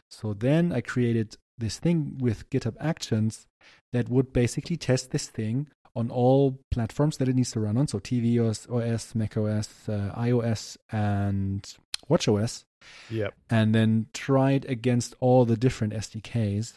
So 0.10 0.34
then 0.34 0.72
I 0.72 0.82
created 0.82 1.36
this 1.58 1.78
thing 1.78 2.18
with 2.20 2.50
GitHub 2.50 2.76
Actions 2.80 3.48
that 3.94 4.10
would 4.10 4.34
basically 4.34 4.78
test 4.78 5.12
this 5.12 5.28
thing 5.28 5.68
on 5.96 6.10
all 6.10 6.58
platforms 6.72 7.18
that 7.18 7.28
it 7.28 7.36
needs 7.36 7.52
to 7.52 7.60
run 7.60 7.78
on. 7.78 7.88
So 7.88 8.00
TV 8.00 8.40
OS, 8.40 8.68
OS 8.70 9.14
Mac 9.16 9.36
OS, 9.38 9.90
uh, 9.90 10.14
iOS, 10.18 10.78
and 10.92 11.62
WatchOS, 12.10 12.64
Yep. 13.10 13.34
and 13.50 13.76
then 13.76 14.08
try 14.14 14.52
it 14.52 14.66
against 14.70 15.16
all 15.20 15.46
the 15.46 15.58
different 15.58 15.94
SDKs. 15.94 16.74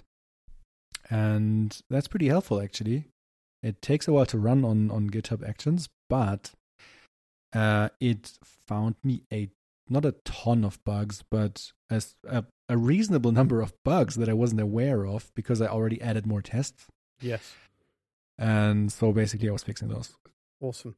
And 1.10 1.78
that's 1.90 2.08
pretty 2.08 2.28
helpful, 2.28 2.60
actually. 2.60 3.04
It 3.62 3.80
takes 3.82 4.08
a 4.08 4.12
while 4.12 4.26
to 4.26 4.38
run 4.38 4.64
on, 4.64 4.90
on 4.90 5.10
GitHub 5.10 5.46
Actions, 5.46 5.88
but 6.08 6.50
uh, 7.54 7.90
it 8.00 8.32
found 8.66 8.96
me 9.02 9.22
a 9.32 9.48
not 9.88 10.06
a 10.06 10.12
ton 10.24 10.64
of 10.64 10.82
bugs, 10.84 11.22
but 11.30 11.70
as 11.90 12.14
a, 12.26 12.44
a 12.70 12.76
reasonable 12.76 13.32
number 13.40 13.60
of 13.60 13.74
bugs 13.84 14.14
that 14.16 14.28
I 14.30 14.32
wasn't 14.32 14.62
aware 14.62 15.06
of 15.06 15.30
because 15.34 15.60
I 15.60 15.66
already 15.66 16.00
added 16.00 16.26
more 16.26 16.40
tests. 16.42 16.86
Yes. 17.20 17.54
And 18.38 18.90
so 18.90 19.12
basically, 19.12 19.48
I 19.48 19.52
was 19.52 19.62
fixing 19.62 19.88
those. 19.88 20.16
Awesome. 20.60 20.96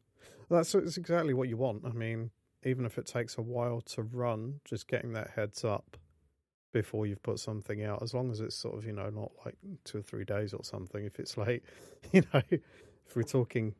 That's, 0.49 0.73
that's 0.73 0.97
exactly 0.97 1.35
what 1.35 1.49
you 1.49 1.57
want. 1.57 1.85
I 1.85 1.91
mean, 1.91 2.31
even 2.65 2.85
if 2.87 2.99
it 2.99 3.07
takes 3.07 3.37
a 3.37 3.43
while 3.43 3.81
to 3.83 4.03
run, 4.03 4.61
just 4.65 4.87
getting 4.89 5.13
that 5.15 5.31
heads 5.31 5.65
up 5.65 5.97
before 6.73 7.07
you've 7.07 7.23
put 7.23 7.39
something 7.39 7.83
out, 7.83 8.03
as 8.03 8.15
long 8.15 8.31
as 8.31 8.41
it's 8.41 8.55
sort 8.57 8.77
of, 8.77 8.85
you 8.85 8.93
know, 8.93 9.11
not 9.11 9.33
like 9.45 9.57
two 9.85 9.99
or 9.99 10.03
three 10.03 10.25
days 10.25 10.53
or 10.55 10.63
something. 10.65 11.05
If 11.05 11.19
it's 11.19 11.37
late, 11.39 11.63
you 12.13 12.23
know, 12.33 12.43
if 12.51 13.15
we're 13.17 13.23
talking 13.23 13.75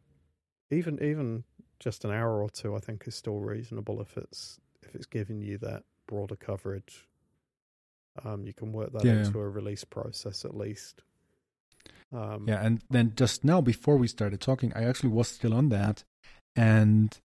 even 0.71 1.03
even 1.03 1.45
just 1.79 2.05
an 2.05 2.11
hour 2.11 2.43
or 2.43 2.49
two, 2.51 2.75
I 2.75 2.81
think 2.81 3.07
is 3.07 3.15
still 3.15 3.39
reasonable 3.39 4.01
if 4.01 4.17
it's 4.17 4.59
if 4.83 4.95
it's 4.95 5.07
giving 5.07 5.41
you 5.41 5.59
that 5.59 5.85
broader 6.07 6.37
coverage. 6.37 7.07
Um, 8.25 8.47
you 8.47 8.55
can 8.55 8.73
work 8.73 8.93
that 8.93 9.05
Yeah. 9.05 9.13
into 9.13 9.39
a 9.41 9.49
release 9.49 9.85
process 9.85 10.45
at 10.45 10.57
least. 10.57 11.03
Um, 12.13 12.47
Yeah, 12.49 12.65
and 12.65 12.83
then 12.89 13.13
just 13.17 13.45
now 13.45 13.61
before 13.61 13.97
we 13.97 14.09
started 14.09 14.41
talking, 14.41 14.73
I 14.75 14.85
actually 14.85 15.11
was 15.11 15.29
still 15.29 15.55
on 15.55 15.69
that, 15.71 16.05
and 16.55 17.17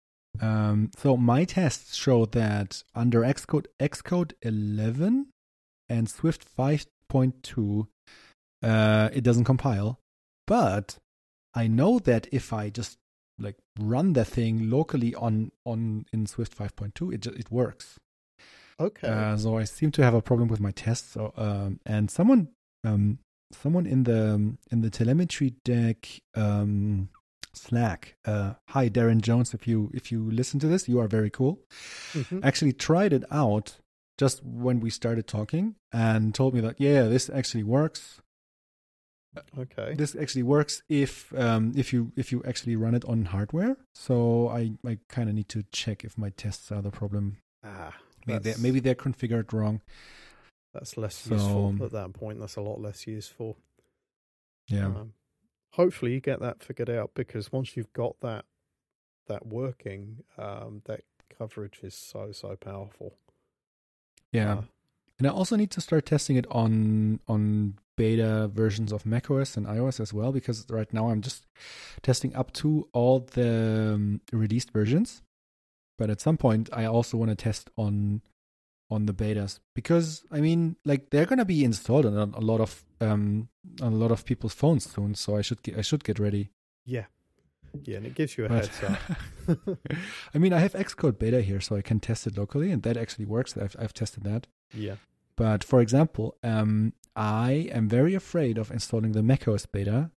um, 0.40 0.90
so 0.96 1.16
my 1.16 1.44
tests 1.44 1.96
showed 1.96 2.32
that 2.32 2.82
under 2.94 3.20
Xcode 3.20 3.66
Xcode 3.78 4.32
11 4.42 5.26
and 5.88 6.08
Swift 6.08 6.46
5.2, 6.56 7.86
uh, 8.62 9.10
it 9.12 9.24
doesn't 9.24 9.44
compile, 9.44 9.98
but 10.46 10.98
I 11.54 11.66
know 11.66 11.98
that 11.98 12.28
if 12.32 12.52
I 12.52 12.70
just 12.70 12.98
like 13.38 13.56
run 13.78 14.12
the 14.12 14.24
thing 14.24 14.70
locally 14.70 15.14
on 15.14 15.50
on 15.64 16.06
in 16.12 16.26
Swift 16.26 16.56
5.2, 16.56 17.12
it 17.14 17.26
it 17.26 17.50
works. 17.50 17.98
Okay. 18.78 19.08
Uh, 19.08 19.36
so 19.36 19.58
I 19.58 19.64
seem 19.64 19.90
to 19.92 20.02
have 20.02 20.14
a 20.14 20.22
problem 20.22 20.48
with 20.48 20.60
my 20.60 20.70
tests. 20.70 21.12
So, 21.12 21.34
um, 21.36 21.80
and 21.84 22.10
someone, 22.10 22.48
um, 22.82 23.18
someone 23.52 23.86
in 23.86 24.04
the 24.04 24.56
in 24.70 24.80
the 24.80 24.90
telemetry 24.90 25.54
deck 25.64 26.08
um, 26.34 27.08
Slack. 27.52 28.16
Uh, 28.24 28.54
hi, 28.68 28.88
Darren 28.88 29.20
Jones. 29.20 29.54
If 29.54 29.66
you 29.66 29.90
if 29.92 30.12
you 30.12 30.30
listen 30.30 30.60
to 30.60 30.66
this, 30.68 30.88
you 30.88 30.98
are 31.00 31.08
very 31.08 31.30
cool. 31.30 31.60
Mhm. 32.12 32.44
Actually, 32.44 32.72
tried 32.72 33.12
it 33.12 33.24
out 33.30 33.76
just 34.18 34.44
when 34.44 34.80
we 34.80 34.90
started 34.90 35.26
talking 35.26 35.74
and 35.92 36.34
told 36.34 36.54
me 36.54 36.60
that 36.60 36.80
yeah, 36.80 37.02
this 37.08 37.28
actually 37.30 37.64
works. 37.64 38.20
Okay. 39.56 39.94
This 39.94 40.16
actually 40.16 40.42
works 40.42 40.82
if 40.88 41.32
um, 41.38 41.72
if 41.76 41.92
you 41.92 42.12
if 42.16 42.32
you 42.32 42.42
actually 42.44 42.76
run 42.76 42.94
it 42.94 43.04
on 43.04 43.26
hardware. 43.26 43.76
So 43.94 44.48
I 44.48 44.72
I 44.86 44.98
kind 45.08 45.28
of 45.28 45.34
need 45.34 45.48
to 45.50 45.62
check 45.72 46.04
if 46.04 46.18
my 46.18 46.30
tests 46.30 46.70
are 46.72 46.82
the 46.82 46.90
problem. 46.90 47.36
Ah, 47.64 47.94
Maybe 48.26 48.38
they're, 48.40 48.58
maybe 48.58 48.80
they're 48.80 48.94
configured 48.94 49.52
wrong. 49.52 49.82
That's 50.72 50.96
less 50.96 51.14
So- 51.16 51.34
useful 51.34 51.84
at 51.84 51.92
that 51.92 52.12
point. 52.12 52.38
That's 52.40 52.56
a 52.56 52.60
lot 52.62 52.80
less 52.80 53.06
useful. 53.06 53.56
Yeah. 54.68 54.86
Um, 54.86 55.14
hopefully, 55.72 56.12
you 56.14 56.20
get 56.20 56.40
that 56.40 56.62
figured 56.62 56.90
out 56.90 57.12
because 57.14 57.50
once 57.52 57.76
you've 57.76 57.92
got 57.92 58.20
that 58.20 58.44
that 59.26 59.46
working, 59.46 60.24
um, 60.38 60.82
that 60.86 61.02
coverage 61.28 61.80
is 61.82 61.94
so 61.94 62.32
so 62.32 62.56
powerful. 62.56 63.14
Yeah. 64.32 64.58
Uh, 64.58 64.62
And 65.18 65.26
I 65.26 65.30
also 65.30 65.54
need 65.56 65.70
to 65.72 65.80
start 65.80 66.06
testing 66.06 66.36
it 66.36 66.46
on 66.50 67.20
on 67.28 67.78
beta 67.96 68.48
versions 68.48 68.92
of 68.92 69.04
macOS 69.04 69.56
and 69.56 69.66
iOS 69.66 70.00
as 70.00 70.14
well 70.14 70.32
because 70.32 70.64
right 70.70 70.90
now 70.92 71.10
I'm 71.10 71.20
just 71.20 71.46
testing 72.02 72.34
up 72.34 72.50
to 72.54 72.88
all 72.92 73.20
the 73.20 73.92
um, 73.94 74.20
released 74.32 74.70
versions. 74.70 75.22
but 75.98 76.08
at 76.08 76.18
some 76.20 76.38
point 76.38 76.70
I 76.72 76.86
also 76.86 77.18
want 77.18 77.28
to 77.30 77.36
test 77.36 77.68
on 77.76 78.22
on 78.90 79.06
the 79.06 79.12
betas 79.14 79.60
because 79.74 80.24
I 80.30 80.40
mean, 80.40 80.76
like 80.84 81.10
they're 81.10 81.26
gonna 81.26 81.44
be 81.44 81.64
installed 81.64 82.06
on 82.06 82.14
a, 82.34 82.40
lot 82.40 82.60
of 82.60 82.84
um 83.00 83.48
on 83.80 83.92
a 83.92 83.96
lot 83.96 84.10
of 84.10 84.24
people's 84.24 84.54
phones 84.54 84.90
soon, 84.90 85.14
so 85.14 85.36
I 85.36 85.42
should 85.42 85.62
get, 85.62 85.78
I 85.78 85.82
should 85.82 86.02
get 86.04 86.18
ready. 86.18 86.50
Yeah, 86.84 87.04
yeah, 87.84 87.98
and 87.98 88.06
it 88.06 88.14
gives 88.14 88.36
you 88.36 88.46
a 88.46 88.48
But- 88.48 88.66
heads 88.66 88.82
up. 88.82 88.98
I 90.34 90.38
mean, 90.38 90.52
I 90.52 90.58
have 90.58 90.72
Xcode 90.72 91.18
beta 91.18 91.40
here, 91.42 91.60
so 91.60 91.76
I 91.76 91.82
can 91.82 92.00
test 92.00 92.26
it 92.26 92.36
locally, 92.36 92.70
and 92.72 92.82
that 92.82 92.96
actually 92.96 93.26
works. 93.26 93.56
I've 93.56 93.76
I've 93.78 93.94
tested 93.94 94.24
that. 94.24 94.46
yeah, 94.74 94.96
But 95.36 95.64
for 95.64 95.80
example, 95.80 96.36
um, 96.42 96.92
I 97.16 97.68
am 97.72 97.88
very 97.88 98.14
afraid 98.14 98.58
of 98.58 98.70
installing 98.70 99.12
the 99.12 99.22
macOS 99.22 99.66
beta 99.66 100.10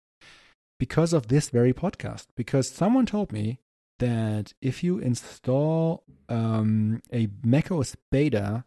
because 0.78 1.12
of 1.12 1.28
this 1.28 1.48
very 1.50 1.72
podcast. 1.72 2.26
Because 2.36 2.68
someone 2.68 3.06
told 3.06 3.32
me 3.32 3.58
that 4.04 4.52
if 4.60 4.84
you 4.84 4.98
install 4.98 6.04
um, 6.28 7.00
a 7.12 7.28
macOS 7.42 7.96
beta, 8.12 8.64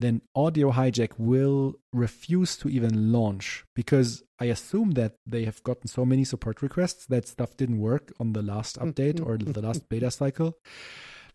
then 0.00 0.22
Audio 0.34 0.70
Hijack 0.70 1.12
will 1.18 1.74
refuse 1.92 2.56
to 2.58 2.68
even 2.68 3.10
launch 3.10 3.64
because 3.74 4.22
I 4.38 4.46
assume 4.46 4.92
that 4.92 5.14
they 5.26 5.44
have 5.44 5.62
gotten 5.64 5.88
so 5.88 6.04
many 6.04 6.24
support 6.24 6.62
requests 6.62 7.06
that 7.06 7.26
stuff 7.26 7.56
didn't 7.56 7.80
work 7.80 8.12
on 8.20 8.32
the 8.34 8.42
last 8.42 8.78
update 8.78 9.24
or 9.24 9.36
the 9.36 9.60
last 9.60 9.88
beta 9.90 10.10
cycle 10.10 10.56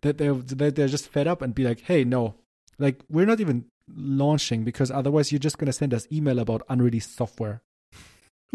that 0.01 0.17
they're 0.17 0.33
that 0.33 0.75
they're 0.75 0.87
just 0.87 1.09
fed 1.09 1.27
up 1.27 1.41
and 1.41 1.53
be 1.53 1.65
like, 1.65 1.81
hey, 1.81 2.05
no, 2.05 2.35
like 2.79 3.03
we're 3.09 3.25
not 3.25 3.41
even 3.41 3.65
launching 3.93 4.63
because 4.63 4.89
otherwise 4.89 5.31
you're 5.31 5.39
just 5.39 5.57
gonna 5.57 5.73
send 5.73 5.93
us 5.93 6.07
email 6.11 6.39
about 6.39 6.61
unreleased 6.69 7.15
software, 7.15 7.61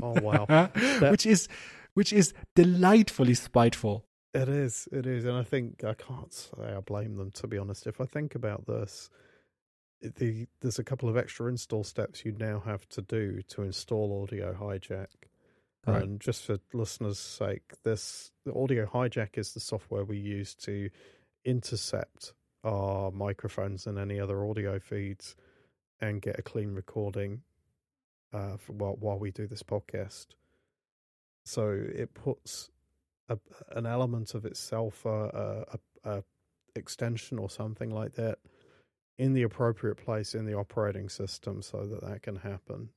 Oh 0.03 0.19
wow, 0.21 0.71
which 1.11 1.27
is 1.27 1.49
which 1.93 2.13
is 2.13 2.33
delightfully 2.55 3.35
spiteful. 3.35 4.05
It 4.35 4.49
is, 4.49 4.89
it 4.93 5.07
is, 5.07 5.25
and 5.25 5.37
I 5.37 5.43
think 5.43 5.85
I 5.85 5.95
can't 5.95 6.33
say 6.33 6.75
I 6.77 6.81
blame 6.81 7.17
them. 7.17 7.31
To 7.33 7.47
be 7.47 7.59
honest, 7.59 7.87
if 7.87 8.01
I 8.01 8.05
think 8.05 8.35
about 8.35 8.67
this, 8.67 9.11
the 10.01 10.47
there's 10.61 10.79
a 10.79 10.85
couple 10.85 11.09
of 11.09 11.17
extra 11.17 11.49
install 11.49 11.85
steps 11.85 12.25
you 12.25 12.33
now 12.33 12.61
have 12.61 12.89
to 12.91 13.03
do 13.03 13.43
to 13.49 13.63
install 13.63 14.23
Audio 14.23 14.53
Hijack. 14.55 15.07
Right. 15.87 16.03
And 16.03 16.21
just 16.21 16.45
for 16.45 16.59
listeners' 16.75 17.19
sake, 17.19 17.73
this 17.85 18.31
the 18.45 18.55
Audio 18.55 18.87
Hijack 18.87 19.39
is 19.39 19.55
the 19.55 19.61
software 19.61 20.05
we 20.05 20.19
use 20.19 20.55
to 20.57 20.91
intercept 21.45 22.35
our 22.65 23.11
microphones 23.11 23.87
and 23.87 23.99
any 23.99 24.21
other 24.21 24.45
audio 24.45 24.79
feeds 24.79 25.37
and 26.01 26.21
get 26.21 26.39
a 26.39 26.43
clean 26.43 26.75
recording 26.75 27.43
uh, 28.33 28.57
for, 28.59 28.73
while 28.73 28.97
while 29.01 29.19
we 29.19 29.31
do 29.31 29.47
this 29.47 29.63
podcast. 29.63 30.27
So 31.47 31.71
it 31.71 32.13
puts 32.13 32.71
a, 33.29 33.39
an 33.73 33.87
element 33.87 34.35
of 34.35 34.45
itself, 34.45 35.05
a, 35.05 35.65
a, 36.05 36.11
a 36.11 36.23
extension 36.75 37.39
or 37.39 37.51
something 37.51 37.91
like 37.91 38.15
that, 38.15 38.39
in 39.19 39.33
the 39.35 39.43
appropriate 39.43 39.97
place 39.97 40.35
in 40.35 40.47
the 40.47 40.55
operating 40.55 41.09
system, 41.09 41.61
so 41.63 41.85
that 41.87 42.01
that 42.03 42.23
can 42.23 42.37
happen. 42.37 42.91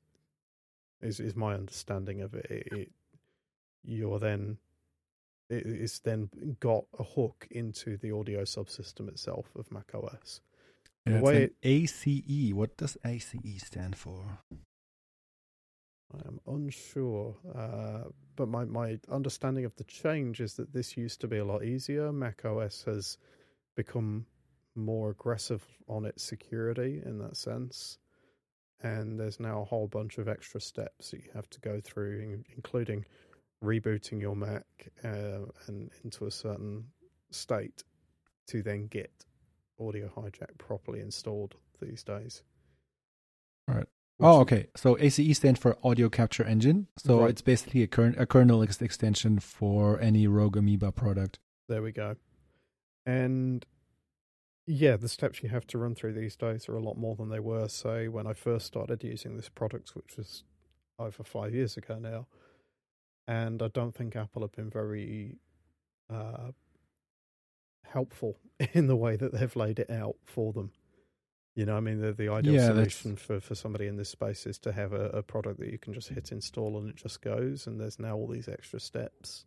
Is 1.02 1.20
is 1.20 1.36
my 1.36 1.56
understanding 1.56 2.22
of 2.22 2.34
it. 2.36 2.46
it, 2.50 2.68
it 2.72 2.92
you're 3.84 4.20
then 4.20 4.58
it- 5.50 5.66
it's 5.66 6.00
then 6.00 6.30
got 6.60 6.86
a 7.00 7.04
hook 7.04 7.48
into 7.50 7.98
the 7.98 8.12
audio 8.12 8.44
subsystem 8.44 9.10
itself 9.10 9.52
of 9.56 9.72
macOS. 9.72 10.42
And 11.06 11.16
The 11.16 11.20
it's 11.20 11.26
way 11.26 11.44
an 11.46 11.52
ACE. 11.64 12.54
What 12.54 12.78
does 12.78 12.98
ACE 13.04 13.34
stand 13.66 13.96
for? 13.98 14.40
I 16.14 16.28
am 16.28 16.40
unsure, 16.48 17.36
uh, 17.56 18.10
but 18.36 18.48
my, 18.48 18.66
my 18.66 19.00
understanding 19.10 19.66
of 19.66 19.76
the 19.76 19.84
change 19.86 20.42
is 20.42 20.56
that 20.56 20.74
this 20.74 20.98
used 20.98 21.22
to 21.22 21.28
be 21.28 21.38
a 21.38 21.46
lot 21.46 21.64
easier. 21.64 22.12
Mac 22.12 22.44
OS 22.46 22.84
has 22.84 23.18
become 23.76 24.26
more 24.76 25.12
aggressive 25.12 25.66
on 25.88 26.06
its 26.06 26.24
security 26.24 27.02
in 27.06 27.18
that 27.20 27.38
sense, 27.38 27.98
and 28.84 29.20
there's 29.20 29.40
now 29.40 29.62
a 29.62 29.66
whole 29.66 29.88
bunch 29.88 30.18
of 30.18 30.28
extra 30.28 30.60
steps 30.60 31.12
that 31.12 31.24
you 31.24 31.30
have 31.34 31.50
to 31.52 31.60
go 31.62 31.80
through, 31.82 32.44
including 32.56 33.06
rebooting 33.64 34.20
your 34.20 34.36
Mac 34.36 34.66
uh, 35.04 35.46
and 35.68 35.92
into 36.04 36.26
a 36.26 36.32
certain 36.32 36.86
state 37.30 37.84
to 38.48 38.62
then 38.62 38.88
get 38.88 39.12
Audio 39.80 40.10
Hijack 40.10 40.58
properly 40.58 41.00
installed 41.00 41.56
these 41.82 42.04
days. 42.04 42.44
Oh, 44.22 44.40
okay. 44.42 44.68
So 44.76 44.98
ACE 45.00 45.36
stands 45.38 45.60
for 45.60 45.78
Audio 45.84 46.10
Capture 46.10 46.44
Engine. 46.44 46.88
So 46.98 47.22
Right. 47.22 47.30
it's 47.32 47.42
basically 47.42 47.84
a, 47.84 47.88
kern- 47.88 48.16
a 48.18 48.26
kernel 48.26 48.62
ex- 48.64 48.82
extension 48.82 49.40
for 49.40 50.00
any 50.00 50.28
Rogue 50.28 50.58
Amoeba 50.58 50.92
product. 50.92 51.40
There 51.68 51.82
we 51.82 51.92
go. 51.92 52.16
And 53.06 53.66
yeah, 54.68 54.96
the 54.98 55.10
steps 55.10 55.42
you 55.42 55.50
have 55.50 55.66
to 55.68 55.78
run 55.78 55.96
through 55.96 56.14
these 56.14 56.36
days 56.36 56.70
are 56.70 56.76
a 56.76 56.82
lot 56.84 56.98
more 56.98 57.16
than 57.16 57.30
they 57.30 57.40
were, 57.40 57.68
say, 57.68 58.08
when 58.08 58.28
I 58.28 58.34
first 58.34 58.68
started 58.68 59.04
using 59.04 59.36
this 59.36 59.50
product, 59.50 59.96
which 59.96 60.18
was 60.18 60.44
over 61.00 61.24
five 61.24 61.54
years 61.54 61.78
ago 61.78 61.98
now. 62.00 62.28
And 63.28 63.62
I 63.64 63.68
don't 63.70 63.96
think 63.96 64.16
Apple 64.16 64.42
have 64.44 64.52
been 64.52 64.70
very 64.70 65.38
uh, 66.14 66.52
helpful 67.86 68.38
in 68.74 68.88
the 68.88 68.96
way 68.96 69.16
that 69.16 69.34
they've 69.34 69.56
laid 69.56 69.80
it 69.80 69.90
out 69.90 70.16
for 70.26 70.54
them. 70.54 70.72
You 71.56 71.66
know, 71.66 71.76
I 71.76 71.82
mean, 71.82 72.00
the, 72.00 72.14
the 72.14 72.30
ideal 72.30 72.54
Yeah, 72.54 72.68
that's- 72.72 72.96
solution 72.96 73.16
for, 73.18 73.40
for 73.42 73.56
somebody 73.56 73.88
in 73.88 73.98
this 73.98 74.10
space 74.10 74.46
is 74.46 74.58
to 74.60 74.72
have 74.72 74.94
a, 74.94 75.10
a 75.10 75.22
product 75.24 75.60
that 75.60 75.70
you 75.70 75.78
can 75.78 75.94
just 75.94 76.08
hit 76.10 76.32
install 76.32 76.78
and 76.78 76.90
it 76.90 76.96
just 76.96 77.22
goes, 77.22 77.68
and 77.68 77.80
there's 77.80 78.00
now 78.00 78.16
all 78.16 78.28
these 78.28 78.48
extra 78.48 78.80
steps. 78.80 79.44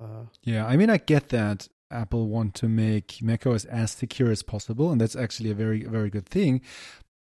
Uh, 0.00 0.26
Yeah, 0.44 0.66
I 0.66 0.76
mean, 0.76 0.90
I 0.90 0.98
get 0.98 1.30
that 1.30 1.68
Apple 1.90 2.28
want 2.28 2.54
to 2.56 2.68
make 2.68 3.20
macOS 3.22 3.64
as 3.64 3.90
secure 3.90 4.30
as 4.30 4.42
possible, 4.42 4.92
and 4.92 5.00
that's 5.00 5.16
actually 5.16 5.50
a 5.50 5.54
very, 5.54 5.82
very 5.84 6.10
good 6.10 6.26
thing. 6.26 6.60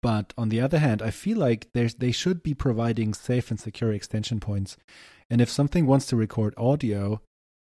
But 0.02 0.34
on 0.36 0.50
the 0.50 0.60
other 0.60 0.78
hand, 0.78 1.00
I 1.00 1.10
feel 1.10 1.38
like 1.38 1.68
there's 1.72 1.94
they 1.94 2.12
should 2.12 2.42
be 2.42 2.52
providing 2.54 3.14
safe 3.14 3.50
and 3.50 3.58
secure 3.58 3.92
extension 3.92 4.40
points. 4.40 4.76
And 5.30 5.40
if 5.40 5.48
something 5.48 5.86
wants 5.86 6.06
to 6.06 6.16
record 6.16 6.54
audio, 6.58 7.22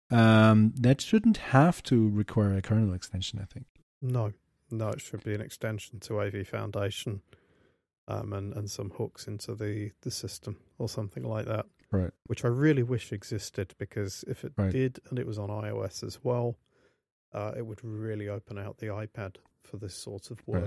um, 0.09 0.73
that 0.79 1.01
shouldn't 1.01 1.37
have 1.37 1.83
to 1.83 2.09
require 2.09 2.55
a 2.55 2.61
kernel 2.61 2.93
extension. 2.93 3.37
I 3.39 3.45
think. 3.45 3.65
No, 4.01 4.31
no, 4.71 4.89
it 4.89 5.01
should 5.01 5.23
be 5.23 5.33
an 5.33 5.41
extension 5.41 5.99
to 6.01 6.21
AV 6.21 6.47
Foundation, 6.47 7.21
um, 8.07 8.33
and 8.33 8.53
and 8.53 8.69
some 8.69 8.91
hooks 8.91 9.27
into 9.27 9.55
the 9.55 9.91
the 10.01 10.11
system 10.11 10.57
or 10.77 10.89
something 10.89 11.23
like 11.23 11.45
that. 11.45 11.65
Right. 11.91 12.11
Which 12.27 12.45
I 12.45 12.47
really 12.47 12.83
wish 12.83 13.11
existed 13.11 13.73
because 13.77 14.23
if 14.27 14.43
it 14.45 14.53
Right. 14.57 14.71
did 14.71 14.99
and 15.09 15.19
it 15.19 15.27
was 15.27 15.37
on 15.37 15.49
iOS 15.49 16.03
as 16.03 16.23
well, 16.23 16.57
uh, 17.33 17.53
it 17.57 17.65
would 17.65 17.83
really 17.83 18.29
open 18.29 18.57
out 18.57 18.77
the 18.77 18.87
iPad 18.87 19.35
for 19.63 19.77
this 19.77 19.93
sort 19.95 20.31
of 20.31 20.39
Right. 20.47 20.63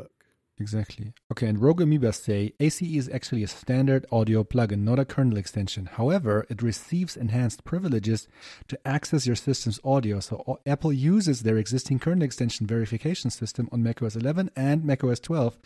Exactly. 0.59 1.13
Okay, 1.33 1.49
and 1.49 1.61
Rogue 1.61 1.81
Amoeba 1.81 2.13
say 2.13 2.53
ACE 2.61 2.83
is 2.83 3.11
actually 3.13 3.43
a 3.43 3.49
standard 3.49 4.07
audio 4.13 4.45
plugin, 4.45 4.85
not 4.85 5.01
a 5.01 5.05
kernel 5.05 5.37
extension. 5.37 5.87
However, 5.87 6.47
it 6.49 6.63
receives 6.63 7.17
enhanced 7.17 7.65
privileges 7.65 8.29
to 8.69 8.79
access 8.87 9.27
your 9.27 9.35
system's 9.35 9.81
audio. 9.85 10.21
So 10.21 10.61
Apple 10.65 10.93
uses 10.93 11.43
their 11.43 11.57
existing 11.57 11.99
kernel 11.99 12.23
extension 12.23 12.69
verification 12.69 13.31
system 13.31 13.69
on 13.73 13.83
macOS 13.83 14.15
11 14.15 14.51
and 14.55 14.85
macOS 14.85 15.19
12 15.19 15.59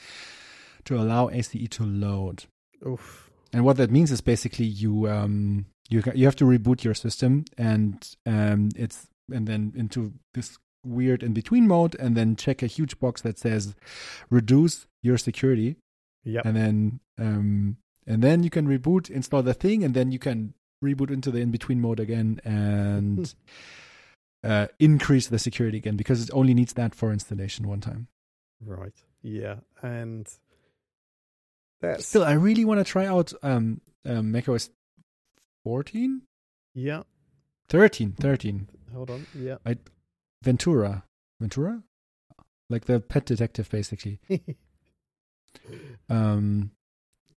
to 0.84 0.97
allow 0.97 1.28
ACE 1.28 1.68
to 1.70 1.84
load. 1.84 2.45
Oof. 2.86 3.30
And 3.53 3.64
what 3.64 3.76
that 3.76 3.91
means 3.91 4.11
is 4.11 4.20
basically 4.20 4.66
you 4.66 5.09
um 5.09 5.66
you 5.89 6.03
you 6.14 6.24
have 6.24 6.36
to 6.36 6.45
reboot 6.45 6.84
your 6.84 6.95
system 6.95 7.45
and 7.57 8.16
um 8.26 8.70
it's 8.76 9.09
and 9.30 9.47
then 9.47 9.72
into 9.74 10.12
this 10.34 10.59
weird 10.89 11.22
in 11.22 11.32
between 11.32 11.66
mode 11.66 11.95
and 11.97 12.16
then 12.16 12.34
check 12.36 12.62
a 12.62 12.66
huge 12.66 12.99
box 12.99 13.20
that 13.22 13.39
says 13.39 13.74
reduce 14.30 14.86
your 15.03 15.18
security 15.18 15.76
Yeah. 16.24 16.43
and 16.45 16.57
then 16.57 17.01
um 17.18 17.76
and 18.07 18.22
then 18.22 18.43
you 18.43 18.51
can 18.51 18.66
reboot 18.66 19.11
install 19.11 19.43
the 19.43 19.55
thing 19.55 19.84
and 19.84 19.95
then 19.95 20.11
you 20.12 20.18
can 20.18 20.55
reboot 20.82 21.11
into 21.11 21.30
the 21.30 21.41
in 21.41 21.51
between 21.51 21.80
mode 21.80 22.01
again 22.01 22.41
and 22.45 23.34
uh 24.45 24.66
increase 24.78 25.26
the 25.28 25.39
security 25.39 25.78
again 25.78 25.97
because 25.97 26.22
it 26.22 26.30
only 26.32 26.55
needs 26.55 26.72
that 26.74 26.95
for 26.95 27.12
installation 27.12 27.66
one 27.68 27.80
time 27.80 28.09
Right. 28.64 28.95
Yeah. 29.22 29.57
And 29.82 30.26
that's 31.80 32.07
still 32.07 32.24
i 32.24 32.32
really 32.32 32.64
want 32.64 32.78
to 32.80 32.84
try 32.84 33.07
out 33.07 33.32
um, 33.43 33.80
um 34.05 34.32
macOS 34.32 34.70
14 35.64 36.22
yeah. 36.74 37.03
13 37.68 38.12
13 38.12 38.68
Hold 38.95 39.11
on. 39.11 39.26
Yeah. 39.34 39.57
Ventura 40.43 41.05
ventura 41.41 41.82
like 42.70 42.84
the 42.84 43.01
pet 43.01 43.24
detective 43.26 43.68
basically 43.70 44.18
um 46.11 46.70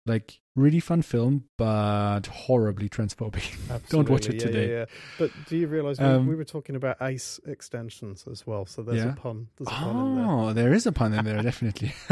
like 0.06 0.40
really 0.56 0.80
fun 0.80 1.02
film 1.02 1.46
but 1.58 2.26
horribly 2.28 2.90
transphobic 2.90 3.56
Don't 3.90 4.10
watch 4.10 4.28
it 4.28 4.36
yeah, 4.36 4.40
today. 4.40 4.70
Yeah, 4.70 4.78
yeah. 4.80 4.86
But 5.20 5.32
do 5.48 5.58
you 5.58 5.68
realize 5.68 6.00
we, 6.00 6.06
Um, 6.06 6.28
we 6.28 6.36
were 6.36 6.44
talking 6.44 6.76
about 6.76 6.98
Ace 7.02 7.40
extensions 7.46 8.26
as 8.30 8.46
well? 8.46 8.66
So 8.66 8.82
there's 8.82 9.04
a 9.04 9.14
pun. 9.14 9.48
There's 9.58 9.68
a 9.68 9.72
pun 9.72 9.96
in 10.08 10.16
there. 10.16 10.26
Oh, 10.26 10.54
there 10.54 10.74
is 10.74 10.86
a 10.86 10.92
pun 10.92 11.14
in 11.14 11.26
there, 11.26 11.42
definitely. 11.42 11.94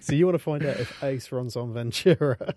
So 0.00 0.14
you 0.14 0.24
want 0.26 0.36
to 0.36 0.42
find 0.42 0.64
out 0.64 0.78
if 0.80 1.02
Ace 1.02 1.30
runs 1.32 1.56
on 1.56 1.72
Ventura? 1.74 2.54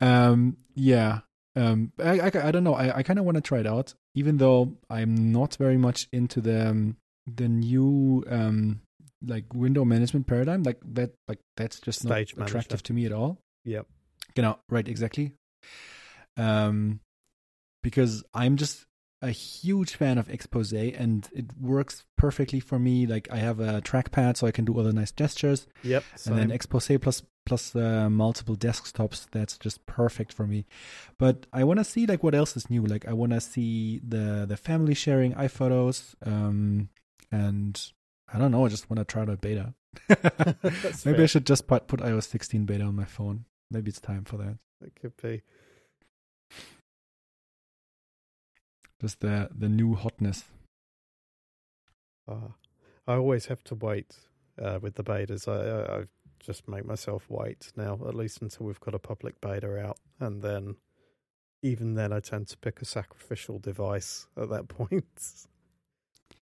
um, 0.00 0.56
yeah. 0.74 1.20
Um, 1.58 1.92
I, 1.98 2.20
I, 2.20 2.30
I 2.48 2.50
don't 2.52 2.62
know. 2.62 2.74
I, 2.74 2.98
I 2.98 3.02
kind 3.02 3.18
of 3.18 3.24
want 3.24 3.34
to 3.36 3.40
try 3.40 3.58
it 3.58 3.66
out, 3.66 3.94
even 4.14 4.38
though 4.38 4.76
I'm 4.88 5.32
not 5.32 5.56
very 5.56 5.76
much 5.76 6.08
into 6.12 6.40
the 6.40 6.68
um, 6.68 6.96
the 7.26 7.48
new 7.48 8.24
um 8.30 8.80
like 9.26 9.52
window 9.52 9.84
management 9.84 10.26
paradigm. 10.26 10.62
Like 10.62 10.78
that, 10.92 11.14
like 11.26 11.40
that's 11.56 11.80
just 11.80 12.02
Stage 12.02 12.36
not 12.36 12.48
attractive 12.48 12.82
to 12.84 12.92
me 12.92 13.06
at 13.06 13.12
all. 13.12 13.38
Yep. 13.64 13.86
You 14.36 14.42
know, 14.42 14.58
right? 14.68 14.86
Exactly. 14.86 15.32
Um, 16.36 17.00
because 17.82 18.22
I'm 18.32 18.56
just 18.56 18.84
a 19.20 19.30
huge 19.30 19.96
fan 19.96 20.16
of 20.16 20.28
expose 20.30 20.72
and 20.72 21.28
it 21.32 21.46
works 21.60 22.04
perfectly 22.16 22.60
for 22.60 22.78
me. 22.78 23.06
Like 23.06 23.28
i 23.30 23.36
have 23.36 23.60
a 23.60 23.80
trackpad 23.82 24.36
so 24.36 24.46
i 24.46 24.50
can 24.50 24.64
do 24.64 24.74
all 24.74 24.84
the 24.84 24.92
nice 24.92 25.10
gestures. 25.12 25.66
Yep. 25.82 26.04
and 26.26 26.38
then 26.38 26.50
expose 26.50 26.90
plus 27.00 27.22
plus 27.44 27.74
uh, 27.74 28.10
multiple 28.10 28.56
desktops 28.56 29.26
that's 29.30 29.58
just 29.58 29.84
perfect 29.86 30.32
for 30.32 30.46
me. 30.46 30.66
But 31.18 31.46
i 31.52 31.64
want 31.64 31.80
to 31.80 31.84
see 31.84 32.06
like 32.06 32.22
what 32.22 32.34
else 32.34 32.56
is 32.56 32.70
new. 32.70 32.84
Like 32.84 33.08
i 33.08 33.12
want 33.12 33.32
to 33.32 33.40
see 33.40 34.00
the 34.06 34.46
the 34.48 34.56
family 34.56 34.94
sharing 34.94 35.34
iphotos 35.34 36.14
um 36.24 36.88
and 37.32 37.92
i 38.32 38.38
don't 38.38 38.52
know 38.52 38.64
i 38.64 38.68
just 38.68 38.88
want 38.88 38.98
to 38.98 39.04
try 39.04 39.22
out 39.22 39.40
beta. 39.40 39.74
Maybe 41.04 41.22
i 41.24 41.26
should 41.26 41.46
just 41.46 41.66
put, 41.66 41.88
put 41.88 42.00
ios 42.00 42.28
16 42.28 42.66
beta 42.66 42.84
on 42.84 42.94
my 42.94 43.04
phone. 43.04 43.46
Maybe 43.70 43.90
it's 43.90 44.00
time 44.00 44.24
for 44.24 44.36
that. 44.38 44.58
It 44.80 44.94
could 45.00 45.16
be. 45.20 45.42
Just 49.00 49.20
the 49.20 49.48
the 49.54 49.68
new 49.68 49.94
hotness 49.94 50.44
Uh, 52.28 52.52
I 53.06 53.14
always 53.14 53.46
have 53.46 53.64
to 53.64 53.74
wait 53.74 54.14
uh, 54.60 54.78
with 54.82 54.94
the 54.96 55.02
betas. 55.02 55.48
I, 55.48 55.58
I, 55.94 56.00
I 56.00 56.04
just 56.40 56.68
make 56.68 56.84
myself 56.84 57.24
wait 57.30 57.72
now, 57.74 57.98
at 58.06 58.14
least 58.14 58.42
until 58.42 58.66
we've 58.66 58.80
got 58.80 58.94
a 58.94 58.98
public 58.98 59.40
beta 59.40 59.78
out, 59.78 59.98
and 60.20 60.42
then 60.42 60.76
even 61.62 61.94
then, 61.94 62.12
I 62.12 62.20
tend 62.20 62.48
to 62.48 62.56
pick 62.56 62.80
a 62.80 62.84
sacrificial 62.84 63.58
device 63.58 64.26
at 64.36 64.48
that 64.50 64.68
point. 64.78 65.22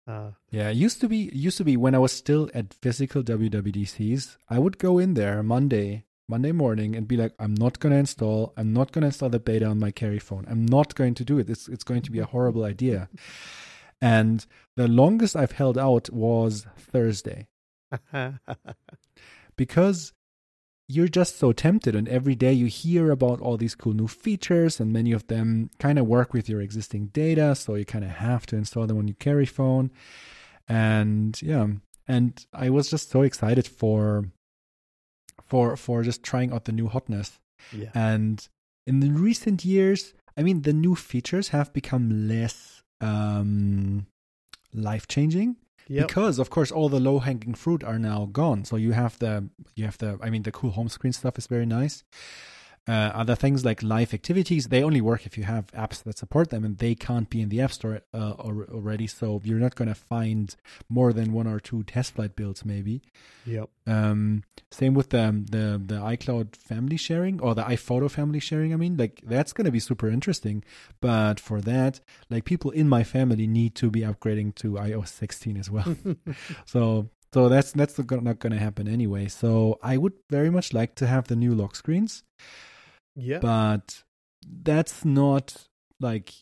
Uh, 0.07 0.31
Yeah, 0.51 0.69
it 0.69 0.75
used 0.75 1.01
to 1.01 1.07
be 1.07 1.29
used 1.33 1.57
to 1.57 1.63
be 1.63 1.77
when 1.77 1.95
I 1.95 1.99
was 1.99 2.11
still 2.11 2.49
at 2.53 2.73
physical 2.73 3.23
WWDCs, 3.23 4.37
I 4.49 4.59
would 4.59 4.77
go 4.77 4.99
in 4.99 5.13
there 5.13 5.41
Monday, 5.43 6.05
Monday 6.29 6.51
morning 6.51 6.95
and 6.95 7.07
be 7.07 7.17
like, 7.17 7.33
I'm 7.39 7.55
not 7.55 7.79
gonna 7.79 7.97
install, 7.97 8.53
I'm 8.55 8.71
not 8.71 8.91
gonna 8.91 9.07
install 9.07 9.29
the 9.29 9.39
beta 9.39 9.65
on 9.65 9.79
my 9.79 9.91
carry 9.91 10.19
phone. 10.19 10.45
I'm 10.49 10.65
not 10.65 10.95
going 10.95 11.15
to 11.15 11.25
do 11.25 11.39
it. 11.39 11.49
It's 11.49 11.67
it's 11.67 11.83
going 11.83 12.03
to 12.03 12.11
be 12.11 12.19
a 12.19 12.25
horrible 12.25 12.63
idea. 12.63 13.09
And 14.01 14.45
the 14.77 14.87
longest 14.87 15.35
I've 15.35 15.51
held 15.53 15.77
out 15.77 16.09
was 16.09 16.65
Thursday. 16.77 17.47
Because 19.57 20.13
you're 20.89 21.07
just 21.07 21.37
so 21.37 21.51
tempted 21.51 21.95
and 21.95 22.09
every 22.09 22.33
day 22.33 22.51
you 22.51 22.65
hear 22.65 23.11
about 23.11 23.39
all 23.39 23.57
these 23.57 23.75
cool 23.75 23.93
new 23.93 24.07
features 24.07 24.79
and 24.79 24.91
many 24.91 25.11
of 25.11 25.27
them 25.27 25.69
kind 25.77 25.99
of 25.99 26.07
work 26.07 26.33
with 26.33 26.49
your 26.49 26.61
existing 26.61 27.07
data 27.07 27.53
so 27.53 27.75
you 27.75 27.85
kind 27.85 28.03
of 28.03 28.09
have 28.09 28.45
to 28.47 28.55
install 28.55 28.87
them 28.87 28.97
on 28.97 29.07
your 29.07 29.15
carry 29.19 29.45
phone 29.45 29.91
and 30.67 31.41
yeah 31.43 31.67
and 32.07 32.47
i 32.53 32.69
was 32.69 32.89
just 32.89 33.11
so 33.11 33.21
excited 33.21 33.67
for 33.67 34.25
for 35.49 35.75
for 35.75 36.03
just 36.03 36.21
trying 36.23 36.51
out 36.53 36.63
the 36.65 36.71
new 36.71 36.87
hotness 36.87 37.39
yeah. 37.73 37.89
and 37.93 38.47
in 38.87 38.99
the 38.99 39.09
recent 39.09 39.65
years 39.65 40.13
i 40.37 40.41
mean 40.43 40.61
the 40.61 40.73
new 40.73 40.95
features 40.95 41.49
have 41.49 41.73
become 41.73 42.27
less 42.27 42.83
um 43.01 44.05
life 44.73 45.07
changing 45.07 45.55
Yep. 45.91 46.07
because 46.07 46.37
of 46.37 46.51
course 46.51 46.71
all 46.71 46.87
the 46.89 46.99
low 46.99 47.17
hanging 47.17 47.55
fruit 47.55 47.83
are 47.83 47.97
now 47.97 48.29
gone 48.31 48.63
so 48.63 48.75
you 48.75 48.91
have 48.91 49.17
the 49.17 49.49
you 49.75 49.85
have 49.85 49.97
the 49.97 50.19
i 50.21 50.29
mean 50.29 50.43
the 50.43 50.51
cool 50.51 50.69
home 50.71 50.87
screen 50.87 51.13
stuff 51.13 51.35
is 51.39 51.47
very 51.47 51.65
nice 51.65 52.03
uh, 52.93 53.11
other 53.21 53.35
things 53.43 53.59
like 53.69 53.79
live 53.95 54.11
activities 54.19 54.63
they 54.73 54.83
only 54.89 55.01
work 55.11 55.21
if 55.29 55.33
you 55.37 55.45
have 55.55 55.65
apps 55.85 55.97
that 56.03 56.17
support 56.23 56.47
them 56.49 56.63
and 56.67 56.73
they 56.83 56.93
can't 57.07 57.29
be 57.29 57.39
in 57.43 57.49
the 57.53 57.59
app 57.65 57.71
store 57.77 58.01
uh, 58.13 58.33
already 58.79 59.07
so 59.19 59.25
you're 59.47 59.63
not 59.67 59.75
going 59.79 59.91
to 59.95 59.99
find 60.13 60.45
more 60.97 61.11
than 61.17 61.27
one 61.39 61.47
or 61.53 61.59
two 61.69 61.81
test 61.83 62.09
flight 62.15 62.33
builds 62.39 62.61
maybe 62.73 62.95
Yep. 63.45 63.67
um, 63.87 64.43
same 64.71 64.93
with 64.93 65.09
the, 65.09 65.25
the 65.55 65.65
the 65.93 65.99
iCloud 66.15 66.55
family 66.55 66.97
sharing 66.97 67.35
or 67.41 67.55
the 67.55 67.63
iPhoto 67.63 68.07
family 68.11 68.39
sharing. 68.39 68.71
I 68.73 68.77
mean, 68.77 68.95
like 68.97 69.15
that's 69.25 69.53
going 69.53 69.65
to 69.65 69.71
be 69.71 69.79
super 69.79 70.07
interesting. 70.07 70.63
But 71.01 71.39
for 71.39 71.59
that, 71.61 71.93
like 72.29 72.45
people 72.45 72.69
in 72.71 72.87
my 72.87 73.03
family 73.03 73.47
need 73.47 73.73
to 73.81 73.89
be 73.89 74.01
upgrading 74.01 74.49
to 74.61 74.73
iOS 74.73 75.07
16 75.09 75.57
as 75.57 75.69
well. 75.71 75.95
so 76.65 77.09
so 77.33 77.49
that's 77.49 77.71
that's 77.71 77.97
not 77.97 78.39
going 78.39 78.53
to 78.53 78.59
happen 78.59 78.87
anyway. 78.87 79.27
So 79.27 79.79
I 79.81 79.97
would 79.97 80.13
very 80.29 80.51
much 80.51 80.73
like 80.73 80.93
to 80.95 81.07
have 81.07 81.27
the 81.27 81.35
new 81.35 81.53
lock 81.55 81.75
screens, 81.75 82.23
yeah. 83.19 83.39
but 83.39 84.03
that's 84.63 85.03
not 85.05 85.67
like 85.99 86.33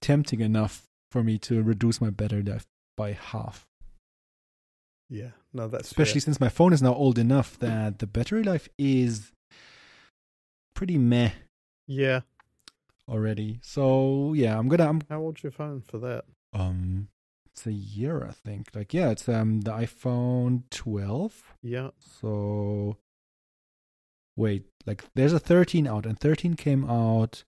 tempting 0.00 0.40
enough 0.40 0.82
for 1.10 1.22
me 1.22 1.38
to 1.38 1.62
reduce 1.62 2.00
my 2.00 2.10
battery 2.10 2.42
life 2.42 2.66
by 2.96 3.12
half. 3.12 3.66
yeah. 5.08 5.30
No, 5.52 5.68
that's 5.68 5.86
especially 5.86 6.20
since 6.20 6.40
my 6.40 6.48
phone 6.48 6.72
is 6.72 6.82
now 6.82 6.92
old 6.94 7.16
enough 7.18 7.56
that 7.60 8.00
the 8.00 8.06
battery 8.08 8.42
life 8.42 8.68
is 8.76 9.30
pretty 10.74 10.98
meh. 10.98 11.30
Yeah. 11.86 12.20
already. 13.08 13.60
So 13.62 14.32
yeah, 14.34 14.58
I'm 14.58 14.68
gonna 14.68 14.88
I'm 14.88 15.00
How 15.08 15.20
old's 15.20 15.42
your 15.42 15.52
phone 15.52 15.80
for 15.80 15.98
that? 15.98 16.24
um 16.52 17.08
it's 17.46 17.66
a 17.66 17.72
year 17.72 18.24
I 18.24 18.32
think. 18.32 18.68
Like 18.74 18.92
yeah, 18.92 19.10
it's 19.10 19.28
um 19.28 19.60
the 19.60 19.70
iPhone 19.70 20.64
12. 20.70 21.54
Yeah. 21.62 21.90
So 22.20 22.96
wait, 24.36 24.64
like 24.86 25.04
there's 25.14 25.32
a 25.32 25.38
13 25.38 25.86
out 25.86 26.06
and 26.06 26.18
13 26.18 26.54
came 26.54 26.88
out 26.88 27.44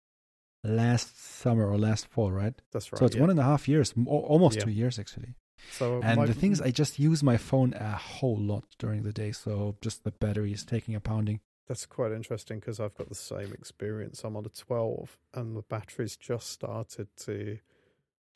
last 0.64 1.18
summer 1.20 1.66
or 1.68 1.78
last 1.78 2.06
fall, 2.08 2.32
right? 2.32 2.54
That's 2.72 2.92
right. 2.92 2.98
so 2.98 3.06
it's 3.06 3.14
yeah. 3.14 3.20
one 3.20 3.30
and 3.30 3.38
a 3.38 3.44
half 3.44 3.68
years, 3.68 3.94
almost 4.06 4.56
Yeah. 4.56 4.64
two 4.64 4.70
years 4.70 4.98
actually. 4.98 5.34
So 5.72 6.00
And 6.02 6.18
my- 6.20 6.26
the 6.26 6.34
thing 6.34 6.52
is, 6.52 6.60
I 6.60 6.70
just 6.70 6.98
use 6.98 7.22
my 7.22 7.36
phone 7.36 7.72
a 7.74 7.96
whole 7.96 8.38
lot 8.38 8.64
during 8.78 9.02
the 9.02 9.12
day, 9.12 9.32
so 9.32 9.76
just 9.80 10.04
the 10.04 10.10
battery 10.12 10.52
is 10.52 10.64
taking 10.64 10.94
a 10.94 11.00
pounding. 11.00 11.40
That's 11.66 11.86
quite 11.86 12.12
interesting 12.12 12.60
because 12.60 12.78
I've 12.78 12.94
got 12.94 13.08
the 13.08 13.14
same 13.16 13.52
experience. 13.52 14.22
I'm 14.22 14.36
on 14.36 14.46
a 14.46 14.48
12, 14.50 15.18
and 15.34 15.56
the 15.56 15.62
battery's 15.62 16.16
just 16.16 16.48
started 16.50 17.08
to 17.24 17.58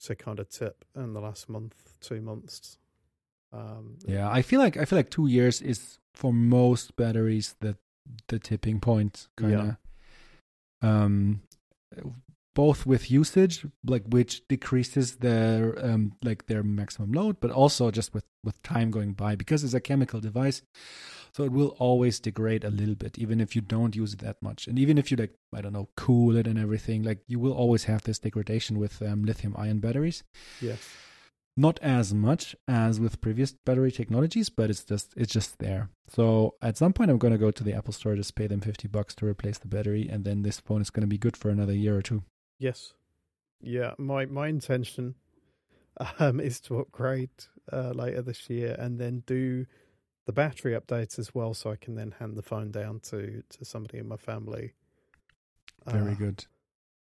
to 0.00 0.16
kind 0.16 0.38
of 0.40 0.48
tip 0.48 0.86
in 0.96 1.12
the 1.12 1.20
last 1.20 1.46
month, 1.50 1.98
two 2.00 2.22
months. 2.22 2.78
Um, 3.52 3.98
Yeah, 4.06 4.30
I 4.30 4.40
feel 4.40 4.58
like 4.58 4.76
I 4.78 4.84
feel 4.86 4.96
like 4.98 5.10
two 5.10 5.26
years 5.26 5.60
is 5.60 5.98
for 6.14 6.32
most 6.32 6.96
batteries 6.96 7.54
the 7.60 7.76
the 8.28 8.38
tipping 8.38 8.80
point, 8.80 9.28
kind 9.36 9.52
of. 10.82 10.88
Um, 10.88 11.42
both 12.54 12.84
with 12.84 13.10
usage, 13.10 13.64
like 13.84 14.04
which 14.08 14.46
decreases 14.48 15.16
their 15.16 15.78
um 15.84 16.12
like 16.22 16.46
their 16.46 16.62
maximum 16.62 17.12
load, 17.12 17.40
but 17.40 17.50
also 17.50 17.90
just 17.90 18.12
with 18.12 18.24
with 18.42 18.62
time 18.62 18.90
going 18.90 19.12
by 19.12 19.34
because 19.34 19.62
it's 19.62 19.74
a 19.74 19.80
chemical 19.80 20.20
device, 20.20 20.62
so 21.32 21.44
it 21.44 21.52
will 21.52 21.76
always 21.78 22.18
degrade 22.18 22.64
a 22.64 22.70
little 22.70 22.94
bit, 22.94 23.18
even 23.18 23.40
if 23.40 23.54
you 23.54 23.62
don't 23.62 23.94
use 23.94 24.14
it 24.14 24.20
that 24.20 24.42
much, 24.42 24.66
and 24.66 24.78
even 24.78 24.98
if 24.98 25.10
you 25.10 25.16
like 25.16 25.34
I 25.54 25.60
don't 25.60 25.72
know 25.72 25.88
cool 25.96 26.36
it 26.36 26.46
and 26.46 26.58
everything, 26.58 27.02
like 27.02 27.20
you 27.28 27.38
will 27.38 27.52
always 27.52 27.84
have 27.84 28.02
this 28.02 28.18
degradation 28.18 28.78
with 28.78 29.00
um, 29.02 29.24
lithium 29.24 29.54
ion 29.56 29.78
batteries 29.78 30.22
Yes. 30.60 30.88
Not 31.56 31.78
as 31.80 32.14
much 32.14 32.56
as 32.68 32.98
with 33.00 33.20
previous 33.20 33.52
battery 33.66 33.92
technologies, 33.92 34.48
but 34.50 34.70
it's 34.70 34.84
just 34.84 35.12
it's 35.16 35.32
just 35.32 35.58
there. 35.58 35.90
So 36.08 36.54
at 36.62 36.76
some 36.76 36.92
point, 36.92 37.10
I'm 37.10 37.18
going 37.18 37.32
to 37.32 37.38
go 37.38 37.50
to 37.50 37.64
the 37.64 37.74
Apple 37.74 37.92
Store, 37.92 38.16
just 38.16 38.34
pay 38.34 38.46
them 38.46 38.60
fifty 38.60 38.88
bucks 38.88 39.14
to 39.16 39.26
replace 39.26 39.58
the 39.58 39.68
battery, 39.68 40.08
and 40.08 40.24
then 40.24 40.42
this 40.42 40.60
phone 40.60 40.80
is 40.80 40.90
going 40.90 41.02
to 41.02 41.06
be 41.06 41.18
good 41.18 41.36
for 41.36 41.50
another 41.50 41.74
year 41.74 41.96
or 41.96 42.02
two. 42.02 42.22
Yes. 42.58 42.94
Yeah. 43.60 43.92
My 43.98 44.26
my 44.26 44.48
intention 44.48 45.16
um, 46.18 46.40
is 46.40 46.60
to 46.62 46.78
upgrade 46.78 47.30
uh, 47.72 47.90
later 47.90 48.22
this 48.22 48.48
year 48.48 48.74
and 48.78 48.98
then 48.98 49.22
do 49.26 49.66
the 50.26 50.32
battery 50.32 50.72
updates 50.78 51.18
as 51.18 51.34
well, 51.34 51.54
so 51.54 51.70
I 51.70 51.76
can 51.76 51.94
then 51.94 52.14
hand 52.18 52.36
the 52.36 52.42
phone 52.42 52.70
down 52.70 53.00
to 53.10 53.42
to 53.48 53.64
somebody 53.64 53.98
in 53.98 54.08
my 54.08 54.16
family. 54.16 54.74
Very 55.86 56.12
Uh, 56.12 56.14
good. 56.14 56.46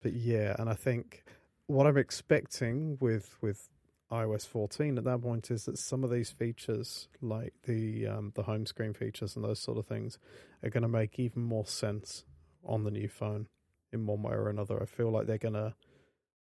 But 0.01 0.13
yeah, 0.13 0.55
and 0.59 0.69
I 0.69 0.73
think 0.73 1.23
what 1.67 1.87
I'm 1.87 1.97
expecting 1.97 2.97
with 2.99 3.37
with 3.41 3.69
iOS 4.13 4.47
14 4.47 4.97
at 4.97 5.03
that 5.05 5.21
point 5.21 5.49
is 5.49 5.65
that 5.65 5.77
some 5.77 6.03
of 6.03 6.11
these 6.11 6.29
features, 6.29 7.07
like 7.21 7.53
the 7.63 8.07
um, 8.07 8.31
the 8.35 8.43
home 8.43 8.65
screen 8.65 8.93
features 8.93 9.35
and 9.35 9.43
those 9.43 9.59
sort 9.59 9.77
of 9.77 9.87
things, 9.87 10.19
are 10.63 10.69
going 10.69 10.83
to 10.83 10.87
make 10.87 11.19
even 11.19 11.41
more 11.41 11.65
sense 11.65 12.23
on 12.63 12.83
the 12.83 12.91
new 12.91 13.07
phone 13.07 13.47
in 13.91 14.05
one 14.05 14.21
way 14.21 14.33
or 14.33 14.49
another. 14.49 14.81
I 14.81 14.85
feel 14.85 15.09
like 15.11 15.25
they're 15.27 15.37
going 15.37 15.55
to 15.55 15.73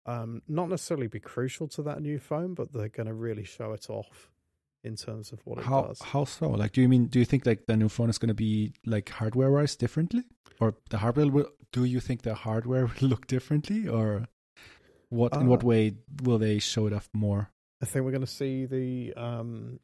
um, 0.04 0.42
not 0.46 0.68
necessarily 0.68 1.08
be 1.08 1.18
crucial 1.18 1.66
to 1.68 1.82
that 1.82 2.00
new 2.00 2.18
phone, 2.18 2.54
but 2.54 2.72
they're 2.72 2.88
going 2.88 3.08
to 3.08 3.14
really 3.14 3.44
show 3.44 3.72
it 3.72 3.88
off 3.90 4.30
in 4.84 4.94
terms 4.94 5.32
of 5.32 5.40
what 5.44 5.58
it 5.58 5.64
How 5.64 5.82
does. 5.82 6.00
how 6.00 6.24
so? 6.24 6.50
Like, 6.50 6.72
do 6.72 6.80
you 6.80 6.88
mean 6.88 7.06
do 7.06 7.18
you 7.18 7.24
think 7.24 7.46
like 7.46 7.66
the 7.66 7.76
new 7.76 7.88
phone 7.88 8.10
is 8.10 8.18
going 8.18 8.28
to 8.28 8.34
be 8.34 8.74
like 8.84 9.08
hardware 9.08 9.50
wise 9.50 9.76
differently, 9.76 10.24
or 10.60 10.74
the 10.90 10.98
hardware 10.98 11.28
will? 11.28 11.50
Do 11.72 11.84
you 11.84 12.00
think 12.00 12.22
the 12.22 12.34
hardware 12.34 12.86
will 13.00 13.08
look 13.08 13.26
differently, 13.26 13.88
or 13.88 14.28
what? 15.08 15.34
in 15.34 15.46
what 15.46 15.62
Uh, 15.62 15.66
way 15.66 15.94
will 16.22 16.38
they 16.38 16.58
show 16.58 16.86
it 16.86 16.92
off 16.92 17.08
more? 17.12 17.50
I 17.82 17.86
think 17.86 18.04
we're 18.04 18.10
going 18.12 18.20
to 18.22 18.26
see 18.26 18.64
the 18.66 19.12
um, 19.14 19.80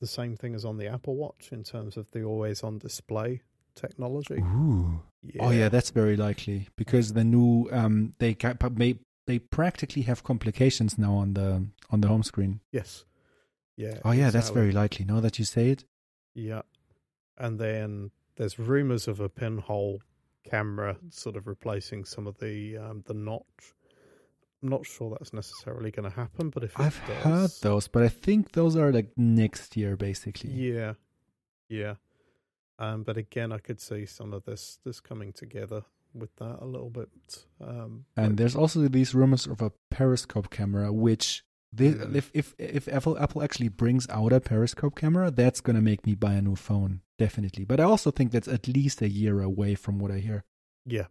the 0.00 0.06
same 0.06 0.36
thing 0.36 0.54
as 0.54 0.64
on 0.64 0.76
the 0.78 0.86
Apple 0.88 1.16
Watch 1.16 1.50
in 1.52 1.62
terms 1.62 1.96
of 1.96 2.10
the 2.10 2.22
always 2.24 2.62
on 2.62 2.78
display 2.78 3.42
technology. 3.74 4.34
Ooh. 4.40 5.00
Oh 5.40 5.50
yeah, 5.50 5.68
that's 5.68 5.90
very 5.90 6.16
likely 6.16 6.68
because 6.76 7.12
the 7.14 7.24
new 7.24 7.68
um 7.72 8.12
they 8.18 8.34
ca- 8.34 8.54
pa- 8.54 8.68
may 8.68 8.98
they 9.26 9.38
practically 9.38 10.02
have 10.02 10.22
complications 10.22 10.98
now 10.98 11.14
on 11.14 11.32
the 11.34 11.66
on 11.90 12.00
the 12.02 12.08
home 12.08 12.22
screen. 12.22 12.60
Yes. 12.72 13.04
Yeah. 13.76 13.98
Oh 14.04 14.10
yeah, 14.12 14.30
that's 14.30 14.50
very 14.50 14.70
likely. 14.72 15.04
Now 15.06 15.20
that 15.20 15.38
you 15.38 15.44
say 15.44 15.70
it, 15.70 15.84
Yeah. 16.34 16.62
And 17.38 17.58
then 17.58 18.10
there's 18.36 18.58
rumors 18.58 19.08
of 19.08 19.18
a 19.20 19.28
pinhole 19.28 20.00
camera 20.44 20.98
sort 21.10 21.36
of 21.36 21.46
replacing 21.46 22.04
some 22.04 22.26
of 22.26 22.38
the 22.38 22.76
um, 22.76 23.02
the 23.06 23.14
notch. 23.14 23.74
I'm 24.64 24.70
not 24.70 24.86
sure 24.86 25.10
that's 25.10 25.34
necessarily 25.34 25.90
going 25.90 26.08
to 26.10 26.16
happen, 26.16 26.48
but 26.48 26.64
if 26.64 26.80
I've 26.80 26.98
does, 27.06 27.16
heard 27.22 27.50
those, 27.60 27.86
but 27.86 28.02
I 28.02 28.08
think 28.08 28.52
those 28.52 28.76
are 28.76 28.90
like 28.90 29.10
next 29.16 29.76
year 29.76 29.94
basically. 29.96 30.50
Yeah, 30.50 30.94
yeah. 31.68 31.96
Um, 32.78 33.02
but 33.02 33.18
again, 33.18 33.52
I 33.52 33.58
could 33.58 33.78
see 33.80 34.06
some 34.06 34.32
of 34.32 34.44
this 34.46 34.78
this 34.84 35.00
coming 35.00 35.32
together 35.34 35.82
with 36.14 36.34
that 36.36 36.58
a 36.60 36.64
little 36.64 36.88
bit. 36.90 37.10
Um, 37.60 38.06
And 38.16 38.28
like- 38.28 38.36
there's 38.36 38.56
also 38.56 38.88
these 38.88 39.14
rumors 39.14 39.46
of 39.46 39.60
a 39.60 39.70
periscope 39.90 40.48
camera, 40.48 40.90
which 40.92 41.44
they, 41.70 41.92
Mm. 41.92 42.14
if 42.14 42.30
if 42.32 42.54
if 42.58 42.88
Apple 42.88 43.18
Apple 43.18 43.42
actually 43.42 43.68
brings 43.68 44.08
out 44.08 44.32
a 44.32 44.40
periscope 44.40 44.96
camera, 44.96 45.30
that's 45.30 45.60
gonna 45.60 45.82
make 45.82 46.06
me 46.06 46.14
buy 46.14 46.34
a 46.34 46.42
new 46.42 46.56
phone, 46.56 47.02
definitely. 47.18 47.64
But 47.66 47.80
I 47.80 47.84
also 47.84 48.10
think 48.10 48.32
that's 48.32 48.48
at 48.48 48.66
least 48.66 49.02
a 49.02 49.08
year 49.08 49.42
away 49.42 49.74
from 49.74 49.98
what 49.98 50.10
I 50.10 50.20
hear. 50.20 50.44
yeah, 50.86 51.08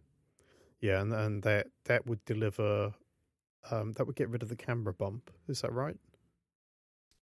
yeah, 0.80 1.00
and 1.02 1.12
and 1.12 1.42
that 1.44 1.68
that 1.84 2.04
would 2.06 2.24
deliver. 2.24 2.94
Um, 3.70 3.92
that 3.92 4.06
would 4.06 4.16
get 4.16 4.28
rid 4.28 4.42
of 4.42 4.48
the 4.48 4.56
camera 4.56 4.92
bump. 4.92 5.30
Is 5.48 5.62
that 5.62 5.72
right? 5.72 5.96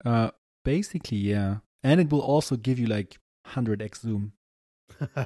Uh, 0.04 0.30
basically, 0.64 1.18
yeah, 1.18 1.56
and 1.82 2.00
it 2.00 2.10
will 2.10 2.20
also 2.20 2.56
give 2.56 2.78
you 2.78 2.86
like 2.86 3.18
100x 3.48 4.00
zoom. 4.00 4.32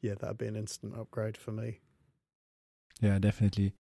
yeah, 0.00 0.14
that'd 0.20 0.38
be 0.38 0.46
an 0.46 0.56
instant 0.56 0.94
upgrade 0.96 1.36
for 1.36 1.52
me. 1.52 1.80
Yeah, 3.00 3.18
definitely. 3.18 3.74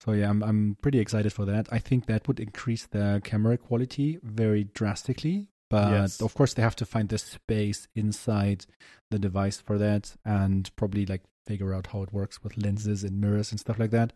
So 0.00 0.12
yeah, 0.12 0.30
I'm 0.30 0.42
I'm 0.42 0.76
pretty 0.80 0.98
excited 1.00 1.32
for 1.32 1.44
that. 1.44 1.68
I 1.72 1.78
think 1.78 2.06
that 2.06 2.26
would 2.28 2.40
increase 2.40 2.86
the 2.86 3.20
camera 3.24 3.58
quality 3.58 4.18
very 4.22 4.64
drastically. 4.64 5.48
But 5.70 5.90
Yes. 5.90 6.20
of 6.22 6.32
course, 6.34 6.54
they 6.54 6.62
have 6.62 6.76
to 6.76 6.86
find 6.86 7.08
the 7.08 7.18
space 7.18 7.88
inside 7.94 8.64
the 9.10 9.18
device 9.18 9.60
for 9.60 9.76
that, 9.78 10.16
and 10.24 10.74
probably 10.76 11.04
like 11.04 11.22
figure 11.46 11.74
out 11.74 11.88
how 11.88 12.02
it 12.02 12.12
works 12.12 12.42
with 12.42 12.56
lenses 12.56 13.04
and 13.04 13.20
mirrors 13.20 13.50
and 13.50 13.60
stuff 13.60 13.78
like 13.78 13.90
that. 13.90 14.12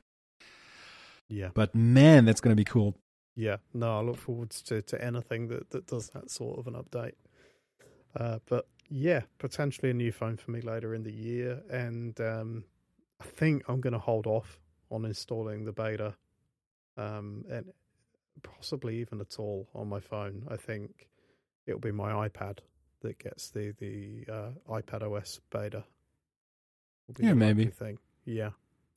Yeah, 1.32 1.48
But 1.54 1.74
man, 1.74 2.24
that's 2.24 2.40
gonna 2.40 2.56
be 2.56 2.64
cool. 2.64 2.94
yeah. 3.34 3.56
No, 3.72 3.98
I 3.98 4.02
look 4.02 4.18
forward 4.18 4.50
to 4.50 4.82
to 4.82 5.04
anything 5.04 5.48
that 5.48 5.70
that 5.70 5.86
does 5.86 6.10
that 6.10 6.30
sort 6.30 6.58
of 6.58 6.66
an 6.66 6.74
update. 6.74 7.14
Uh, 8.14 8.38
but 8.46 8.66
yeah, 8.90 9.22
potentially 9.38 9.90
a 9.90 9.94
new 9.94 10.12
phone 10.12 10.36
for 10.36 10.50
me 10.50 10.60
later 10.60 10.94
in 10.94 11.02
the 11.02 11.12
year, 11.12 11.62
and 11.70 12.20
um, 12.20 12.64
I 13.20 13.24
think 13.24 13.64
I'm 13.68 13.80
going 13.80 13.94
to 13.94 13.98
hold 13.98 14.26
off 14.26 14.60
on 14.90 15.06
installing 15.06 15.64
the 15.64 15.72
beta, 15.72 16.14
um, 16.98 17.46
and 17.50 17.72
possibly 18.42 18.98
even 19.00 19.20
at 19.20 19.38
all 19.38 19.66
on 19.74 19.88
my 19.88 20.00
phone. 20.00 20.46
I 20.50 20.56
think 20.56 21.08
it'll 21.66 21.80
be 21.80 21.92
my 21.92 22.28
iPad 22.28 22.58
that 23.00 23.18
gets 23.18 23.50
the 23.50 23.72
the 23.78 24.26
uh, 24.30 24.50
iPad 24.68 25.02
OS 25.10 25.40
beta. 25.50 25.84
Yeah, 27.18 27.34
maybe. 27.34 27.66
thing. 27.66 27.98
Yeah, 28.26 28.50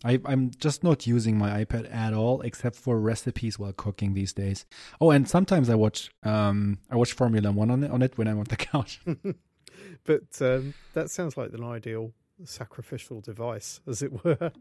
I, 0.05 0.19
I'm 0.25 0.51
just 0.51 0.83
not 0.83 1.07
using 1.07 1.35
my 1.37 1.65
iPad 1.65 1.91
at 1.93 2.13
all, 2.13 2.41
except 2.41 2.75
for 2.75 2.99
recipes 2.99 3.57
while 3.57 3.73
cooking 3.73 4.13
these 4.13 4.33
days. 4.33 4.65
Oh, 5.01 5.09
and 5.09 5.27
sometimes 5.27 5.69
I 5.69 5.75
watch 5.75 6.11
um 6.23 6.77
I 6.91 6.95
watch 6.95 7.13
Formula 7.13 7.51
One 7.51 7.71
on 7.71 7.83
it, 7.83 7.91
on 7.91 8.01
it 8.03 8.17
when 8.17 8.27
I'm 8.27 8.37
on 8.37 8.45
the 8.45 8.55
couch. 8.69 9.01
but 10.03 10.41
um, 10.41 10.75
that 10.93 11.09
sounds 11.09 11.35
like 11.37 11.51
an 11.53 11.63
ideal 11.63 12.13
sacrificial 12.43 13.19
device, 13.21 13.81
as 13.87 14.03
it 14.03 14.23
were. 14.23 14.51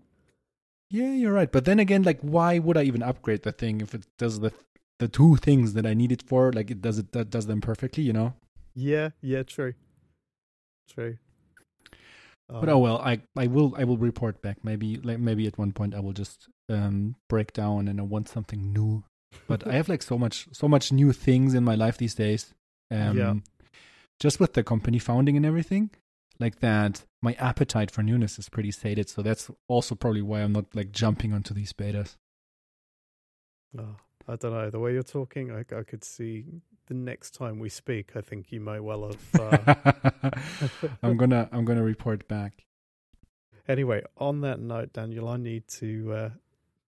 Yeah, 0.90 1.12
you're 1.12 1.32
right. 1.32 1.50
But 1.50 1.64
then 1.64 1.78
again, 1.78 2.02
like, 2.04 2.20
why 2.20 2.58
would 2.58 2.76
I 2.76 2.84
even 2.84 3.02
upgrade 3.02 3.42
the 3.42 3.52
thing 3.52 3.80
if 3.80 3.94
it 3.94 4.06
does 4.16 4.40
the 4.40 4.52
the 4.98 5.08
two 5.08 5.36
things 5.36 5.74
that 5.74 5.84
I 5.86 5.92
need 5.92 6.12
it 6.12 6.22
for? 6.22 6.52
Like, 6.52 6.70
it 6.70 6.80
does 6.80 6.98
it 6.98 7.12
that 7.12 7.30
does 7.30 7.46
them 7.46 7.60
perfectly, 7.60 8.04
you 8.04 8.12
know. 8.12 8.34
Yeah, 8.74 9.10
yeah, 9.20 9.42
true, 9.42 9.74
true. 10.88 11.18
But 12.48 12.68
Um, 12.68 12.76
oh 12.76 12.78
well, 12.78 12.98
I 12.98 13.22
I 13.36 13.46
will 13.46 13.74
I 13.76 13.84
will 13.84 13.96
report 13.96 14.42
back. 14.42 14.62
Maybe 14.64 14.96
like 14.98 15.18
maybe 15.18 15.46
at 15.46 15.58
one 15.58 15.72
point 15.72 15.94
I 15.94 16.00
will 16.00 16.12
just 16.12 16.48
um 16.68 17.16
break 17.28 17.52
down 17.52 17.88
and 17.88 17.98
I 17.98 18.02
want 18.02 18.28
something 18.28 18.72
new. 18.72 19.04
But 19.48 19.66
I 19.66 19.72
have 19.72 19.88
like 19.88 20.02
so 20.02 20.18
much 20.18 20.48
so 20.52 20.68
much 20.68 20.92
new 20.92 21.12
things 21.12 21.54
in 21.54 21.64
my 21.64 21.74
life 21.74 21.96
these 21.98 22.14
days. 22.14 22.54
Um, 22.90 23.16
Yeah. 23.16 23.34
Just 24.20 24.38
with 24.38 24.52
the 24.52 24.62
company 24.62 24.98
founding 25.00 25.36
and 25.36 25.44
everything, 25.44 25.90
like 26.38 26.60
that, 26.60 27.04
my 27.20 27.32
appetite 27.34 27.90
for 27.90 28.02
newness 28.02 28.38
is 28.38 28.48
pretty 28.48 28.70
sated. 28.70 29.08
So 29.08 29.22
that's 29.22 29.50
also 29.66 29.94
probably 29.96 30.22
why 30.22 30.40
I'm 30.42 30.52
not 30.52 30.66
like 30.74 30.92
jumping 30.92 31.32
onto 31.32 31.52
these 31.54 31.72
betas. 31.72 32.16
oh, 33.78 33.96
I 34.28 34.36
don't 34.36 34.52
know. 34.52 34.70
The 34.70 34.78
way 34.78 34.92
you're 34.92 35.02
talking, 35.02 35.50
I, 35.50 35.60
I 35.76 35.82
could 35.82 36.04
see 36.04 36.44
the 36.86 36.94
next 36.94 37.32
time 37.34 37.58
we 37.58 37.68
speak. 37.68 38.12
I 38.16 38.20
think 38.20 38.52
you 38.52 38.60
may 38.60 38.80
well 38.80 39.10
have. 39.10 39.18
Uh... 39.40 40.30
I'm 41.02 41.16
gonna 41.16 41.48
I'm 41.52 41.64
gonna 41.64 41.82
report 41.82 42.26
back. 42.28 42.64
anyway, 43.68 44.02
on 44.16 44.40
that 44.42 44.60
note, 44.60 44.92
Daniel, 44.92 45.28
I 45.28 45.36
need 45.36 45.66
to 45.80 46.12
uh, 46.12 46.30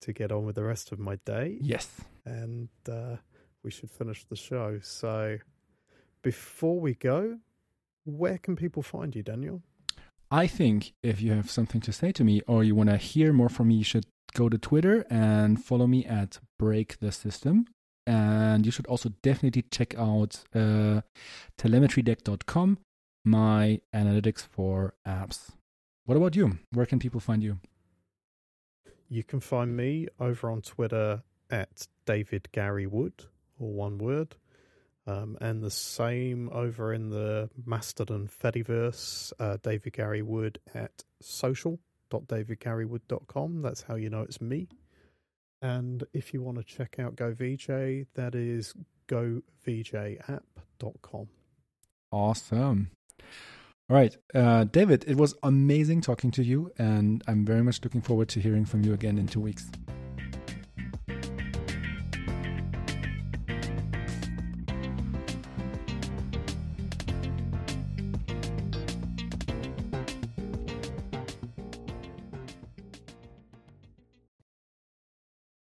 to 0.01 0.13
get 0.13 0.33
on 0.33 0.45
with 0.47 0.55
the 0.57 0.65
rest 0.65 0.93
of 0.93 0.99
my 0.99 1.17
day, 1.25 1.59
Yes. 1.61 1.89
and 2.25 2.69
uh, 2.91 3.17
we 3.63 3.71
should 3.71 3.91
finish 3.91 4.25
the 4.25 4.37
show. 4.37 4.79
So, 4.83 5.39
before 6.23 6.79
we 6.81 6.95
go, 6.95 7.39
where 8.05 8.39
can 8.39 8.57
people 8.57 8.83
find 8.83 9.15
you, 9.15 9.23
Daniel? 9.23 9.63
I 10.31 10.47
think 10.47 10.93
if 11.03 11.21
you 11.21 11.33
have 11.33 11.51
something 11.51 11.81
to 11.83 11.93
say 11.93 12.11
to 12.13 12.25
me 12.25 12.41
or 12.49 12.65
you 12.65 12.75
want 12.75 12.91
to 12.91 12.97
hear 12.97 13.33
more 13.33 13.49
from 13.49 13.69
me, 13.69 13.77
you 13.77 13.85
should 13.85 14.07
go 14.35 14.49
to 14.49 14.59
Twitter 14.59 15.05
and 15.09 15.63
follow 15.65 15.87
me 15.87 16.05
at 16.05 16.41
Break 16.59 16.99
the 16.99 17.13
System. 17.13 17.67
And 18.07 18.65
you 18.65 18.73
should 18.73 18.87
also 18.87 19.11
definitely 19.23 19.65
check 19.71 19.95
out 19.99 20.45
uh, 20.55 21.03
telemetrydeck.com, 21.59 22.79
my 23.25 23.81
analytics 23.93 24.47
for 24.47 24.95
apps. 25.07 25.51
What 26.05 26.17
about 26.17 26.37
you? 26.37 26.59
Where 26.71 26.87
can 26.87 27.01
people 27.01 27.21
find 27.21 27.43
you? 27.43 27.59
You 29.09 29.25
can 29.25 29.41
find 29.41 29.77
me 29.77 30.07
over 30.21 30.49
on 30.51 30.63
Twitter 30.63 31.23
at 31.51 31.89
David 32.07 32.49
Gary 32.53 32.87
Wood, 32.87 33.25
or 33.59 33.73
one 33.73 33.99
word. 33.99 34.37
Um, 35.09 35.39
and 35.41 35.63
the 35.63 35.71
same 35.71 36.51
over 36.53 36.93
in 36.93 37.11
the 37.11 37.49
Mastodon 37.65 38.29
Fediverse, 38.29 39.33
uh, 39.39 39.57
David 39.63 39.93
Gary 39.93 40.23
Wood 40.23 40.59
at 40.75 41.05
social.davidgarywood.com. 41.21 43.63
That's 43.63 43.83
how 43.83 43.95
you 43.95 44.11
know 44.11 44.23
it's 44.23 44.41
me. 44.41 44.67
And 45.67 46.05
if 46.13 46.33
you 46.33 46.43
want 46.43 46.59
to 46.59 46.65
check 46.65 47.01
out 47.01 47.17
GoVJ, 47.17 48.07
that 48.15 48.37
is 48.37 48.73
govjapp.com. 49.09 50.39
Awesome. 52.13 52.91
All 53.91 53.97
right. 53.97 54.17
Uh, 54.33 54.63
David, 54.63 55.05
it 55.09 55.17
was 55.17 55.35
amazing 55.43 56.03
talking 56.03 56.31
to 56.31 56.45
you. 56.45 56.71
And 56.79 57.25
I'm 57.27 57.45
very 57.45 57.65
much 57.65 57.83
looking 57.83 58.01
forward 58.01 58.29
to 58.29 58.41
hearing 58.41 58.65
from 58.65 58.85
you 58.85 58.95
again 58.95 59.19
in 59.19 59.27
two 59.27 59.41
weeks. 59.41 59.67